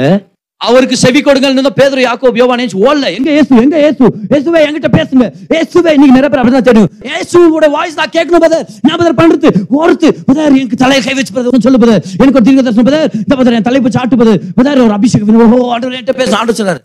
அவருக்கு 0.61 0.97
செவி 1.03 1.21
கொடுங்கள் 1.27 1.77
பேதுரு 1.79 2.01
யாக்கோப் 2.05 2.39
யோவான் 2.41 2.63
ஓடல 2.85 3.09
எங்க 3.17 3.29
இயேசு 3.35 3.53
எங்க 3.65 3.77
இயேசு 3.83 4.05
இயேசுவே 4.33 4.61
என்கிட்ட 4.67 4.89
பேசுங்க. 4.97 5.27
இயேசுவே 5.53 5.91
இன்னைக்கு 5.97 6.17
நிறைய 6.17 6.31
பேர் 6.33 6.41
அப்படிதான் 6.43 6.67
தெரியும். 6.69 6.89
இயேசுவோட 7.09 7.67
வாய்ஸ் 7.75 7.99
நான் 8.01 8.13
கேட்கணும் 8.17 8.43
பதர் 8.47 8.65
நான் 8.87 8.99
பதர் 9.03 9.19
பண்றது 9.21 9.51
ஓர்த்து 9.81 10.09
பதர் 10.31 10.57
எனக்கு 10.61 10.81
தலையை 10.83 11.03
கை 11.07 11.15
வச்சு 11.19 11.35
பதர் 11.39 11.65
சொல்லு 11.67 11.81
பதர் 11.85 12.03
எனக்கு 12.21 12.39
ஒரு 12.41 12.47
தீர்க்க 12.49 12.67
தரிசனம் 12.69 12.89
பதர் 12.91 13.07
இந்த 13.23 13.35
பதர் 13.41 13.57
என் 13.59 13.69
தலைப்பு 13.69 13.95
சாட்டு 13.97 14.21
பதர் 14.23 14.41
பதர் 14.59 14.83
ஒரு 14.87 14.95
அபிஷேகம் 14.99 15.41
ஓஹோ 15.47 15.61
ஆண்டவர் 15.75 15.97
என்கிட்ட 15.99 16.17
பேச 16.23 16.35
ஆண்டு 16.41 16.59
சொல்றாரு. 16.61 16.81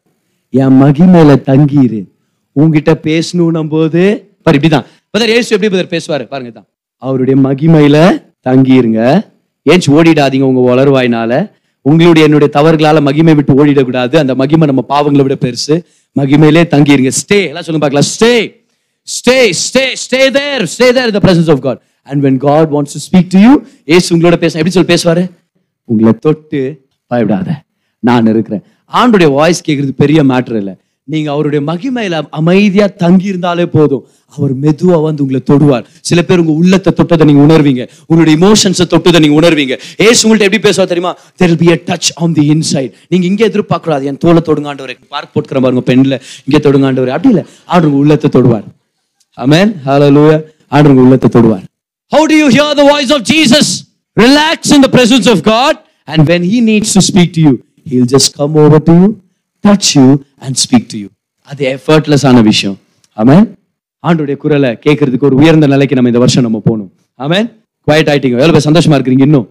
என் 0.53 0.77
மகிமையில 0.83 1.35
தங்கிரு 1.49 2.01
உங்ககிட்ட 2.55 2.93
பேசணும் 3.09 3.73
போது 3.75 4.03
பாரு 4.45 4.57
இப்படிதான். 4.59 4.87
பதர் 5.15 5.33
இயேசு 5.35 5.49
எப்படி 5.55 5.71
பதர் 5.75 5.93
பேசுவாரு? 5.95 6.25
பாருங்க 6.33 6.51
தான் 6.57 6.67
அவருடைய 7.03 7.35
மகிமையில 7.47 7.97
தங்கிருங்க 8.47 9.01
ஏன்ச்சு 9.69 9.89
ஓடிடாதீங்க 9.97 10.41
உங்க 10.41 10.61
வளர்வாயினால? 10.69 11.51
உங்களுடைய 11.81 12.27
என்னுடைய 12.27 12.51
தவறுகளால 12.57 13.01
மகிமை 13.01 13.33
விட்டு 13.35 13.65
ஓடிடக்கூடாது. 13.65 14.15
அந்த 14.17 14.35
மகிமை 14.35 14.67
நம்ம 14.67 14.83
பாவங்களை 14.89 15.21
விட 15.21 15.37
பெருசு. 15.45 15.75
மகிமையிலே 16.19 16.63
தங்கிருங்க. 16.73 17.11
ஸ்டே 17.21 17.39
எல்லாம் 17.51 17.65
சொல்லுங்க 17.67 17.83
பார்க்கலாம். 17.85 18.09
Stay 18.13 18.33
stay 19.15 19.37
stay 19.61 19.83
stay 20.03 20.31
there 20.31 20.63
stay 20.63 20.87
there 20.93 21.11
the 21.11 21.19
presence 21.23 21.51
of 21.51 21.61
God 21.61 21.81
and 22.03 22.25
when 22.25 22.37
God 22.37 22.69
wants 22.69 22.93
to 22.93 23.01
speak 23.07 23.29
to 23.29 23.39
you 23.39 23.61
Yesu 23.85 24.17
உங்களோட 24.17 24.35
பேச 24.35 24.59
எப்படி 24.59 24.75
சொல்லி 24.77 24.93
பேசுவாரு? 24.93 25.31
உங்களை 25.83 26.13
தொட்டு 26.19 26.61
பயப்படாத. 27.07 27.61
நான் 27.99 28.25
இருக்கிறேன். 28.25 28.63
ஆண்டுடைய 28.93 29.29
வாய்ஸ் 29.31 29.69
கேட்கறது 29.69 29.91
பெரிய 29.97 30.23
மேட்டர் 30.23 30.55
இல்லை. 30.55 30.75
நீங்க 31.11 31.31
அவருடைய 31.31 31.61
மகிமையில 31.69 32.27
அமைதியா 32.39 32.87
தங்கி 32.87 33.25
இருந்தாலே 33.31 33.65
போதும். 33.65 34.03
அவர் 34.35 34.53
மெதுவா 34.63 35.01
வந்து 35.05 35.21
உங்களை 35.23 35.41
தொடுவார். 35.51 35.83
சில 36.01 36.21
பேர் 36.21 36.41
உங்க 36.43 36.51
உள்ளத்தை 36.51 36.93
தொட்டதை 36.99 37.25
நீங்க 37.29 37.41
உணர்வீங்க. 37.47 37.83
உங்களுடைய 38.07 38.35
இமோஷன்ஸை 38.39 38.85
தொட்டதை 38.93 39.19
நீங்க 39.23 39.37
உணர்வீங்க. 39.41 39.75
ஏசு 39.97 40.19
உங்கள்ட்ட 40.25 40.47
எப்படி 40.47 40.61
பேசுவா 40.67 40.85
தெரியுமா? 40.91 41.15
There 41.41 41.55
be 41.61 41.71
a 41.71 41.77
touch 41.89 42.09
on 42.15 42.33
the 42.33 42.45
inside 42.53 42.91
நீங்க 43.07 43.25
இங்கே 43.31 43.47
எதிர்பார்க்கக்கூடாது. 43.47 44.03
என் 44.03 44.17
தோலை 44.17 44.41
தொடுங்காண்டவர் 44.49 44.95
பார்க் 45.07 45.31
போட்டுக்கிற 45.33 45.61
பாருங்க 45.65 45.81
பெண்ணில். 45.81 46.17
இங்கே 46.45 46.61
தொடுங்காண்டவர் 46.67 47.13
அப்படி 47.17 47.33
இல்லை. 47.33 47.45
ஆண்டு 47.65 47.87
உங்க 47.87 47.99
உள்ளத்தை 48.05 48.29
தொடுவார். 48.37 48.65
அமேன் 49.37 49.73
ஹலோ 49.85 50.09
லூயா 50.17 50.37
ஆண்டு 50.67 50.89
உங்க 50.89 51.01
உள்ளத்தை 51.01 51.29
தொடுவார். 51.35 51.63
How 52.11 52.25
do 52.31 52.37
you 52.41 52.47
hear 52.57 52.73
the 52.81 52.85
voice 52.91 53.13
of 53.17 53.25
Jesus 53.33 53.71
relax 54.17 54.73
in 54.77 54.85
the 54.87 54.89
presence 54.97 55.29
of 55.33 55.43
God 55.53 55.79
and 56.05 56.25
when 56.31 56.47
he 56.53 56.61
needs 56.71 56.95
to 56.97 57.03
speak 57.11 57.33
to 57.37 57.43
you 57.47 57.53
he'll 57.91 58.09
just 58.15 58.33
come 58.39 58.55
over 58.63 58.83
to 58.89 58.93
you 59.01 59.07
touch 59.67 59.87
you 59.97 60.07
and 60.45 60.55
speak 60.65 60.85
to 60.91 60.97
you. 61.01 61.09
அது 61.49 61.63
effortless 61.75 62.25
ஆன 62.29 62.41
விஷயம். 62.51 62.77
ஆமென் 63.17 63.45
ஆண்டுடைய 64.07 64.35
குரலை 64.43 64.69
கேட்கறதுக்கு 64.85 65.27
ஒரு 65.29 65.35
உயர்ந்த 65.41 65.67
நிலைக்கு 65.73 65.95
நம்ம 65.97 66.09
இந்த 66.11 66.21
வருஷம் 66.23 66.45
நம்ம 66.47 66.61
போகணும். 66.65 66.89
ஆமென் 67.25 67.47
குவைட் 67.87 68.09
ஆயிட்டீங்க. 68.11 68.37
எவ்வளவு 68.39 68.55
பேர் 68.55 68.67
சந்தோஷமா 68.69 68.97
இருக்கிறீங்க 68.97 69.25
இன்னும்? 69.29 69.47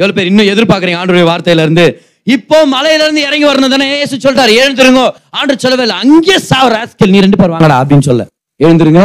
எவ்வளவு 0.00 0.16
பேர் 0.18 0.30
இன்னும் 0.30 0.50
எதிர்பார்க்கறீங்க 0.52 1.00
ஆண்டுடைய 1.02 1.26
வார்த்தையில 1.30 1.66
இருந்து 1.66 1.86
இப்போ 2.34 2.56
மலையில 2.72 3.04
இருந்து 3.04 3.20
இறங்கி 3.26 3.46
வரணும் 3.48 3.74
தானே? 3.74 3.86
ஏசு 4.00 4.16
சொல்றாரு 4.16 4.52
எழுந்துருங்க. 4.62 5.02
ஆண்டு 5.38 5.58
சொல்லவே 5.58 5.84
இல்லை. 5.86 5.96
அங்கே 6.04 6.38
சாவ 6.50 6.66
ராஸ்கல் 6.76 7.12
நீ 7.14 7.20
ரெண்டு 7.26 7.38
பேர் 7.40 7.52
வாங்கடா 7.54 7.76
அப்படின்னு 7.82 8.06
சொல்ல. 8.08 8.26
எழுந்துருங்க. 8.64 9.02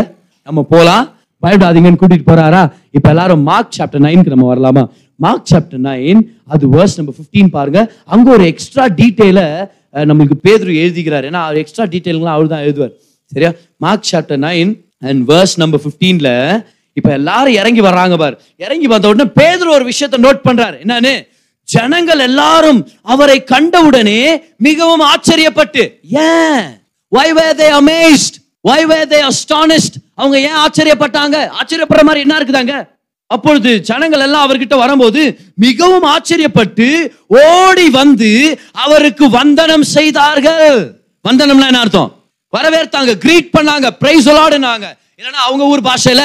நம்ம 0.47 0.63
போலாம். 0.73 1.05
பயப்படாதீங்கன்னு 1.43 2.01
கூட்டிட்டு 2.01 2.27
போறாரா? 2.31 2.61
இப்ப 2.97 3.07
எல்லாரும் 3.13 3.41
மார்க் 3.49 3.75
சாப்டர் 3.77 4.03
நைனுக்கு 4.05 4.33
நம்ம 4.33 4.45
வரலாமா? 4.51 4.83
மார்க் 5.15 5.49
சாப்டர் 5.51 5.81
நைன் 5.87 6.21
அது 6.53 6.63
வேர்ஸ் 6.75 6.97
நம்பர் 6.99 7.15
15 7.19 7.49
பாருங்க. 7.57 7.79
அங்க 8.05 8.27
ஒரு 8.31 8.45
எக்ஸ்ட்ரா 8.51 8.85
டீட்டெயில 8.99 9.41
நம்மளுக்கு 9.93 10.37
பேதுரு 10.43 10.73
எழுதிக்கிறார். 10.83 11.25
ஏன்னா 11.29 11.41
அவர் 11.47 11.57
எக்ஸ்ட்ரா 11.57 11.85
டீட்டெயில்களாம் 11.85 12.37
அவர் 12.37 12.47
தான் 12.47 12.61
எழுதுவார். 12.61 12.93
சரியா? 13.25 13.51
Mark 13.77 14.09
chapter 14.11 14.41
nine 14.47 14.79
and 14.99 15.29
verse 15.29 15.55
number 15.55 15.81
ஃபிஃப்டீனில் 15.83 16.63
இப்போ 16.93 17.11
எல்லாரும் 17.11 17.53
இறங்கி 17.53 17.81
வர்றாங்க 17.81 18.17
பார். 18.17 18.39
இறங்கி 18.57 18.87
வந்த 18.87 19.07
உடனே 19.07 19.29
பேதுரு 19.41 19.67
ஒரு 19.67 19.83
விஷயத்தை 19.83 20.23
நோட் 20.23 20.41
பண்றாரு. 20.49 20.77
என்னன்னு? 20.83 21.27
ஜனங்கள் 21.63 22.19
எல்லாரும் 22.19 22.87
அவரை 23.01 23.43
கண்டவுடனே 23.43 24.41
மிகவும் 24.57 25.01
ஆச்சரியப்பட்டு 25.01 25.99
ஏன்? 26.01 26.81
Why 27.11 27.27
were 27.33 27.53
they 27.53 27.71
amazed? 27.81 28.39
Why 28.67 28.85
were 28.85 30.01
அவங்க 30.15 30.39
ஏன் 30.39 30.57
ஆச்சரியப்பட்டாங்க? 30.65 31.49
ஆச்சரியப்படுற 31.59 32.03
மாதிரி 32.03 32.19
என்ன 32.19 32.37
இருக்குதாங்க? 32.39 32.92
அப்பொழுது 33.35 33.71
ஜனங்கள் 33.89 34.23
எல்லாம் 34.25 34.45
அவர்கிட்ட 34.47 34.75
வரும்போது 34.81 35.21
மிகவும் 35.65 36.07
ஆச்சரியப்பட்டு 36.13 36.87
ஓடி 37.43 37.87
வந்து 37.99 38.31
அவருக்கு 38.85 39.25
வந்தனம் 39.39 39.85
செய்தார்கள். 39.95 40.81
வந்தனம்னா 41.25 41.69
என்ன 41.71 41.83
அர்த்தம்? 41.85 42.11
வரவேற்றாங்க 42.53 43.13
கிரீட் 43.23 43.53
பண்ணாங்க 43.55 43.87
பிரைஸ் 44.01 44.27
விளாடுனாங்க 44.29 44.87
இல்லைன்னா 45.19 45.41
அவங்க 45.47 45.63
ஊர் 45.73 45.85
பாஷையில 45.87 46.23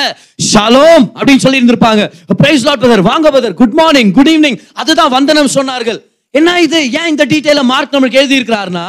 ஷலோம் 0.51 1.05
அப்படின்னு 1.18 1.44
சொல்லி 1.44 1.61
இருந்திருப்பாங்க. 1.61 2.03
பிரைஸ் 2.40 2.66
லாட் 2.68 2.85
பதர் 2.85 3.09
வாங்க 3.11 3.31
brother 3.37 3.55
good 3.61 3.77
morning 3.81 4.11
good 4.18 4.31
evening 4.35 4.59
அதுதான் 4.81 5.14
வந்தனம் 5.16 5.55
சொன்னார்கள். 5.57 5.99
என்ன 6.35 6.57
இது? 6.66 6.79
ஏன் 6.99 7.11
இந்த 7.12 7.25
டீட்டெயில 7.33 7.61
மார்க் 7.71 7.94
நம்மளுக்கு 7.94 8.21
எழுதி 8.23 8.38
இருக்கிறாருன்னா 8.38 8.87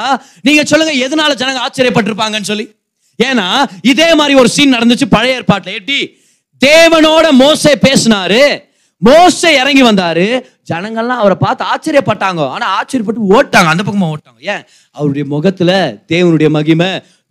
நீங்க 0.48 0.64
சொல்லுங்க 0.72 0.94
எதனால 1.06 1.38
ஜனங்க 1.42 1.62
ஆச்சரியப்பட்டிருப்பாங்கன்னு 1.66 2.50
சொல்லி. 2.52 2.66
ஏன்னா 3.20 3.46
இதே 3.92 4.10
மாதிரி 4.20 4.34
ஒரு 4.42 4.50
சீன் 4.56 4.76
நடந்துச்சு 4.76 5.08
பழைய 5.16 5.38
ஏற்பாட்டில். 5.40 5.78
எப்படி 5.80 6.00
தேவனோட 6.66 7.26
மோசை 7.40 7.74
பேசினாரு. 7.82 8.68
மோசை 9.06 9.46
இறங்கி 9.46 9.84
வந்தாரு. 9.84 10.42
ஜனங்கள்லாம் 10.70 11.20
அவரை 11.22 11.38
பார்த்து 11.40 11.66
ஆச்சரியப்பட்டாங்க. 11.66 12.50
ஆனா 12.50 12.82
ஆச்சரியப்பட்டு 12.82 13.22
ஓட்டாங்க. 13.30 13.66
அந்த 13.66 13.84
பக்கமா 13.84 14.10
ஓட்டாங்க. 14.10 14.40
ஏன்? 14.40 14.66
அவருடைய 14.92 15.28
முகத்துல 15.28 15.98
தேவனுடைய 16.08 16.50
மகிமை 16.50 16.88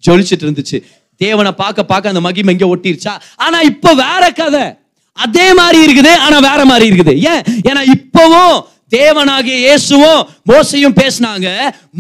ஜொலிச்சிட்டு 0.07 0.41
இருந்துச்சு. 0.41 0.83
தேவனை 1.17 1.53
பார்க்க 1.53 1.85
பார்க்க 1.85 2.09
அந்த 2.09 2.21
மகிமை 2.21 2.57
இங்கே 2.59 2.75
ஒட்டிருச்சா? 2.75 3.21
ஆனா 3.37 3.61
இப்ப 3.61 3.95
வேற 3.95 4.31
கதை. 4.31 4.75
அதே 5.13 5.55
மாதிரி 5.55 5.79
இருக்குது 5.87 6.15
ஆனா 6.15 6.39
வேற 6.39 6.65
மாதிரி 6.65 6.91
இருக்குது. 6.91 7.17
ஏன்? 7.17 7.43
ஏன்னா 7.69 7.93
இப்பவும் 7.97 8.65
தேவனாகிய 8.91 9.57
இயேசுவும் 9.65 10.29
மோசையும் 10.49 10.95
பேசினாங்க. 11.01 11.49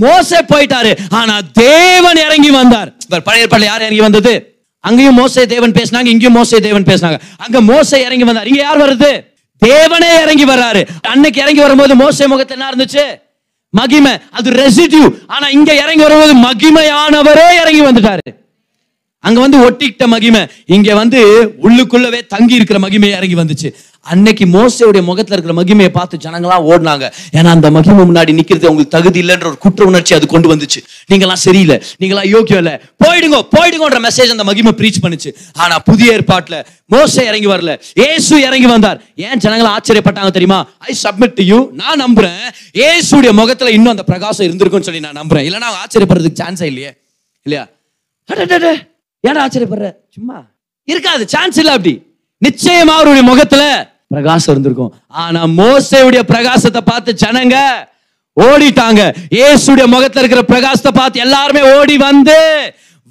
மோசை 0.00 0.38
போயிட்டாரு. 0.48 0.98
ஆனா 1.10 1.38
தேவன் 1.52 2.16
இறங்கி 2.16 2.50
வந்தார். 2.50 2.94
இப்ப 3.02 3.20
பழைய 3.20 3.46
பள்ளி 3.46 3.66
யார் 3.66 3.80
இறங்கி 3.80 4.00
வந்தது? 4.00 4.57
அங்கேயும் 4.80 5.18
மோசை 5.18 5.46
தேவன் 5.46 5.72
பேசினாங்க 5.72 6.06
இங்கேயும் 6.06 6.36
மோசை 6.36 6.60
தேவன் 6.60 6.82
பேசினாங்க. 6.82 7.18
அங்க 7.36 7.60
மோசை 7.60 7.94
இறங்கி 7.94 8.24
வந்தார். 8.24 8.46
இங்க 8.46 8.60
யார் 8.60 8.80
வருது? 8.80 9.24
தேவனே 9.66 10.10
இறங்கி 10.22 10.44
வர்றாரு. 10.44 10.86
அன்னைக்கு 11.02 11.40
இறங்கி 11.40 11.60
வரும்போது 11.60 11.96
மோசை 11.96 12.26
முகத்துல 12.26 12.64
என்ன 12.64 12.68
இருந்துச்சு? 12.70 13.04
மகிமை. 13.70 14.12
அது 14.30 14.50
ரெசிடியூ 14.50 15.18
ஆனா 15.26 15.48
இங்க 15.48 15.74
இறங்கி 15.74 16.02
வரும்போது 16.02 16.34
மகிமையானவரே 16.34 17.48
இறங்கி 17.62 17.80
வந்துட்டாரு. 17.80 18.47
அங்க 19.20 19.40
வந்து 19.40 19.70
ஒட்டிக்கிட்ட 19.70 20.06
மகிமை. 20.06 20.46
இங்க 20.66 20.94
வந்து 20.94 21.52
உள்ளுக்குள்ளவே 21.62 22.26
தங்கி 22.26 22.54
இருக்கிற 22.54 22.78
மகிமை 22.78 23.10
இறங்கி 23.10 23.34
வந்துச்சு. 23.34 23.74
அன்னைக்கு 24.00 24.44
மோசையுடைய 24.44 25.02
முகத்துல 25.02 25.36
இருக்கிற 25.36 25.64
மகிமையை 25.64 25.88
பார்த்து 25.88 26.16
ஜனங்களாம் 26.16 26.64
ஓடினாங்க. 26.70 27.12
ஏன்னா 27.32 27.46
அந்த 27.46 27.70
மகிமை 27.70 28.04
முன்னாடி 28.04 28.40
நிக்கிறது 28.40 28.66
உங்களுக்கு 28.66 28.88
தகுதி 28.88 29.22
இல்லைன்ற 29.22 29.46
ஒரு 29.46 29.58
குற்ற 29.58 29.84
உணர்ச்சி 29.84 30.14
அது 30.14 30.26
கொண்டு 30.26 30.56
வந்துச்சு. 30.56 30.82
நீங்களாம் 31.12 31.32
சரியில்லை. 31.32 31.82
நீங்களாம் 32.00 32.36
யோக்கியம் 32.36 32.56
இல்ல. 32.56 32.80
போயிடுங்க 33.04 33.48
போயிடுங்கன்ற 33.58 34.08
மெசேஜ் 34.08 34.30
அந்த 34.30 34.44
மகிமை 34.44 34.72
ப்ரீச் 34.76 35.02
பண்ணுச்சு. 35.02 35.34
ஆனா 35.52 35.78
புதிய 35.78 36.12
ஏற்பாட்டுல 36.12 36.64
மோசை 36.90 37.22
இறங்கி 37.22 37.46
வரல. 37.46 37.80
ஏசு 37.94 38.40
இறங்கி 38.40 38.66
வந்தார். 38.66 39.02
ஏன் 39.16 39.36
ஜனங்களை 39.36 39.72
ஆச்சரியப்பட்டாங்க 39.72 40.30
தெரியுமா? 40.30 40.68
ஐ 40.78 40.96
சப்மிட் 41.02 41.32
டு 41.34 41.42
யூ 41.42 41.70
நான் 41.72 42.04
நம்புறேன். 42.04 42.48
ஏசுடைய 42.72 43.32
முகத்துல 43.32 43.70
இன்னும் 43.70 43.90
அந்த 43.90 44.02
பிரகாசம் 44.02 44.46
இருந்திருக்கும்னு 44.46 44.80
சொல்லி 44.80 45.00
நான் 45.00 45.16
நம்புறேன். 45.16 45.46
இல்லைன்னா 45.48 45.64
ஆச்சரியப்படுறதுக்கு 45.84 46.40
சான்ஸே 46.42 46.62
இல்லையே. 46.62 46.92
இல்லையா? 47.42 47.68
ஏன்டா 49.26 49.42
ஆச்சரியப்படுற? 49.44 49.88
சும்மா. 50.14 50.38
இருக்காது 50.88 51.28
சான்ஸ் 51.28 51.58
இல்ல 51.58 51.72
அப்படி. 51.72 51.94
நிச்சயமா 52.42 52.92
அவருடைய 52.98 53.22
முகத்துல 53.22 53.62
பிரகாசம் 54.06 54.52
இருந்திருக்கும். 54.54 54.92
ஆனா 55.08 55.40
மோசையுடைய 55.46 56.20
பிரகாசத்தை 56.32 56.80
பார்த்து 56.80 57.12
ஜனங்க 57.22 57.56
ஓடிட்டாங்க. 58.36 59.00
இயேசுடைய 59.30 59.86
முகத்துல 59.86 60.22
இருக்கிற 60.22 60.42
பிரகாசத்தை 60.42 60.92
பார்த்து 60.94 61.20
எல்லாருமே 61.20 61.62
ஓடி 61.78 61.96
வந்து 61.96 62.38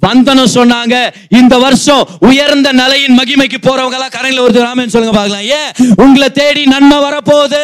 வந்தனம் 0.00 0.52
சொன்னாங்க. 0.54 0.96
இந்த 1.28 1.58
வருஷம் 1.58 2.08
உயர்ந்த 2.28 2.72
நிலையின் 2.72 3.16
மகிமைக்கு 3.18 3.58
போறவங்க 3.66 3.96
எல்லாம் 3.98 4.14
கரங்களை 4.16 4.40
ஒரு 4.40 4.60
ராமன் 4.60 4.92
சொல்லுங்க 4.94 5.16
பார்க்கலாம். 5.18 5.46
ஏன் 5.58 5.70
உங்களை 6.04 6.28
தேடி 6.40 6.62
நன்மை 6.64 6.98
வரப்போகுது. 6.98 7.62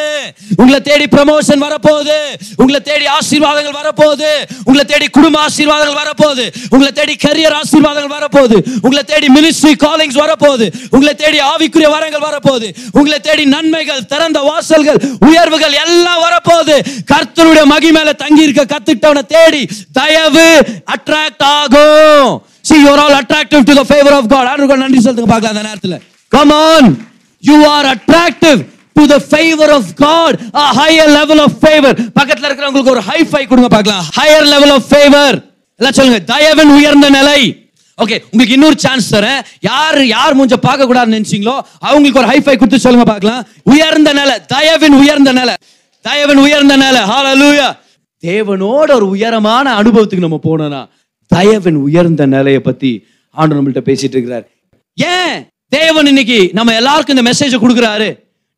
உங்களை 0.56 0.80
தேடி 0.80 1.06
ப்ரமோஷன் 1.16 1.62
வரப்போகுது. 1.66 2.18
உங்களை 2.56 2.80
தேடி 2.80 3.06
ஆசீர்வாதங்கள் 3.18 3.78
வரப்போகுது. 3.80 4.30
உங்களை 4.64 4.84
தேடி 4.92 5.08
குடும்ப 5.18 5.38
ஆசீர்வாதங்கள் 5.46 6.00
வரப்போகுது. 6.02 6.46
உங்களை 6.70 6.92
தேடி 7.00 7.16
கரியர் 7.26 7.56
ஆசீர்வாதங்கள் 7.60 8.14
வரப்போகுது. 8.18 8.58
உங்களை 8.82 9.02
தேடி 9.12 9.28
மினிஸ்ட்ரி 9.36 9.72
காலிங்ஸ் 9.86 10.20
வரப்போகுது. 10.22 10.68
உங்களை 10.90 11.14
தேடி 11.14 11.40
ஆவிக்குரிய 11.52 11.90
வரங்கள் 11.96 12.26
வரப்போகுது. 12.28 12.68
உங்களை 12.92 13.18
தேடி 13.28 13.44
நன்மைகள் 13.54 14.06
திறந்த 14.12 14.40
வாசல்கள் 14.50 15.00
உயர்வுகள் 15.28 15.76
எல்லாம் 15.84 16.22
வரப்போகுது. 16.26 16.76
கர்த்தருடைய 17.12 17.64
மகிமையில 17.74 18.12
தங்கி 18.24 18.42
இருக்க 18.42 18.64
கத்துட்டவனை 18.74 19.24
தேடி 19.36 19.62
தயவு 19.92 20.48
அட்ராக்ட் 20.94 21.44
ஆகும். 21.58 22.23
வரும் 22.24 22.38
C 22.68 22.74
you 22.84 22.90
are 22.94 23.02
all 23.04 23.16
attractive 23.22 23.62
to 23.68 23.74
the 23.80 23.86
favour 23.90 24.14
of 24.18 24.28
God 24.34 24.48
ஆண்டவருக்கு 24.50 24.84
நன்றி 24.84 25.00
சொல்லுங்க 25.06 25.30
பார்க்கலாம் 25.32 25.54
அந்த 25.54 25.64
நேரத்துல. 25.70 25.96
Come 26.32 26.52
on 26.68 26.88
you 27.42 27.56
are 27.74 27.88
attractive 27.94 28.60
to 28.96 29.04
the 29.12 29.16
favour 29.30 29.72
of 29.78 29.90
God 30.04 30.36
a 30.62 30.66
higher 30.80 31.08
level 31.18 31.38
of 31.46 31.52
favor. 31.66 31.92
பக்கத்துல 32.18 32.46
இருக்கிறவங்களுக்கு 32.48 32.94
ஒரு 32.96 33.04
ஹை 33.10 33.20
ஃபை 33.32 33.42
கொடுங்க 33.50 33.70
பார்க்கலாம். 33.76 34.06
ஹையர் 34.18 34.48
லெவல் 34.54 34.72
ஆஃப் 34.78 34.88
ஃபேவர் 34.92 35.36
எல்லாம் 35.80 35.96
சொல்லுங்க. 35.98 36.20
தயவன் 36.32 36.72
உயர்ந்த 36.78 37.08
நிலை. 37.18 37.40
ஓகே 37.98 38.16
உங்களுக்கு 38.30 38.56
இன்னொரு 38.56 38.76
சான்ஸ் 38.84 39.08
தரேன். 39.14 39.40
யார் 39.70 39.98
யார் 40.16 40.36
மூஞ்ச 40.38 40.56
பார்க்க 40.66 40.88
கூடாதுன்னு 40.90 41.16
நினைச்சீங்களோ 41.18 41.56
அவங்களுக்கு 41.88 42.20
ஒரு 42.22 42.30
ஹை 42.32 42.38
ஃபை 42.44 42.54
கொடுத்து 42.56 42.84
சொல்லுங்க 42.86 43.06
பார்க்கலாம். 43.12 43.42
உயர்ந்த 43.72 44.10
நிலை. 44.20 44.34
தயவின் 44.54 44.96
உயர்ந்த 45.02 45.32
நிலை. 45.40 45.54
தயவின் 46.04 46.42
உயர்ந்த 46.46 46.74
நிலை. 46.84 47.00
ஹalleluya 47.12 47.68
தேவனோட 48.24 48.88
ஒரு 48.98 49.06
உயரமான 49.14 49.66
அனுபவத்துக்கு 49.80 50.26
நம்ம 50.26 50.38
போனோம்னா 50.48 50.82
தயவின் 51.34 51.78
உயர்ந்த 51.86 52.22
நிலையை 52.34 52.60
பத்தி 52.68 52.90
ஆண்டு 53.36 53.54
நம்மள்ட்ட 53.56 53.82
பேசிட்டு 53.88 54.16
இருக்கிறார். 54.16 54.44
ஏன் 54.98 55.36
தேவன் 55.76 56.08
இன்னைக்கு 56.12 56.38
நம்ம 56.58 56.74
எல்லாருக்கும் 56.80 57.16
இந்த 57.16 57.24
மெசேஜை 57.30 57.58
கொடுக்குறாரு? 57.62 58.08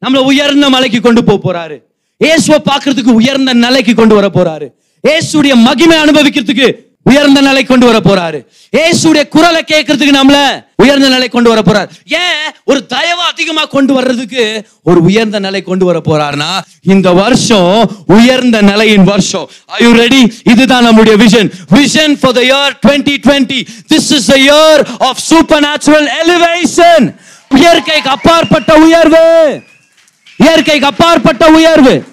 நம்மள 0.03 0.23
உயர்ந்த 0.31 0.67
மலைக்கு 0.75 1.01
கொண்டு 1.01 1.21
போக 1.29 1.39
போறாரு. 1.47 1.77
இயேசுவை 2.21 2.59
பார்க்கறதுக்கு 2.71 3.13
உயர்ந்த 3.21 3.53
நிலைக்கு 3.65 3.93
கொண்டு 3.95 4.15
வர 4.19 4.27
போறாரு. 4.37 4.67
இயேசுடைய 5.09 5.55
மகிமை 5.69 5.97
அனுபவிக்கிறதுக்கு 6.05 6.69
உயர்ந்த 7.07 7.41
நிலை 7.41 7.65
கொண்டு 7.65 7.87
வர 7.87 7.99
போறாரு. 7.99 8.39
ஏசுடைய 8.77 9.29
குரலை 9.29 9.65
கேட்கறதுக்கு 9.67 10.15
நம்மள 10.21 10.65
உயர்ந்த 10.77 11.09
நிலை 11.09 11.29
கொண்டு 11.29 11.49
வர 11.49 11.63
போறாரு. 11.67 12.13
ஏன்? 12.13 12.53
ஒரு 12.65 12.87
தயவு 12.87 13.23
அதிகமா 13.23 13.65
கொண்டு 13.65 13.93
வர்றதுக்கு 13.95 14.63
ஒரு 14.83 15.01
உயர்ந்த 15.03 15.39
நிலை 15.39 15.63
கொண்டு 15.63 15.85
வர 15.85 16.01
போறாருனா 16.05 16.61
இந்த 16.83 17.13
வருஷம் 17.13 17.91
உயர்ந்த 18.07 18.63
நிலையின் 18.63 19.05
வருஷம். 19.05 19.51
ஐ 19.67 19.85
யூ 19.85 19.93
ரெடி 19.93 20.41
இதுதான் 20.45 20.83
நம்முடைய 20.83 21.25
vision 21.25 21.51
vision 21.75 22.17
for 22.21 22.33
the 22.33 22.41
year 22.41 22.73
the 22.83 22.93
year 22.93 22.99
2020 22.99 23.67
this 23.89 24.15
is 24.15 24.31
the 24.31 24.43
year 24.43 24.79
of 25.01 25.17
supernatural 25.31 26.09
elevation. 26.23 27.15
இயற்கைக்கு 27.49 28.11
அப்பாற்பட்ட 28.11 28.75
உயர்வு. 28.75 29.61
இயற்கைக்கு 30.37 30.87
அப்பாற்பட்ட 30.87 31.49
உயர்வு. 31.49 32.05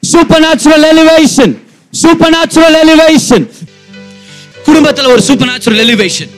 super 0.00 0.40
natural 0.40 0.82
elevation 0.82 1.66
super 1.90 2.30
natural 2.30 2.76
elevation 2.84 3.50
குடும்பத்துல 4.68 5.12
ஒரு 5.12 5.22
சூப்பர் 5.22 5.48
நேச்சுரல் 5.48 5.82
எலிவேஷன் 5.86 6.30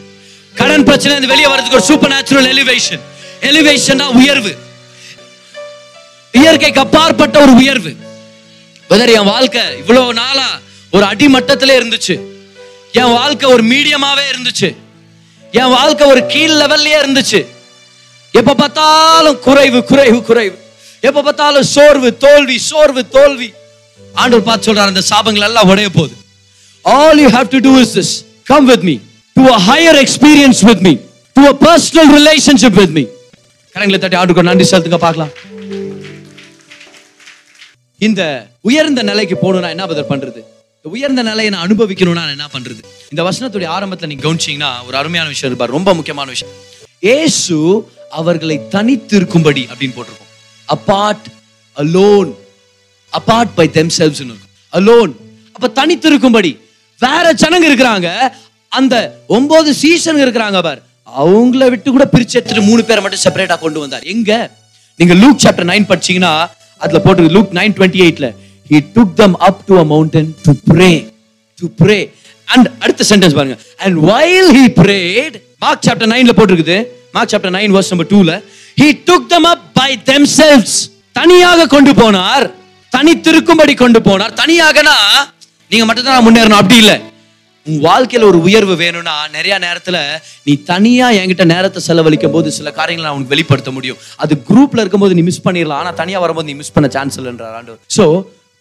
கடன் 0.54 0.84
பிரச்சனை 0.84 1.26
வெளியே 1.26 1.46
வர்றதுக்கு 1.46 1.76
ஒரு 1.76 1.86
சூப்பர் 1.86 2.12
நேச்சுரல் 2.12 2.50
எலிவேஷன் 2.54 3.00
எலிவேஷன் 3.40 4.02
உயர்வு. 4.12 4.52
இயற்கைக்கு 6.32 6.80
அப்பாற்பட்ட 6.80 7.40
ஒரு 7.40 7.52
உயர்வு. 7.54 7.96
வெதர் 8.90 9.12
என் 9.12 9.24
வாழ்க்கை 9.24 9.62
இவ்வளவு 9.78 10.14
நாளா 10.14 10.58
ஒரு 10.90 11.04
அடிமட்டத்திலே 11.04 11.74
இருந்துச்சு. 11.80 12.20
என் 12.92 13.12
வாழ்க்கை 13.12 13.52
ஒரு 13.52 13.62
மீடியமாவே 13.64 14.24
இருந்துச்சு. 14.32 14.76
என் 15.52 15.68
வாழ்க்கை 15.68 16.10
ஒரு 16.10 16.26
கீழ் 16.26 16.50
லெவல்லயே 16.50 16.98
இருந்துச்சு. 17.02 17.46
எப்ப 18.32 18.54
பார்த்தாலும் 18.54 19.38
குறைவு 19.38 19.84
குறைவு 19.84 20.22
குறைவு. 20.22 20.58
எப்ப 21.00 21.22
பார்த்தாலும் 21.22 21.62
சோர்வு 21.62 22.16
தோல்வி 22.16 22.58
சோர்வு 22.58 23.08
தோல்வி. 23.08 23.52
ஆண்டவர் 24.14 24.44
பார்த்து 24.44 24.72
சொல்றாரு 24.72 24.92
அந்த 24.92 25.02
சாபங்கள் 25.10 25.48
எல்லாம் 25.50 25.68
உடைய 25.68 25.88
போகுது. 25.88 26.14
All 26.84 27.14
you 27.18 27.30
have 27.30 27.48
to 27.50 27.60
do 27.60 27.72
is 27.82 27.94
this. 27.94 28.24
Come 28.50 28.66
with 28.66 28.82
me 28.82 29.00
to 29.36 29.42
a 29.56 29.58
higher 29.68 29.96
experience 30.04 30.62
with 30.68 30.80
me 30.86 30.92
to 31.36 31.42
a 31.52 31.54
personal 31.66 32.08
relationship 32.18 32.74
with 32.80 32.92
me. 32.98 33.04
கரங்களை 33.74 33.98
தட்டி 33.98 34.16
ஆண்டுக்கு 34.20 34.42
நன்றி 34.42 34.64
செலுத்துங்க 34.70 34.98
பார்க்கலாம். 35.06 35.32
இந்த 37.98 38.22
உயர்ந்த 38.68 39.02
நிலைக்கு 39.02 39.36
போகணும்னா 39.42 39.68
என்ன 39.74 39.86
பதில் 39.86 40.10
பண்றது? 40.12 40.40
உயர்ந்த 40.82 41.22
நிலையை 41.22 41.48
நான் 41.52 41.64
அனுபவிக்கணும்னா 41.66 42.22
என்ன 42.36 42.48
பண்றது? 42.54 42.80
இந்த 43.12 43.22
வசனத்துடைய 43.28 43.68
ஆரம்பத்துல 43.76 44.06
நீங்க 44.06 44.24
கவனிச்சிங்கன்னா 44.28 44.70
ஒரு 44.86 44.96
அருமையான 44.96 45.28
விஷயம் 45.28 45.50
இருப்பார் 45.52 45.76
ரொம்ப 45.76 45.94
முக்கியமான 45.94 46.28
விஷயம். 46.30 46.54
ஏசு 47.00 47.56
அவர்களை 48.20 48.56
தனித்திருக்கும்படி 48.76 49.64
அப்படின்னு 49.72 49.96
போட்டிருக்கோம். 49.98 50.30
Apart 50.76 51.26
alone 51.76 52.30
apart 53.18 53.52
by 53.54 53.68
themselves 53.68 54.20
இருக்கும். 54.22 54.42
அலோன் 54.78 55.12
அப்ப 55.52 55.86
தனித்திருக்கும்படி 55.86 56.58
வேற 57.04 57.26
ஜனங்க 57.42 57.66
இருக்கிறாங்க. 57.70 58.08
அந்த 58.78 58.94
ஒன்பது 59.36 59.70
சீசன் 59.82 60.22
இருக்கிறாங்க 60.24 60.58
பார். 60.62 60.80
அவங்கள 61.22 61.68
விட்டு 61.72 61.90
கூட 61.90 62.04
பிரிச்சு 62.12 62.36
எடுத்துட்டு 62.38 62.62
மூணு 62.70 62.82
பேரை 62.88 63.02
மட்டும் 63.04 63.22
செப்பரேட்டா 63.24 63.58
கொண்டு 63.58 63.80
வந்தார். 63.80 64.04
எங்க? 64.14 64.32
நீங்க 65.00 65.14
லூக் 65.22 65.42
சாப்டர் 65.44 65.68
நைன் 65.72 65.88
படிச்சீங்கன்னா 65.90 66.32
அதுல 66.84 66.98
போட்டு 67.06 67.30
லூக் 67.36 67.52
நைன் 67.58 67.74
டுவெண்ட்டி 67.78 68.00
எயிட்ல 68.06 68.28
he 68.70 68.78
took 68.94 69.14
them 69.20 69.36
up 69.48 69.62
to 69.66 69.78
a 69.78 69.84
mountain 69.84 70.28
to 70.42 70.52
pray 70.70 70.90
to 71.58 71.66
pray 71.80 71.98
and 72.54 72.68
அடுத்த 72.78 73.04
சென்டென்ஸ் 73.08 73.36
பாருங்க. 73.38 73.56
And 73.84 73.96
while 74.10 74.50
he 74.58 74.64
prayed 74.80 75.36
Mark 75.58 75.84
chapter 75.86 76.12
நைன்ல 76.12 76.34
போட்டிருக்குது. 76.38 76.78
Mark 77.12 77.32
chapter 77.32 77.54
nine 77.58 77.74
verse 77.76 77.90
number 77.92 78.10
டூல 78.12 78.32
he 78.80 78.88
took 79.08 79.28
them 79.34 79.50
up 79.52 79.66
by 79.74 79.90
themselves. 80.10 80.74
தனியாக 81.12 81.66
கொண்டு 81.66 81.92
போனார். 81.92 82.46
தனித்திருக்கும்படி 82.96 83.74
கொண்டு 83.76 84.00
போனார். 84.00 84.32
தனியாகனா 84.42 84.96
நீங்க 85.70 85.84
மட்டும் 85.88 86.06
தான் 86.08 86.24
முன்னேறணும். 86.26 86.60
அப்படி 86.62 86.78
இல்லை. 86.82 86.96
உன் 87.66 87.80
வாழ்க்கையில 87.86 88.26
ஒரு 88.30 88.38
உயர்வு 88.46 88.74
வேணும்னா 88.82 89.14
நிறைய 89.34 89.54
நேரத்துல 89.64 89.96
நீ 90.46 90.52
தனியா 90.70 91.06
என்கிட்ட 91.20 91.44
நேரத்தை 91.52 91.80
செலவழிக்கும் 91.86 92.34
போது 92.36 92.48
சில 92.58 92.68
காரியங்களை 92.78 93.06
நான் 93.06 93.16
உனக்கு 93.16 93.34
வெளிப்படுத்த 93.34 93.70
முடியும். 93.76 93.98
அது 94.22 94.34
குரூப்ல 94.48 94.82
இருக்கும்போது 94.82 95.16
நீ 95.18 95.22
மிஸ் 95.28 95.44
பண்ணிடலாம் 95.46 95.80
ஆனா 95.82 95.92
தனியா 96.00 96.18
வரும்போது 96.24 96.48
நீ 96.50 96.54
மிஸ் 96.60 96.74
பண்ண 96.76 96.88
சான்ஸ் 96.96 97.18
இல்லைன்றார் 97.20 97.56
ஆண்டவர். 97.58 97.80
ஸோ 97.96 98.06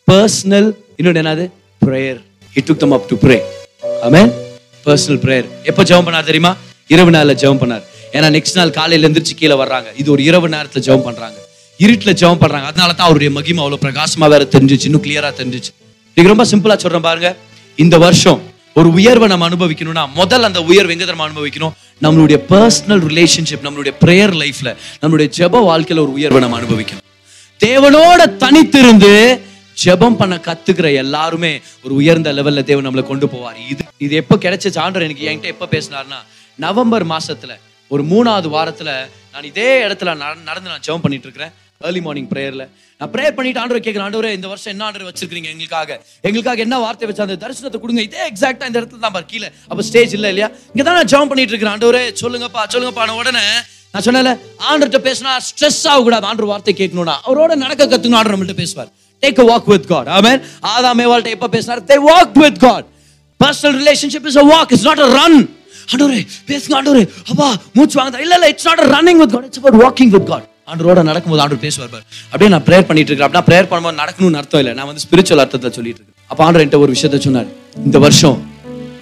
பர்சனல் 0.07 0.69
இன்னொன்று 0.99 1.21
என்னது? 1.23 1.45
Prayer 1.87 2.19
he 2.55 2.63
took 2.69 2.81
them 2.83 2.95
up 2.97 3.07
to 3.11 3.17
pray 3.23 3.37
ஆமே 4.07 4.23
பர்சனல் 4.87 5.21
ப்ரேயர் 5.25 5.47
எப்போ 5.71 5.81
ஜெபம் 5.89 6.07
பண்ணார் 6.07 6.29
தெரியுமா? 6.29 6.53
இரவு 6.93 7.11
நேரத்துல 7.15 7.37
ஜெபம் 7.43 7.61
பண்ணார். 7.63 7.83
ஏன்னா 8.15 8.27
நெக்ஸ்ட் 8.37 8.59
நாள் 8.59 8.77
காலையில 8.79 9.05
எழுந்திரிச்சு 9.07 9.35
கீழே 9.41 9.55
வர்றாங்க. 9.63 9.89
இது 10.01 10.07
ஒரு 10.15 10.21
இரவு 10.29 10.47
நேரத்துல 10.55 10.81
ஜெபம் 10.87 11.07
பண்றாங்க. 11.09 11.37
இருட்டுல 11.79 12.11
ஜெபம் 12.21 12.41
பண்றாங்க. 12.43 12.67
அதனால 12.71 12.93
தான் 12.93 13.07
அவருடைய 13.09 13.31
மகிமை 13.37 13.61
அவ்வளவு 13.63 13.83
பிரகாசமா 13.85 14.27
வேற 14.35 14.45
தெரிஞ்சிச்சு. 14.55 14.87
இன்னும் 14.89 15.05
கிளியரா 15.05 15.31
தெரிஞ்சிச்சு. 15.41 15.71
இன்னைக்கு 16.19 16.37
ரொம்ப 16.37 16.45
சிம்பிளா 16.51 16.75
சொல்றேன் 16.83 17.03
பாருங்க. 17.05 17.29
இந்த 17.83 17.95
வருஷம் 18.03 18.39
ஒரு 18.79 18.89
உயர்வை 18.97 19.27
நம்ம 19.31 19.45
அனுபவிக்கணும்னா 19.49 20.03
முதல் 20.17 20.45
அந்த 20.47 20.59
உயர்வு 20.69 20.93
எங்க 20.95 21.05
தரமா 21.09 21.25
அனுபவிக்கணும்? 21.27 21.73
நம்மளுடைய 22.05 22.37
பர்சனல் 22.49 23.03
ரிலேஷன்ஷிப் 23.11 23.63
நம்மளுடைய 23.67 23.93
ப்ரேயர் 24.01 24.33
லைஃப்ல 24.41 24.71
நம்மளுடைய 25.01 25.27
ஜெப 25.37 25.61
வாழ்க்கையில 25.69 26.03
ஒரு 26.05 26.13
உயர்வை 26.17 26.41
நம்ம 26.45 26.57
அனுபவிக்கணும். 26.59 27.05
தேவனோட 27.59 28.19
தனித்திருந்து 28.43 29.13
ஜெபம் 29.83 30.19
பண்ண 30.21 30.35
கத்துக்கிற 30.47 30.89
எல்லாருமே 31.03 31.53
ஒரு 31.85 31.95
உயர்ந்த 32.01 32.33
லெவல்ல 32.39 32.63
தேவன் 32.71 32.87
நம்மளை 32.89 33.05
கொண்டு 33.11 33.29
போவார். 33.35 33.57
இது 33.71 33.85
இது 34.07 34.15
எப்போ 34.21 34.37
கிடைச்ச 34.45 34.73
சான்றர் 34.79 35.07
எனக்கு 35.07 35.29
என்கிட்ட 35.29 35.53
எப்போ 35.55 35.69
பேசினார்னா 35.75 36.19
நவம்பர் 36.65 37.07
மாசத்துல 37.15 37.55
ஒரு 37.87 38.05
மூணாவது 38.13 38.49
வாரத்துல 38.57 38.89
நான் 39.33 39.49
இதே 39.53 39.71
இடத்துல 39.87 40.17
நடந்து 40.49 40.71
நான் 40.73 40.85
ஜெபம் 40.87 41.05
பண்ணிட்டு 41.05 41.29
இருக்கிறேன். 41.29 41.55
ஏர்லி 41.87 42.01
மார்னிங் 42.05 42.25
ப்ரேயர்ல 42.31 42.63
நான் 43.01 43.09
ப்ரேயர் 43.11 43.35
பண்ணிட்டு 43.35 43.59
ஆண்டவர் 43.61 43.83
கேட்கிறேன். 43.83 44.05
ஆண்டவரே 44.05 44.31
இந்த 44.37 44.47
வருஷம் 44.51 44.71
என்ன 44.73 44.83
ஆண்டவர் 44.87 45.07
வச்சிருக்கீங்க 45.09 45.49
எங்களுக்காக? 45.51 45.91
எங்களுக்காக 46.27 46.59
என்ன 46.65 46.77
வார்த்தை 46.85 47.05
வச்சா 47.09 47.23
அந்த 47.25 47.37
தரிசனத்தை 47.43 47.79
கொடுங்க. 47.83 48.01
இதே 48.07 48.23
எக்ஸாக்டா 48.31 48.65
இந்த 48.69 48.77
இடத்துல 48.81 48.99
தான் 49.05 49.13
பாரு. 49.15 49.25
கீழே. 49.29 49.49
அப்ப 49.71 49.83
ஸ்டேஜ் 49.89 50.13
இல்ல 50.17 50.27
இல்லையா? 50.33 50.49
இங்க 50.73 50.83
தான் 50.87 50.97
நான் 50.99 51.09
ஜாம் 51.13 51.29
பண்ணிட்டு 51.31 51.53
இருக்கிறேன். 51.53 51.75
ஆண்டவரே 51.75 52.01
சொல்லுங்கப்பா 52.23 52.63
சொல்லுங்கப்பா. 52.73 53.05
நான் 53.09 53.21
உடனே 53.21 53.43
நான் 53.93 54.05
சொன்னேன்ல 54.07 54.33
ஆண்டர்கிட்ட 54.71 55.01
பேசினா 55.07 55.37
ஸ்ட்ரெஸ் 55.47 55.79
ஆகக்கூடாது. 55.93 56.27
ஆண்டர் 56.31 56.49
வார்த்தை 56.51 56.73
கேட்கணும்னா. 56.81 57.15
அவரோட 57.29 57.55
நடக்க 57.63 57.87
கத்துக்கணும். 57.93 58.19
ஆண்டர் 58.21 58.35
நம்மள்ட்ட 58.35 58.57
பேசுவார். 58.61 58.91
Take 59.23 59.41
walk 59.51 59.71
with 59.73 59.87
God 59.93 60.11
God. 60.11 60.13
ஆதா 60.17 60.33
ஆதாம் 60.73 61.03
ஏவாள்கிட்ட 61.05 61.37
எப்ப 61.37 61.51
பேசினார்? 61.55 61.85
They 61.93 61.99
walk 62.11 62.37
with 62.43 62.61
God 62.67 62.85
personal 63.39 63.79
relationship 63.81 64.29
is 64.33 64.41
a 64.43 64.47
walk 64.53 64.75
is 64.77 64.87
not 64.91 65.05
a 65.07 65.09
run 65.19 65.39
ஆண்டவரே 65.93 66.21
பேசுங்க 66.51 66.75
ஆண்டவரே. 66.81 67.05
அப்பா 67.31 67.49
மூச்சு 67.79 67.97
வாங்க 68.01 68.25
இல்ல 68.27 68.35
இல்ல 68.41 68.53
it's 68.55 68.69
not 68.71 68.85
running 68.95 69.21
with 69.23 69.35
God 69.37 69.49
it's 69.49 69.61
about 69.63 69.81
walking 69.87 70.13
with 70.17 70.29
God 70.33 70.47
ஆண்டரோட 70.69 70.99
நடக்கும்போது 71.09 71.41
ஆண்டர் 71.45 71.61
பேசுவார் 71.65 71.91
பார். 71.93 72.05
அப்படியே 72.31 72.49
நான் 72.53 72.65
ப்ரேயர் 72.67 72.87
பண்ணிட்டு 72.89 73.11
இருக்கேன் 73.11 73.27
அப்படின்னா 73.27 73.47
ப்ரேயர் 73.49 73.69
பண்ணும்போது 73.71 73.99
நடக்கணும்னு 74.01 74.39
அர்த்தம் 74.41 74.61
இல்லை. 74.63 74.73
நான் 74.79 74.89
வந்து 74.91 75.03
ஸ்பிரிச்சுவல் 75.05 75.41
அர்த்தத்தை 75.43 75.71
சொல்லிட்டு 75.77 76.01
இருக்கேன். 76.01 76.17
அப்போ 76.31 76.41
ஆண்டர் 76.47 76.61
என்கிட்ட 76.63 76.79
ஒரு 76.85 76.93
விஷயத்த 76.95 77.19
சொன்னார். 77.27 77.49
இந்த 77.87 77.99
வருஷம் 78.05 78.39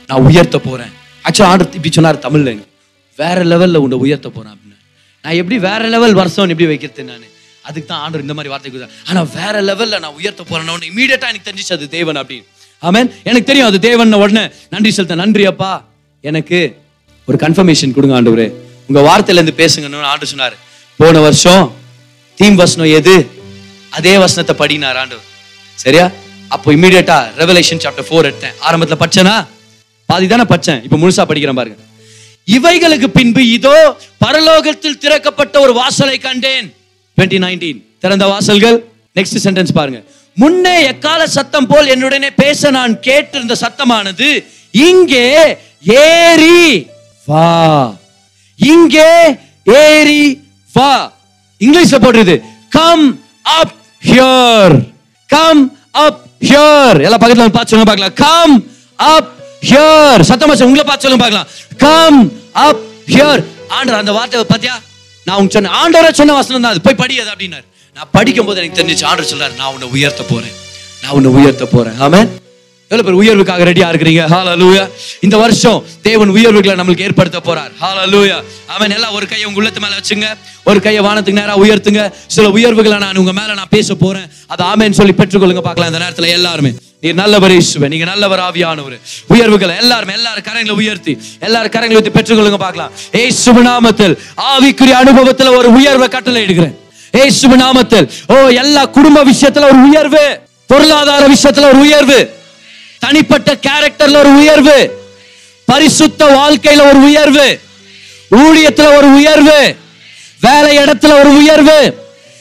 நான் 0.09 0.25
உயர்த்த 0.29 0.57
போறேன். 0.67 0.91
ஆக்சுவலா 1.27 1.49
ஆண்டர் 1.53 1.69
இப்படி 1.79 1.91
சொன்னார் 1.99 2.19
தமிழ்ல 2.27 2.51
வேற 3.21 3.39
லெவலில் 3.51 3.81
உன்னை 3.85 3.97
உயர்த்த 4.05 4.27
போறேன் 4.35 4.53
அப்படின்னு. 4.55 4.77
நான் 5.23 5.37
எப்படி 5.41 5.57
வேற 5.69 5.81
லெவல் 5.95 6.15
வருஷம் 6.21 6.51
எப்படி 6.53 6.69
வைக்கிறது 6.71 7.05
நான். 7.09 7.25
அதுக்கு 7.69 7.87
தான் 7.87 8.01
ஆண்டர் 8.05 8.23
இந்த 8.25 8.33
மாதிரி 8.37 8.51
வார்த்தை 8.51 8.69
கொடுத்தார். 8.71 8.93
ஆனால் 9.09 9.27
வேற 9.37 9.55
லெவல்ல 9.69 9.95
நான் 10.03 10.15
உயர்த்த 10.19 10.43
போறேன் 10.51 10.69
உடனே 10.75 10.89
இமீடியட்டா 10.91 11.29
எனக்கு 11.31 11.47
தெரிஞ்சிச்சு 11.47 11.73
அது 11.77 11.87
தேவன் 11.97 12.19
அப்படின்னு. 12.21 12.45
ஆமேன் 12.87 13.09
எனக்கு 13.29 13.47
தெரியும் 13.49 13.69
அது 13.71 13.79
தேவன் 13.87 14.19
உடனே 14.23 14.43
நன்றி 14.73 14.91
செலுத்த 14.97 15.17
நன்றி 15.23 15.45
அப்பா. 15.51 15.71
எனக்கு 16.29 16.59
ஒரு 17.29 17.37
கன்ஃபர்மேஷன் 17.43 17.95
கொடுங்க 17.97 18.15
ஆண்டவரே. 18.19 18.47
உங்க 18.89 18.99
வார்த்தையில 19.09 19.39
இருந்து 19.41 19.55
பேசுங்கன்னு 19.61 20.09
ஆண்டு 20.13 20.31
சொன்னாரு. 20.33 20.55
போன 20.99 21.19
வருஷம் 21.25 21.65
தீம் 22.37 22.57
வசனம் 22.61 22.89
எது? 22.99 23.15
அதே 23.97 24.13
வசனத்தை 24.23 24.53
படினார் 24.61 24.97
ஆண்டவர். 25.01 25.27
சரியா? 25.83 26.05
அப்போ 26.55 26.67
இமீடியட்டா 26.77 27.17
ரெவலேஷன் 27.41 27.81
சாப்டர் 27.83 28.07
ஃபோர் 28.07 28.27
எடுத்தேன். 28.29 28.55
ஆரம்பத்துல 28.67 28.97
படிச்சேனா? 29.01 29.35
பாதி 30.09 30.27
தானே 30.27 30.45
படிச்சேன். 30.51 30.81
இப்போ 30.85 30.97
முழுசா 31.01 31.23
படிக்கிறேன் 31.29 31.59
பாருங்க. 31.59 31.77
இவைகளுக்கு 32.57 33.07
பின்பு 33.17 33.41
இதோ 33.57 33.75
பரலோகத்தில் 34.23 34.99
திறக்கப்பட்ட 35.03 35.55
ஒரு 35.65 35.73
வாசலை 35.81 36.17
கண்டேன். 36.27 36.67
2019 37.17 37.81
திறந்த 38.03 38.25
வாசல்கள். 38.33 38.77
நெக்ஸ்ட் 39.17 39.43
சென்டென்ஸ் 39.45 39.77
பாருங்க. 39.79 39.99
முன்னே 40.37 40.75
எக்கால 40.91 41.21
சத்தம் 41.37 41.67
போல் 41.71 41.91
என்னுடனே 41.93 42.29
பேச 42.41 42.69
நான் 42.77 42.93
கேட்டிருந்த 43.07 43.55
சத்தமானது 43.63 44.27
இங்கே 44.89 45.23
ஏறி 46.01 46.59
வா. 47.27 47.47
இங்கே 48.59 49.09
ஏறி 49.83 50.21
வா. 50.77 50.91
இங்கிலீஷ்ல 51.61 51.97
போடுறது 52.05 52.35
come 52.77 53.05
up 53.59 53.73
here 54.03 54.75
come 55.29 55.61
up 56.05 56.19
here 56.49 56.97
எல்லாம் 57.05 57.21
பக்கத்துல 57.21 57.55
பார்த்து 57.57 57.71
சொல்லுங்க 57.73 57.89
பார்க்கலாம். 57.91 58.15
கம் 58.23 58.55
அப் 59.13 59.31
ஹியர் 59.69 60.21
சத்தமா 60.29 60.53
சொல்லுங்க 60.55 60.71
உங்களை 60.71 60.85
பார்த்து 60.89 61.05
சொல்லுங்க 61.05 61.23
பார்க்கலாம். 61.23 61.49
கம் 61.85 62.19
அப் 62.67 62.83
ஹியர் 63.13 63.41
ஆண்டர் 63.77 63.99
அந்த 64.01 64.11
வார்த்தை 64.17 64.45
பாத்தியா 64.53 64.75
நான் 65.27 65.37
உங்க 65.39 65.51
சொன்ன 65.55 65.71
ஆண்டவரே 65.81 66.11
சொன்ன 66.19 66.35
வசனம் 66.39 66.63
தான் 66.65 66.73
அது. 66.73 66.85
போய் 66.87 67.01
படி 67.01 67.15
அது 67.21 67.31
அப்படின்னாரு. 67.33 67.65
நான் 67.95 68.11
படிக்கும் 68.17 68.47
போது 68.47 68.59
எனக்கு 68.61 68.77
தெரிஞ்சிச்சு 68.79 69.07
ஆண்டர் 69.09 69.31
சொல்றாரு 69.31 69.55
நான் 69.61 69.71
உன்னை 69.75 69.87
உயர்த்த 69.95 70.23
போறேன். 70.33 70.55
நான் 71.01 71.15
உன்னை 71.17 71.31
உயர்த்த 71.39 71.65
போறேன். 71.73 71.97
ஆமென் 72.05 72.29
எவ்வளவு 72.89 73.07
பேர் 73.07 73.19
உயர்வுக்காக 73.21 73.63
ரெடியா 73.69 73.87
இருக்கிறீங்க? 73.91 74.23
ஹாலலூயா 74.33 74.89
இந்த 75.21 75.37
வருஷம் 75.37 75.83
தேவன் 76.01 76.29
உயர்வுகளை 76.29 76.75
நம்மளுக்கு 76.75 76.99
ஏற்படுத்த 76.99 77.39
போறார். 77.45 77.71
ஹாலலூயா 77.81 78.43
அவன் 78.67 78.91
எல்லாம் 78.91 79.13
ஒரு 79.13 79.27
கையை 79.27 79.47
உங்க 79.47 79.57
உள்ளத்து 79.57 79.79
மேல 79.79 79.93
வச்சுங்க. 79.99 80.37
ஒரு 80.63 80.81
கையை 80.81 81.03
வானத்துக்கு 81.03 81.39
நேரா 81.39 81.57
உயர்த்துங்க. 81.57 82.11
சில 82.27 82.49
உயர்வுகளை 82.49 82.97
நான் 82.97 83.15
உங்க 83.15 83.33
மேல 83.33 83.53
நான் 83.53 83.73
பேச 83.75 83.95
போறேன். 83.95 84.27
அது 84.47 84.63
ஆமேன்னு 84.63 84.97
சொல்லி 84.99 85.13
பெற்றுக்கொள்ளுங்க. 85.17 85.61
பார்க்கலாம் 85.61 85.93
இந்த 85.93 86.05
நேரத்துல 86.05 86.27
எல்லாருமே. 86.27 86.71
நீ 87.01 87.11
நல்லவர் 87.11 87.51
இயேசுவே 87.51 87.87
நீங்க 87.87 88.05
நல்லவர் 88.05 88.39
ஆவியானவர். 88.39 88.95
உயர்வுகளை 89.27 89.75
எல்லாரும் 89.77 90.09
எல்லாரும் 90.09 90.43
கரங்களை 90.43 90.71
உயர்த்தி 90.71 91.17
எல்லாரும் 91.39 91.71
கரங்களை 91.71 91.97
உயர்த்தி 91.97 92.15
பெற்றுக்கொள்ளுங்க 92.19 92.57
பார்க்கலாம். 92.57 92.91
ஏசுப 93.11 93.57
நாமத்தில் 93.71 94.17
ஆவிக்குரிய 94.51 94.95
அனுபவத்துல 95.03 95.57
ஒரு 95.57 95.71
உயர்வை 95.71 96.07
கட்டளை 96.07 96.41
எடுக்கிறேன் 96.45 96.75
ஏசுப 97.11 97.53
நாமத்தில் 97.65 98.09
ஓ 98.27 98.47
எல்லா 98.63 98.85
குடும்ப 98.85 99.25
விஷயத்துல 99.25 99.69
ஒரு 99.71 99.81
உயர்வு. 99.89 100.25
பொருளாதார 100.65 101.27
விஷயத்துல 101.27 101.67
ஒரு 101.71 101.79
உயர்வு. 101.79 102.19
தனிப்பட்ட 103.01 103.51
கேரக்டர்ல 103.65 104.19
ஒரு 104.23 104.31
உயர்வு 104.41 104.77
பரிசுத்த 105.67 106.23
வாழ்க்கையில 106.35 106.83
ஒரு 106.89 106.99
உயர்வு 107.09 107.47
ஊழியத்துல 108.39 108.87
ஒரு 108.97 109.09
உயர்வு 109.19 109.59
வேலை 110.41 110.73
இடத்துல 110.81 111.13
ஒரு 111.21 111.31
உயர்வு 111.41 111.79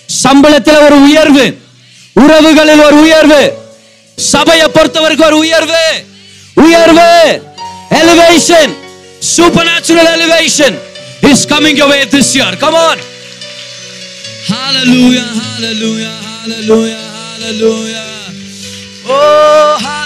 சம்பளத்துல 0.09 0.77
ஒரு 0.87 0.99
உயர்வு 1.09 1.45
உறவுகளில் 2.17 2.85
ஒரு 2.87 2.99
உயர்வு 3.05 3.41
சபையை 4.19 4.67
பொறுத்தவரைக்கும் 4.77 5.29
ஒரு 5.31 5.39
உயர்வு 5.45 5.83
உயர்வு 6.57 7.09
elevation 8.01 8.73
supernatural 9.71 10.11
elevation 10.17 10.77
is 11.31 11.47
coming 11.53 11.83
away 11.87 12.01
this 12.15 12.33
year 12.39 12.59
come 12.65 12.81
on 12.87 13.03
hallelujah 14.49 15.23
hallelujah 15.39 16.13
hallelujah 16.27 17.01
hallelujah 17.15 18.05
oh 19.07 19.17
hallelujah 19.79 20.06